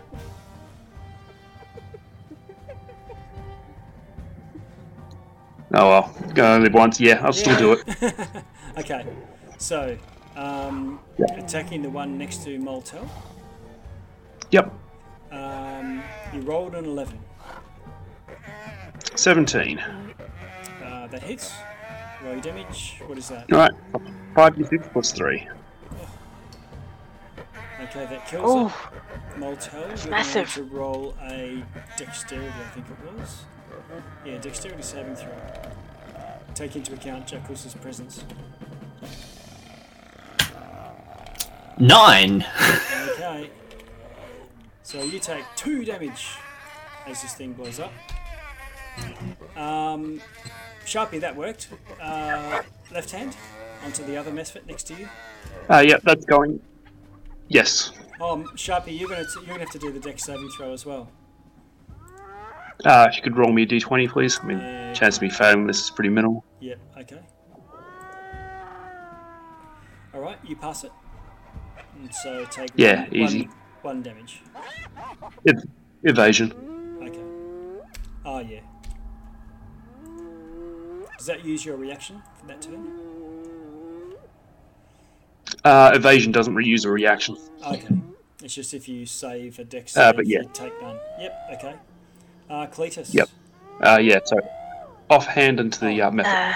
[5.75, 7.01] Oh well, go only once.
[7.01, 8.15] Yeah, I'll still do it.
[8.79, 9.05] okay.
[9.59, 9.97] So,
[10.37, 11.01] um,
[11.37, 13.09] attacking the one next to Moltel.
[14.53, 14.73] Yep,
[15.33, 16.03] Um,
[16.33, 17.19] you rolled an 11.
[19.17, 19.79] seventeen.
[19.79, 21.53] Uh, that hits.
[22.23, 23.01] Roll your damage.
[23.07, 23.53] What is that?
[23.53, 23.73] All right,
[24.37, 25.49] five d six plus three.
[27.83, 28.91] Okay, that kills Oh,
[29.35, 29.39] it.
[29.39, 30.53] Moltel, you're going massive.
[30.55, 31.63] to roll a
[31.97, 33.45] dexterity, I think it was.
[34.25, 35.33] Yeah, dexterity saving throw.
[36.55, 38.23] Take into account Jackus's presence.
[41.79, 42.45] Nine.
[43.13, 43.51] Okay.
[44.83, 46.29] So you take two damage
[47.07, 47.93] as this thing blows up.
[49.57, 50.21] Um,
[50.85, 51.69] Sharpie, that worked.
[52.01, 52.63] Uh,
[52.93, 53.37] left hand
[53.85, 55.09] onto the other mephit next to you.
[55.71, 56.61] Uh, yep, that's going.
[57.51, 57.91] Yes.
[58.21, 61.11] Oh, Sharpie, you're gonna you're gonna have to do the dex saving throw as well.
[62.85, 64.39] Uh, if you could roll me a d20, please.
[64.41, 66.45] I mean, Uh, chance of me failing this is pretty minimal.
[66.61, 66.79] Yep.
[66.99, 67.21] Okay.
[70.15, 70.93] All right, you pass it.
[72.01, 73.43] And so take Yeah, one, easy.
[73.43, 74.43] One, one damage.
[75.49, 75.65] Ev-
[76.05, 76.53] evasion.
[77.03, 77.25] Okay.
[78.25, 78.61] Oh yeah.
[81.19, 83.10] Does that use your reaction for that turn?
[85.65, 87.37] Uh, evasion doesn't reuse a reaction.
[87.67, 87.89] Okay.
[88.43, 90.41] It's just if you save a dex Uh, but yeah.
[90.41, 90.99] you take none.
[91.21, 91.49] Yep.
[91.55, 91.75] Okay.
[92.49, 93.13] Uh, Cletus.
[93.15, 93.29] Yep.
[93.83, 94.37] Uh, yeah, so
[95.09, 96.25] offhand into the uh, mephit.
[96.27, 96.53] uh,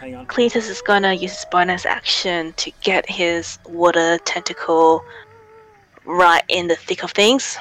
[0.00, 0.26] Hang on.
[0.26, 5.02] Cletus is gonna use his bonus action to get his water tentacle
[6.04, 7.56] right in the thick of things,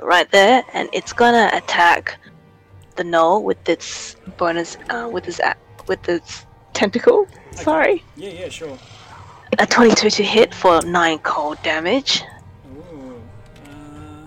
[0.00, 2.18] right there, and it's gonna attack
[2.96, 5.40] the gnoll with its bonus, uh, with its
[5.86, 6.44] with its
[6.74, 7.26] tentacle.
[7.52, 8.30] Sorry, Yeah.
[8.30, 8.48] Yeah.
[8.50, 8.78] Sure.
[9.58, 12.22] A twenty-two to hit for nine cold damage.
[12.74, 13.20] Ooh.
[13.68, 14.26] Uh,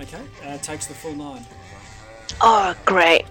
[0.00, 0.20] okay.
[0.44, 1.44] Uh, takes the full nine.
[2.40, 3.24] Oh, great.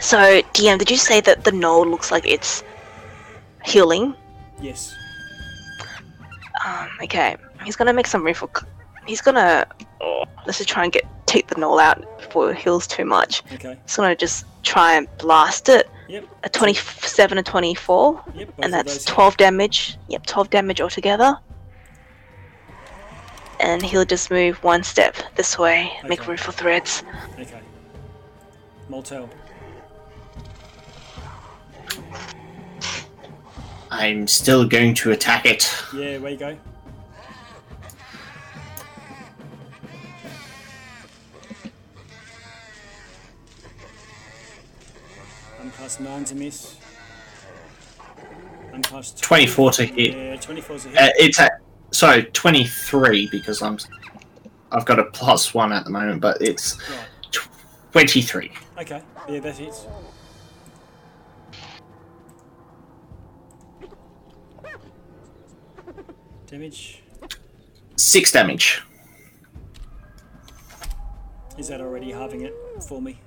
[0.00, 0.18] So,
[0.52, 2.62] DM, did you say that the gnoll looks like it's
[3.64, 4.14] healing?
[4.60, 4.94] Yes.
[6.64, 8.24] Um, okay, he's gonna make some
[8.56, 8.66] c-
[9.06, 9.66] He's gonna.
[10.00, 11.04] Oh, let's just try and get
[11.36, 13.42] take the gnoll out before it heals too much.
[13.52, 13.76] Okay.
[13.84, 15.88] He's gonna just try and blast it.
[16.08, 16.24] Yep.
[16.44, 18.48] A 27 and 24, Yep.
[18.60, 19.98] and that's those 12 damage.
[20.08, 21.38] Yep, 12 damage altogether.
[23.60, 27.02] And he'll just move one step this way, make room for threads.
[27.38, 27.60] Okay.
[28.88, 29.28] Moltel.
[33.90, 35.72] I'm still going to attack it.
[35.94, 36.18] Yeah.
[36.18, 36.56] Where you go?
[45.86, 46.76] I'm nine to miss.
[48.72, 50.16] I'm 24 to hit.
[50.16, 50.98] Yeah, 24 to hit.
[50.98, 51.60] Uh, it's at
[51.92, 53.78] sorry, 23 because I'm
[54.72, 57.06] I've got a plus one at the moment, but it's Right.
[57.92, 58.52] 23.
[58.80, 59.02] Okay.
[59.28, 59.86] Yeah, that hits.
[66.46, 67.02] Damage.
[67.96, 68.82] Six damage.
[71.56, 72.54] Is that already halving it
[72.86, 73.18] for me?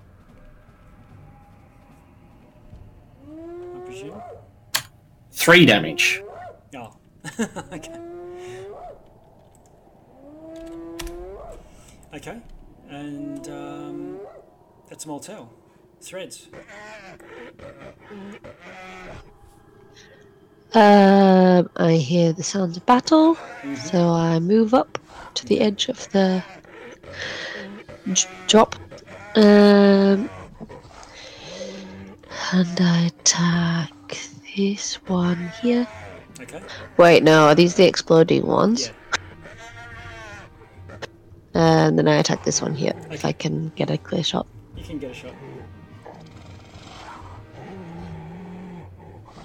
[3.89, 4.21] Presume.
[5.31, 6.21] Three damage.
[6.75, 6.95] Oh.
[7.73, 7.99] okay.
[12.13, 12.41] Okay.
[12.89, 14.19] And um,
[14.87, 15.51] that's a Moltel.
[16.01, 16.49] Threads.
[20.73, 23.37] Um, I hear the sounds of battle,
[23.85, 24.99] so I move up
[25.33, 26.43] to the edge of the
[28.13, 28.75] j- drop.
[29.35, 30.29] Um,
[32.51, 34.17] And I attack
[34.55, 35.87] this one here.
[36.39, 36.61] Okay.
[36.97, 38.87] Wait, no, are these the exploding ones?
[38.87, 38.93] Yeah.
[41.53, 44.47] And then I attack this one here, if I can get a clear shot.
[44.77, 45.33] You can get a shot.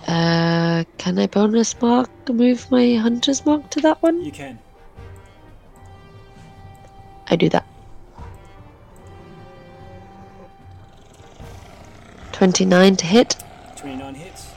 [0.06, 4.22] Uh, can I bonus mark move my hunter's mark to that one?
[4.22, 4.58] You can.
[7.28, 7.66] I do that.
[12.34, 13.36] 29 to hit.
[13.76, 14.50] 29 hits.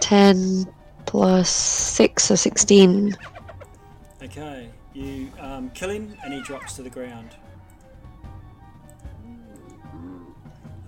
[0.00, 0.66] 10
[1.06, 3.16] plus 6, so 16.
[4.24, 4.68] Okay.
[4.92, 7.30] You um, kill him and he drops to the ground.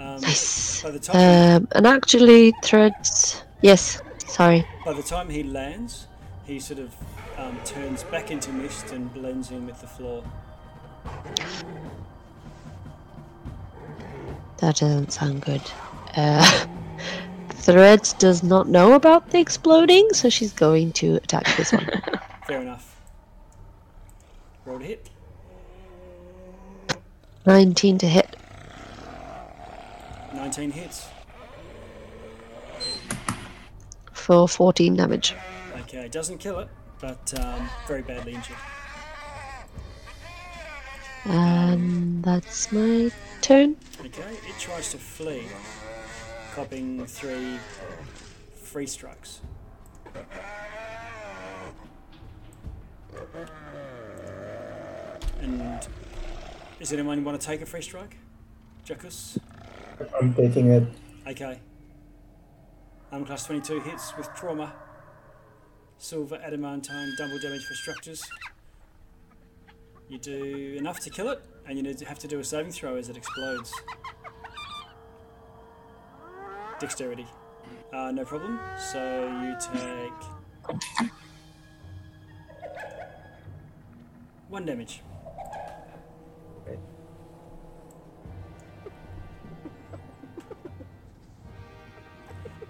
[0.01, 0.82] Um, Nice.
[0.82, 1.16] by the time
[1.62, 3.45] Um, and actually, threads.
[3.62, 4.66] Yes, sorry.
[4.85, 6.07] by the time he lands,
[6.45, 6.95] he sort of
[7.36, 10.24] um, turns back into mist and blends in with the floor.
[14.59, 15.62] That doesn't sound good.
[16.16, 16.66] Uh,
[17.51, 21.86] Threads does not know about the exploding, so she's going to attack this one.
[22.47, 23.01] Fair enough.
[24.64, 25.10] Roll to hit.
[27.47, 28.36] 19 to hit.
[30.35, 31.09] 19 hits.
[34.28, 35.35] for 14 damage.
[35.80, 36.68] Okay, doesn't kill it,
[37.01, 38.56] but um, very badly injured.
[41.24, 43.77] And that's my turn.
[44.01, 45.45] Okay, it tries to flee,
[46.55, 47.59] copping three
[48.55, 49.40] free strikes.
[55.40, 55.86] And
[56.78, 58.16] does anyone want to take a free strike?
[58.85, 59.39] Jackus?
[60.20, 60.85] I'm taking it.
[61.27, 61.61] Okay.
[63.11, 64.74] Armor class 22 hits with trauma.
[65.99, 68.23] Silver adamantine, double damage for structures.
[70.09, 73.09] You do enough to kill it, and you have to do a saving throw as
[73.10, 73.72] it explodes.
[76.80, 77.26] Dexterity.
[77.93, 78.59] Uh, no problem.
[78.78, 80.80] So you take.
[84.48, 85.02] One damage.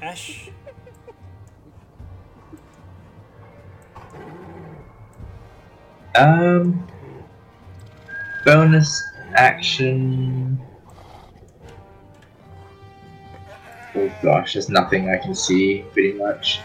[0.01, 0.51] Ash.
[6.15, 6.89] Um,
[8.45, 9.03] bonus
[9.35, 10.61] action.
[13.95, 16.61] Oh gosh, there's nothing I can see pretty much.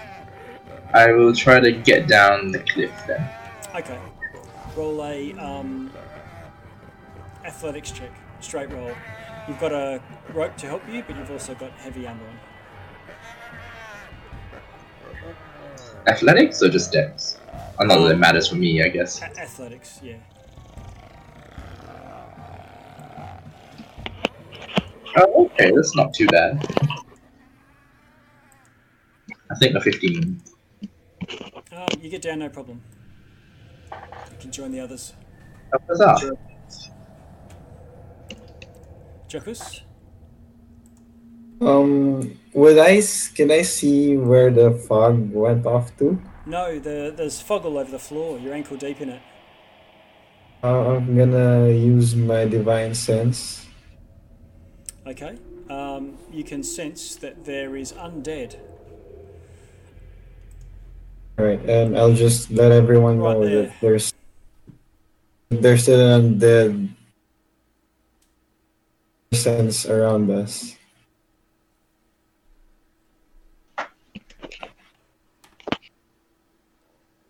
[0.93, 3.27] I will try to get down the cliff then.
[3.75, 3.99] Okay.
[4.75, 5.91] Roll a um,
[7.45, 8.11] athletics check.
[8.39, 8.91] Straight roll.
[9.47, 10.01] You've got a
[10.33, 12.39] rope to help you, but you've also got heavy armor on.
[16.07, 17.39] Athletics or just dex?
[17.79, 19.21] Oh, not that it matters for me, I guess.
[19.21, 20.17] A- athletics, yeah.
[25.15, 26.65] Oh, okay, that's not too bad.
[29.51, 30.41] I think a 15.
[31.71, 32.81] Um, you get down, no problem.
[33.91, 35.13] You can join the others.
[35.85, 36.19] What's up?
[39.27, 39.81] Jackus?
[41.61, 42.97] Um, would I?
[42.97, 46.19] s- Can I see where the fog went off to?
[46.45, 48.37] No, the, there's fog all over the floor.
[48.37, 49.21] You're ankle deep in it.
[50.63, 53.62] Uh, I'm gonna use my divine sense.
[55.05, 55.37] Okay.
[55.69, 58.57] Um, you can sense that there is undead.
[61.39, 63.61] Alright, and I'll just let everyone Right know there.
[63.63, 64.13] that there's
[65.49, 66.89] there's still an undead
[69.33, 70.75] sense around us.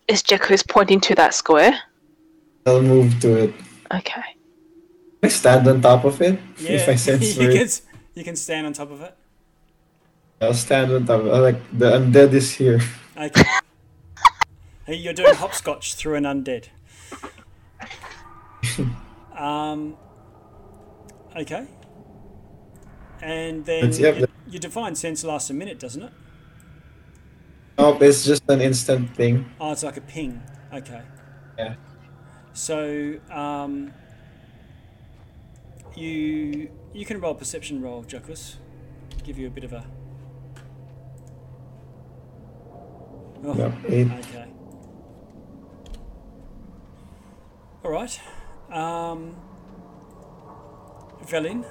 [0.07, 1.79] Is Jackus pointing to that square?
[2.65, 3.53] I'll move to it.
[3.93, 4.21] Okay.
[5.23, 6.39] I stand on top of it?
[6.59, 7.67] Yeah, If I sense you, can,
[8.13, 9.15] you can stand on top of it.
[10.41, 11.21] I'll stand on top.
[11.21, 11.31] Of it.
[11.31, 12.81] Like the undead is here.
[13.17, 13.43] Okay.
[14.85, 16.67] hey, you're doing hopscotch through an undead.
[19.37, 19.97] Um.
[21.35, 21.65] Okay.
[23.21, 26.11] And then yep, your, your divine sense lasts a minute, doesn't it?
[27.77, 29.49] Nope, it's just an instant thing.
[29.59, 30.41] Oh, it's like a ping.
[30.71, 31.01] Okay.
[31.57, 31.75] Yeah.
[32.53, 33.91] So, um,
[35.95, 38.55] you you can roll perception roll, Jackus.
[39.23, 39.85] Give you a bit of a.
[43.45, 44.07] Oh, eight.
[44.09, 44.47] okay.
[47.83, 48.19] All right.
[48.71, 49.35] Um,
[51.25, 51.65] Velynne.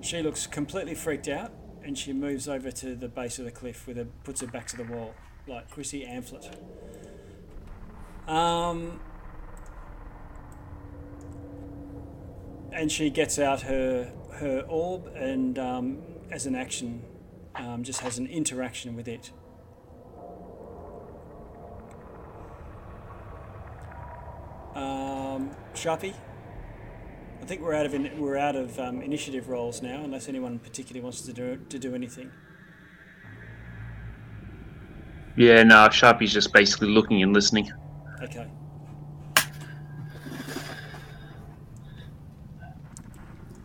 [0.00, 1.52] She looks completely freaked out,
[1.84, 4.66] and she moves over to the base of the cliff with her puts her back
[4.68, 5.14] to the wall,
[5.46, 6.56] like Chrissy Amphlett.
[8.26, 9.00] Um,
[12.78, 15.98] and she gets out her her orb and um,
[16.30, 17.02] as an action,
[17.56, 19.32] um, just has an interaction with it.
[24.76, 26.14] Um, Sharpie,
[27.42, 30.60] I think we're out of in, we're out of um, initiative rolls now, unless anyone
[30.60, 32.30] particularly wants to do to do anything.
[35.36, 37.72] Yeah, no, Sharpie's just basically looking and listening.
[38.22, 38.48] Okay.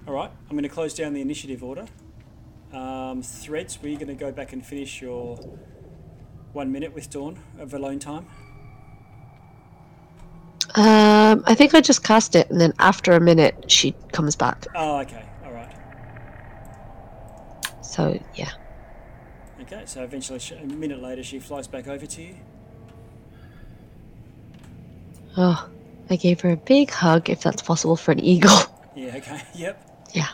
[0.05, 1.87] All right, I'm going to close down the initiative order.
[2.71, 5.35] Um, threads, were you going to go back and finish your
[6.51, 8.27] one minute with Dawn of alone time?
[10.75, 14.67] Um, I think I just cast it, and then after a minute, she comes back.
[14.75, 15.25] Oh, okay.
[15.43, 15.75] All right.
[17.81, 18.51] So yeah.
[19.61, 22.35] Okay, so eventually, a minute later, she flies back over to you.
[25.35, 25.67] Oh,
[26.11, 28.51] I gave her a big hug, if that's possible for an eagle.
[28.95, 29.41] Yeah, okay.
[29.55, 29.89] Yep.
[30.13, 30.27] Yeah.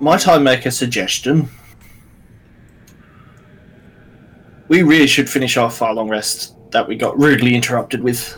[0.00, 1.48] Might I make a suggestion?
[4.68, 8.36] We really should finish off our long rest that we got rudely interrupted with.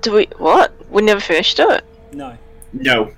[0.00, 0.72] Do we what?
[0.90, 1.84] We never finished it.
[2.12, 2.36] No.
[2.72, 3.12] No.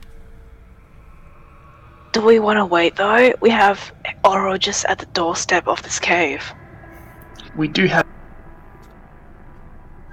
[2.12, 3.34] Do we want to wait though?
[3.40, 3.92] We have
[4.24, 6.42] Auril just at the doorstep of this cave.
[7.56, 8.06] We do have.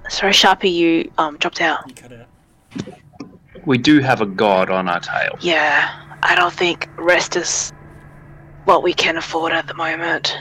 [0.10, 1.88] Sorry, Sharpie, you um dropped out.
[1.88, 2.28] You cut out.
[3.66, 5.38] We do have a god on our tail.
[5.42, 7.72] Yeah, I don't think rest is
[8.66, 10.36] what we can afford at the moment.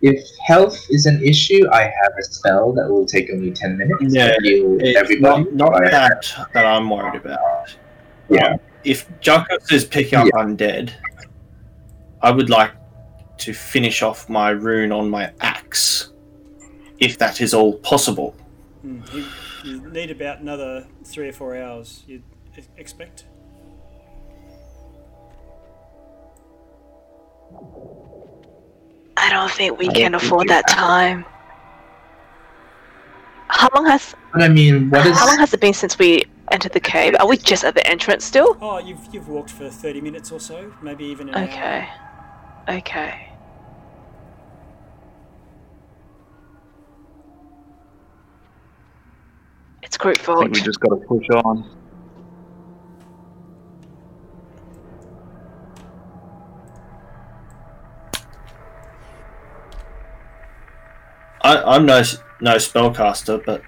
[0.00, 4.14] If health is an issue, I have a spell that will take only 10 minutes
[4.14, 5.44] Yeah, to heal everybody.
[5.44, 7.76] not, not that that I'm worried about.
[8.28, 8.56] Yeah.
[8.84, 10.92] If Jackus is picking up undead,
[12.22, 12.72] I would like
[13.38, 16.12] to finish off my rune on my axe,
[16.98, 18.34] if that is all possible.
[18.82, 19.00] Hmm.
[19.12, 19.24] You,
[19.64, 22.22] you need about another three or four hours, you'd
[22.56, 23.24] e- expect?
[29.16, 30.76] I don't think we I can afford that can.
[30.76, 31.24] time.
[33.48, 35.16] How long has But I mean, what is.
[35.18, 37.14] how long has it been since we entered the cave?
[37.20, 38.56] Are we just at the entrance still?
[38.60, 41.44] Oh, you've, you've walked for 30 minutes or so, maybe even an hour.
[41.44, 41.88] Okay.
[42.68, 43.28] Okay.
[49.82, 50.40] It's group I fault.
[50.40, 51.70] think we just got to push on.
[61.46, 62.02] I, I'm no
[62.40, 63.62] no spellcaster, but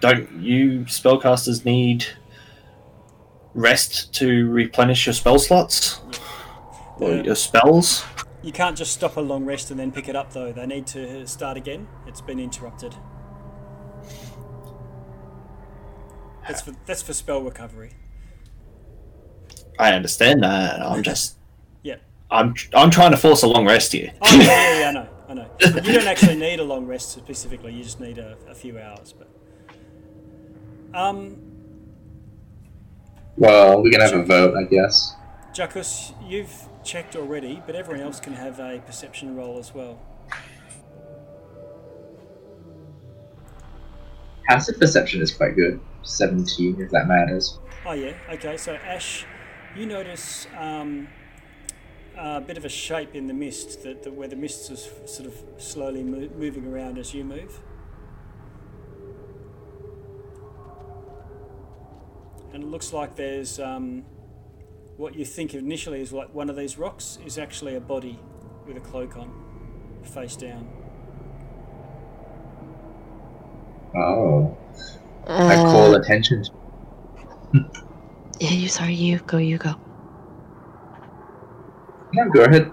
[0.00, 2.04] don't you spellcasters need
[3.54, 6.00] rest to replenish your spell slots
[6.98, 7.22] or Yeah.
[7.22, 8.04] your spells?
[8.42, 10.52] You can't just stop a long rest and then pick it up, though.
[10.52, 11.88] They need to start again.
[12.06, 12.94] It's been interrupted.
[16.46, 17.90] That's for, that's for spell recovery.
[19.78, 20.80] I understand that.
[20.80, 21.36] I'm just
[21.82, 21.96] Yeah.
[22.30, 24.12] I'm I'm trying to force a long rest here.
[24.22, 25.50] Oh, yeah, yeah, yeah, I know, I know.
[25.60, 27.72] You don't actually need a long rest specifically.
[27.72, 29.12] You just need a, a few hours.
[29.12, 29.28] But
[30.96, 31.36] um,
[33.36, 35.14] Well, we can have a vote, I guess.
[35.52, 39.98] Jackus, you've checked already, but everyone else can have a perception roll as well.
[44.48, 45.80] Passive perception is quite good.
[46.02, 47.58] 17, if that matters.
[47.84, 48.56] Oh yeah, okay.
[48.56, 49.24] So Ash,
[49.76, 51.08] you notice um,
[52.16, 55.28] a bit of a shape in the mist that, that where the mist is sort
[55.28, 57.60] of slowly mo- moving around as you move.
[62.52, 64.04] And it looks like there's um,
[64.96, 68.18] what you think initially is like one of these rocks is actually a body
[68.66, 69.30] with a cloak on,
[70.02, 70.68] face down.
[73.94, 74.56] Oh.
[75.26, 76.44] I call Uh, attention
[78.38, 79.74] yeah, you sorry, you go, you go.
[82.16, 82.72] Yeah, go ahead.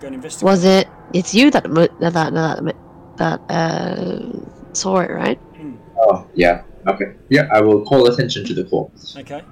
[0.00, 0.46] Go and investigate.
[0.46, 0.90] Was it?
[1.14, 2.76] It's you that that that that,
[3.18, 4.40] that uh,
[4.74, 5.40] saw it, right?
[5.56, 6.62] Hmm, Oh, yeah.
[6.88, 7.06] Okay.
[7.30, 9.16] Yeah, I will call attention to the corpse.
[9.18, 9.44] Okay.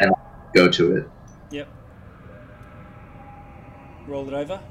[0.00, 0.12] And
[0.54, 1.12] go to it.
[1.50, 1.72] Yep.
[4.06, 4.62] Roll it over.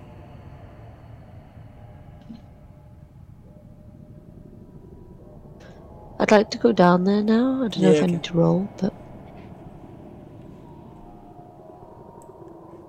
[6.20, 7.64] I'd like to go down there now.
[7.64, 8.94] I don't know Yeah, if I need to roll, but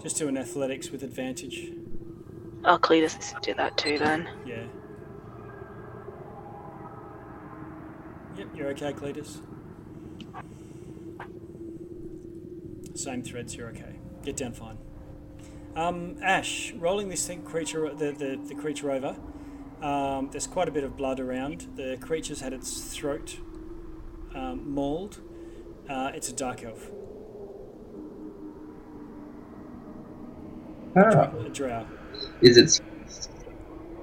[0.04, 1.72] Just do an athletics with advantage.
[2.64, 4.28] Oh, Cletus needs to do that too then.
[4.46, 4.64] Yeah.
[8.36, 9.40] Yep, you're okay, Cletus.
[12.94, 13.98] Same threads, you're okay.
[14.22, 14.76] Get down fine.
[15.74, 19.16] Um, Ash, rolling this thing creature the, the, the creature over.
[19.80, 21.66] Um, there's quite a bit of blood around.
[21.76, 23.38] The creature's had its throat
[24.34, 25.20] um, mauled.
[25.88, 26.90] Uh, it's a dark elf,
[30.96, 31.86] A drow.
[32.40, 32.80] is it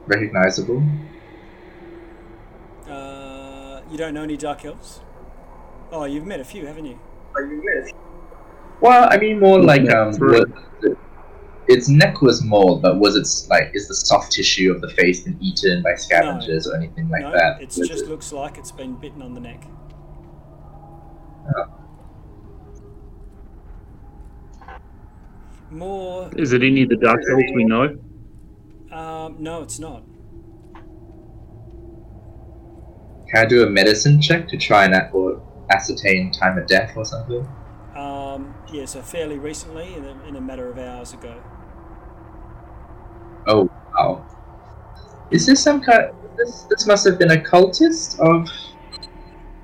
[0.08, 0.84] recognizable?
[2.88, 5.00] Uh, you don't know any dark elves?
[5.92, 7.00] Oh, you've met a few, haven't you?
[8.82, 10.46] Well, I mean more like um, through-
[11.68, 15.22] its neck was mauled, but was it like is the soft tissue of the face
[15.22, 17.62] been eaten by scavengers or anything like no, that?
[17.62, 19.64] it just it- looks like it's been bitten on the neck.
[25.72, 27.98] More, Is it any of the dark elves we know?
[28.92, 30.04] um, no, it's not.
[33.30, 36.92] Can I do a medicine check to try and a- or ascertain time of death
[36.98, 37.48] or something?
[37.96, 41.42] Um, yeah, so fairly recently, in a, in a matter of hours ago.
[43.48, 44.26] Oh wow!
[45.32, 46.12] Is this some kind?
[46.38, 48.48] This this must have been a cultist of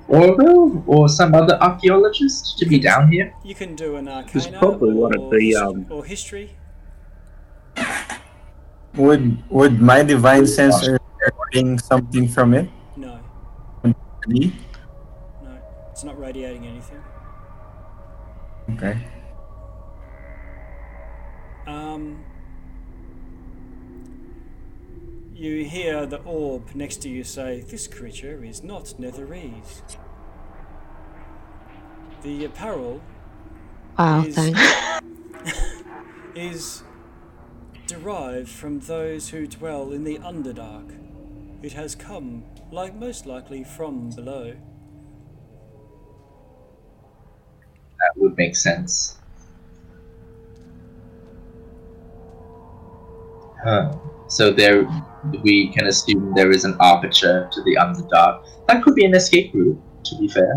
[0.08, 3.34] Auril or some other archaeologist to be down here.
[3.44, 6.56] You can do an arcana probably one of or, the, um, or history.
[8.94, 10.88] Would would my divine sense
[11.52, 12.68] bring something from it?
[12.96, 13.20] No,
[14.26, 14.52] Me?
[15.44, 15.58] no,
[15.92, 17.02] it's not radiating anything.
[18.72, 18.98] Okay.
[21.66, 22.24] Um,
[25.38, 29.82] you hear the orb next to you say, This creature is not Netherese.
[32.22, 33.02] The apparel
[33.98, 34.76] Wow, is, thanks.
[36.34, 36.82] is
[37.86, 40.98] derived from those who dwell in the Underdark.
[41.62, 44.56] It has come, like most likely, from below.
[48.00, 49.18] That would make sense.
[53.62, 53.92] Huh.
[54.28, 54.86] So there,
[55.42, 58.42] we can assume there is an aperture to the Underdark.
[58.68, 59.80] That could be an escape route.
[60.04, 60.54] To be fair.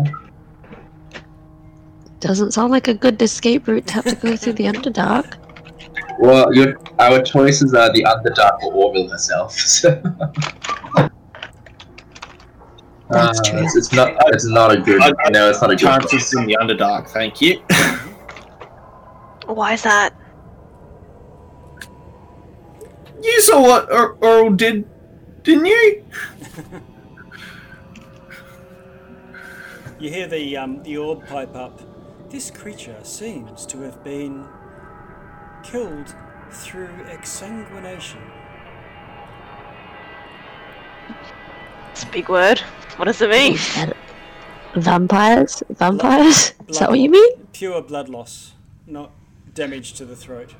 [2.20, 5.34] Doesn't sound like a good escape route to have to go through the Underdark.
[6.20, 9.54] Well, your our choices are the Underdark or Auril herself.
[9.58, 10.00] So.
[13.10, 13.58] That's Uh, true.
[13.64, 14.14] It's, it's not.
[14.28, 15.02] It's not a good.
[15.02, 15.80] I- No, it's not a good.
[15.80, 17.58] Chances in the Underdark, thank you.
[19.46, 20.14] Why is that?
[23.22, 24.88] You saw what Earl Earl did,
[25.44, 26.04] didn't you?
[30.00, 31.80] You hear the um, the orb pipe up.
[32.28, 34.44] This creature seems to have been
[35.62, 36.14] killed
[36.50, 38.20] through exsanguination.
[41.92, 42.58] It's a big word.
[42.96, 43.56] What does it mean?
[43.76, 43.94] And
[44.74, 45.62] vampires?
[45.70, 46.54] Vampires?
[46.68, 47.46] Is that what you mean?
[47.52, 48.54] Pure blood loss,
[48.86, 49.12] not
[49.54, 50.54] damage to the throat.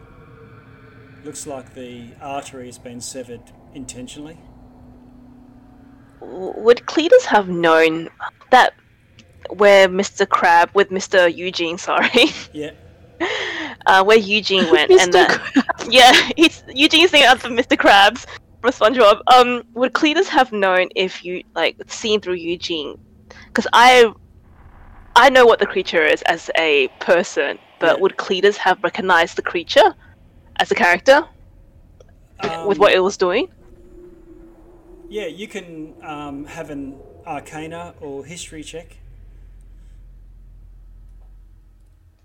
[1.24, 3.42] Looks like the artery has been severed
[3.74, 4.38] intentionally.
[6.20, 8.08] Would Cletus have known
[8.50, 8.74] that
[9.50, 10.28] where Mr.
[10.28, 11.32] Crab with Mr.
[11.32, 12.10] Eugene, sorry,
[12.52, 12.70] Yeah,
[13.86, 15.14] uh, where Eugene went, and Mr.
[15.14, 15.40] that
[15.88, 17.76] yeah, he's Eugene's thinking up for Mr.
[17.76, 18.26] Krabs
[18.60, 19.20] from SpongeBob.
[19.32, 22.96] Um, would Cletus have known if you like seen through Eugene?
[23.46, 24.12] Because I,
[25.16, 28.00] I know what the creature is as a person, but Yeah.
[28.00, 29.94] would Cletus have recognized the creature
[30.56, 31.24] as a character
[32.42, 33.48] with Um, what it was doing?
[35.08, 38.96] Yeah, you can um, have an arcana or history check.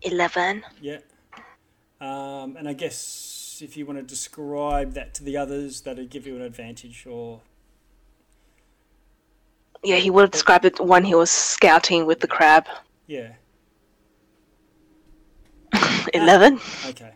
[0.02, 0.64] Eleven.
[0.82, 0.99] Yeah.
[1.99, 6.28] Um, and I guess if you want to describe that to the others, that'd give
[6.28, 7.06] you an advantage.
[7.08, 7.41] Or
[9.84, 12.68] Yeah, he would have described it when he was scouting with the crab.
[13.08, 13.34] yeah,
[16.14, 16.60] Eleven.
[16.86, 17.14] okay.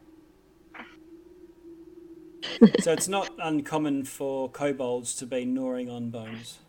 [2.80, 6.60] So it's not uncommon for kobolds to be gnawing on bones.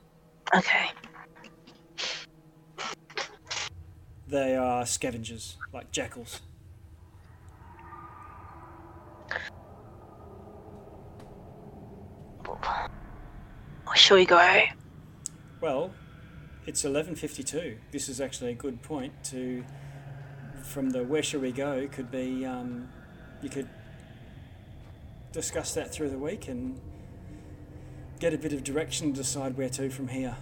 [0.54, 0.90] Okay.
[4.28, 6.40] They are scavengers, like jackals.
[13.84, 14.62] Where shall we go?
[15.60, 15.92] Well,
[16.66, 17.78] it's eleven fifty-two.
[17.90, 19.64] This is actually a good point to.
[20.62, 22.88] From the where shall we go could be um,
[23.42, 23.68] you could
[25.32, 26.80] discuss that through the week and
[28.20, 30.36] get a bit of direction to decide where to from here.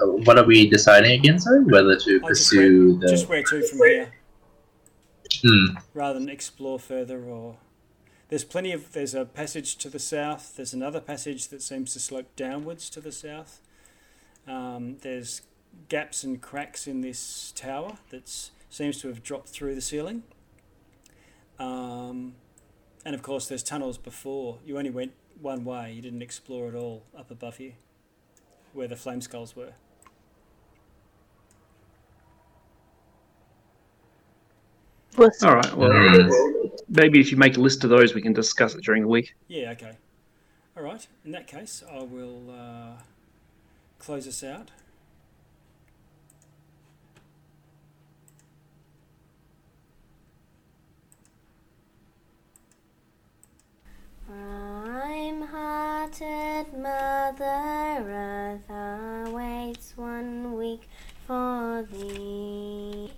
[0.00, 1.38] Uh, what are we deciding again?
[1.38, 3.08] Sorry, whether to just pursue where, the.
[3.08, 4.12] just where to from here,
[5.42, 5.76] Hmm.
[5.94, 7.24] rather than explore further.
[7.24, 7.56] Or
[8.28, 10.56] there's plenty of there's a passage to the south.
[10.56, 13.60] There's another passage that seems to slope downwards to the south.
[14.46, 15.42] Um, there's
[15.88, 20.22] gaps and cracks in this tower that seems to have dropped through the ceiling.
[21.58, 22.34] Um,
[23.04, 24.58] and of course, there's tunnels before.
[24.64, 25.92] You only went one way.
[25.92, 27.72] You didn't explore at all up above you,
[28.72, 29.72] where the flame skulls were.
[35.16, 35.74] Was All right.
[35.74, 35.90] Well,
[36.88, 39.34] maybe if you make a list of those, we can discuss it during the week.
[39.48, 39.72] Yeah.
[39.72, 39.92] Okay.
[40.76, 41.04] All right.
[41.24, 43.02] In that case, I will uh,
[43.98, 44.70] close us out.
[54.28, 56.20] Prime-hearted
[56.76, 60.86] Mother Earth awaits one week
[61.26, 63.10] for thee.